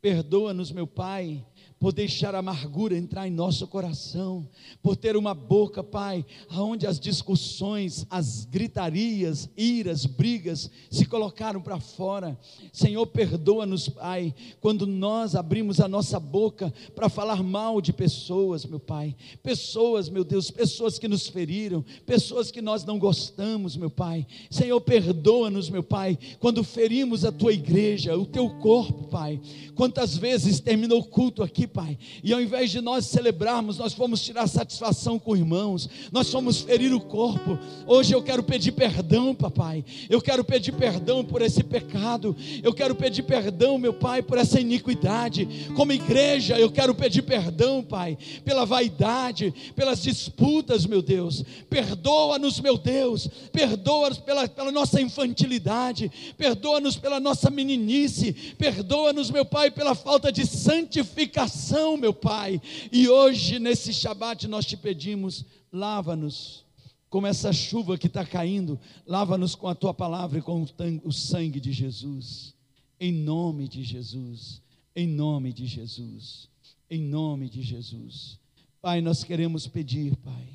Perdoa-nos, 0.00 0.72
meu 0.72 0.86
Pai, 0.86 1.44
por 1.78 1.92
deixar 1.92 2.34
a 2.34 2.38
amargura 2.38 2.96
entrar 2.96 3.28
em 3.28 3.30
nosso 3.30 3.66
coração, 3.66 4.48
por 4.82 4.96
ter 4.96 5.16
uma 5.16 5.32
boca, 5.32 5.82
Pai, 5.82 6.26
aonde 6.48 6.86
as 6.86 6.98
discussões, 6.98 8.04
as 8.10 8.44
gritarias, 8.44 9.48
iras, 9.56 10.04
brigas 10.04 10.70
se 10.90 11.06
colocaram 11.06 11.60
para 11.60 11.78
fora. 11.78 12.38
Senhor, 12.72 13.06
perdoa-nos, 13.06 13.88
Pai, 13.88 14.34
quando 14.60 14.86
nós 14.86 15.36
abrimos 15.36 15.80
a 15.80 15.86
nossa 15.86 16.18
boca 16.18 16.72
para 16.94 17.08
falar 17.08 17.42
mal 17.42 17.80
de 17.80 17.92
pessoas, 17.92 18.64
meu 18.64 18.80
Pai. 18.80 19.14
Pessoas, 19.42 20.08
meu 20.08 20.24
Deus, 20.24 20.50
pessoas 20.50 20.98
que 20.98 21.06
nos 21.06 21.28
feriram, 21.28 21.84
pessoas 22.04 22.50
que 22.50 22.60
nós 22.60 22.84
não 22.84 22.98
gostamos, 22.98 23.76
meu 23.76 23.90
Pai. 23.90 24.26
Senhor, 24.50 24.80
perdoa-nos, 24.80 25.70
meu 25.70 25.82
Pai, 25.84 26.18
quando 26.40 26.64
ferimos 26.64 27.24
a 27.24 27.30
tua 27.30 27.52
igreja, 27.52 28.16
o 28.16 28.26
teu 28.26 28.50
corpo, 28.58 29.04
Pai. 29.04 29.40
Quantas 29.76 30.16
vezes 30.16 30.58
terminou 30.58 31.00
o 31.00 31.04
culto 31.04 31.42
aqui, 31.44 31.67
Pai. 31.68 31.98
E 32.24 32.32
ao 32.32 32.40
invés 32.40 32.70
de 32.70 32.80
nós 32.80 33.06
celebrarmos, 33.06 33.78
nós 33.78 33.92
fomos 33.92 34.22
tirar 34.22 34.46
satisfação 34.46 35.18
com 35.18 35.36
irmãos, 35.36 35.88
nós 36.10 36.30
fomos 36.30 36.60
ferir 36.60 36.94
o 36.94 37.00
corpo. 37.00 37.58
Hoje 37.86 38.14
eu 38.14 38.22
quero 38.22 38.42
pedir 38.42 38.72
perdão, 38.72 39.34
papai. 39.34 39.84
Eu 40.08 40.20
quero 40.20 40.42
pedir 40.42 40.72
perdão 40.72 41.24
por 41.24 41.42
esse 41.42 41.62
pecado. 41.62 42.34
Eu 42.62 42.72
quero 42.72 42.94
pedir 42.94 43.22
perdão, 43.22 43.78
meu 43.78 43.92
Pai, 43.92 44.22
por 44.22 44.38
essa 44.38 44.60
iniquidade. 44.60 45.68
Como 45.76 45.92
igreja, 45.92 46.58
eu 46.58 46.70
quero 46.70 46.94
pedir 46.94 47.22
perdão, 47.22 47.82
Pai, 47.82 48.16
pela 48.44 48.64
vaidade, 48.64 49.52
pelas 49.76 50.02
disputas, 50.02 50.86
meu 50.86 51.02
Deus. 51.02 51.44
Perdoa-nos, 51.68 52.60
meu 52.60 52.78
Deus. 52.78 53.28
Perdoa-nos 53.52 54.18
pela, 54.18 54.48
pela 54.48 54.72
nossa 54.72 55.00
infantilidade. 55.00 56.10
Perdoa-nos 56.36 56.96
pela 56.96 57.20
nossa 57.20 57.50
meninice. 57.50 58.32
Perdoa-nos, 58.58 59.30
meu 59.30 59.44
Pai, 59.44 59.70
pela 59.70 59.94
falta 59.94 60.32
de 60.32 60.46
santificação 60.46 61.57
coração, 61.58 61.96
meu 61.96 62.14
Pai. 62.14 62.62
E 62.92 63.08
hoje, 63.08 63.58
nesse 63.58 63.92
Shabat, 63.92 64.46
nós 64.46 64.64
te 64.64 64.76
pedimos: 64.76 65.44
lava-nos, 65.72 66.64
como 67.10 67.26
essa 67.26 67.52
chuva 67.52 67.98
que 67.98 68.06
está 68.06 68.24
caindo, 68.24 68.78
lava-nos 69.04 69.56
com 69.56 69.66
a 69.66 69.74
tua 69.74 69.92
palavra 69.92 70.38
e 70.38 70.42
com 70.42 70.64
o 71.04 71.12
sangue 71.12 71.60
de 71.60 71.72
Jesus. 71.72 72.54
Em 73.00 73.12
nome 73.12 73.68
de 73.68 73.82
Jesus, 73.82 74.62
em 74.94 75.06
nome 75.06 75.52
de 75.52 75.66
Jesus, 75.66 76.48
em 76.88 77.02
nome 77.02 77.48
de 77.48 77.62
Jesus. 77.62 78.38
Pai, 78.80 79.00
nós 79.00 79.24
queremos 79.24 79.66
pedir, 79.66 80.16
Pai, 80.16 80.48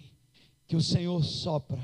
que 0.67 0.75
o 0.75 0.81
Senhor 0.81 1.23
sopra 1.23 1.79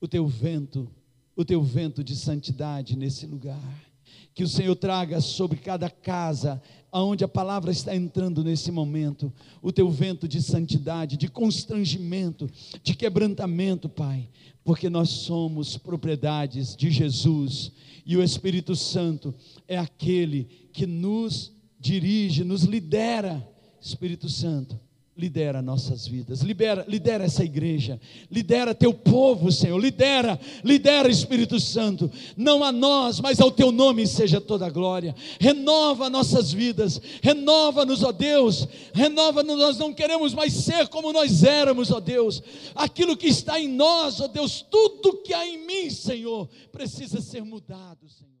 o 0.00 0.06
teu 0.06 0.26
vento, 0.26 0.88
o 1.34 1.44
teu 1.44 1.62
vento 1.62 2.02
de 2.02 2.14
santidade 2.14 2.96
nesse 2.96 3.26
lugar. 3.26 3.86
Que 4.34 4.44
o 4.44 4.48
Senhor 4.48 4.76
traga 4.76 5.20
sobre 5.20 5.58
cada 5.58 5.88
casa 5.88 6.62
aonde 6.96 7.22
a 7.22 7.28
palavra 7.28 7.70
está 7.70 7.94
entrando 7.94 8.42
nesse 8.42 8.72
momento, 8.72 9.30
o 9.60 9.70
teu 9.70 9.90
vento 9.90 10.26
de 10.26 10.40
santidade, 10.40 11.18
de 11.18 11.28
constrangimento, 11.28 12.48
de 12.82 12.94
quebrantamento, 12.94 13.86
Pai, 13.86 14.30
porque 14.64 14.88
nós 14.88 15.10
somos 15.10 15.76
propriedades 15.76 16.74
de 16.74 16.90
Jesus. 16.90 17.70
E 18.06 18.16
o 18.16 18.22
Espírito 18.22 18.74
Santo 18.74 19.34
é 19.68 19.76
aquele 19.76 20.44
que 20.72 20.86
nos 20.86 21.52
dirige, 21.78 22.42
nos 22.44 22.62
lidera. 22.62 23.46
Espírito 23.78 24.30
Santo, 24.30 24.80
lidera 25.16 25.62
nossas 25.62 26.06
vidas, 26.06 26.42
libera, 26.42 26.84
lidera 26.86 27.24
essa 27.24 27.42
igreja, 27.42 27.98
lidera 28.30 28.74
teu 28.74 28.92
povo, 28.92 29.50
Senhor, 29.50 29.78
lidera, 29.78 30.38
lidera 30.62 31.08
Espírito 31.08 31.58
Santo, 31.58 32.10
não 32.36 32.62
a 32.62 32.70
nós, 32.70 33.18
mas 33.18 33.40
ao 33.40 33.50
teu 33.50 33.72
nome 33.72 34.06
seja 34.06 34.42
toda 34.42 34.66
a 34.66 34.70
glória, 34.70 35.14
renova 35.40 36.10
nossas 36.10 36.52
vidas, 36.52 37.00
renova-nos, 37.22 38.02
ó 38.02 38.12
Deus, 38.12 38.68
renova-nos, 38.92 39.58
nós 39.58 39.78
não 39.78 39.94
queremos 39.94 40.34
mais 40.34 40.52
ser 40.52 40.86
como 40.88 41.12
nós 41.14 41.42
éramos, 41.42 41.90
ó 41.90 41.98
Deus, 41.98 42.42
aquilo 42.74 43.16
que 43.16 43.28
está 43.28 43.58
em 43.58 43.68
nós, 43.68 44.20
ó 44.20 44.28
Deus, 44.28 44.60
tudo 44.70 45.22
que 45.22 45.32
há 45.32 45.46
em 45.48 45.66
mim, 45.66 45.88
Senhor, 45.88 46.46
precisa 46.70 47.22
ser 47.22 47.42
mudado, 47.42 48.06
Senhor. 48.06 48.35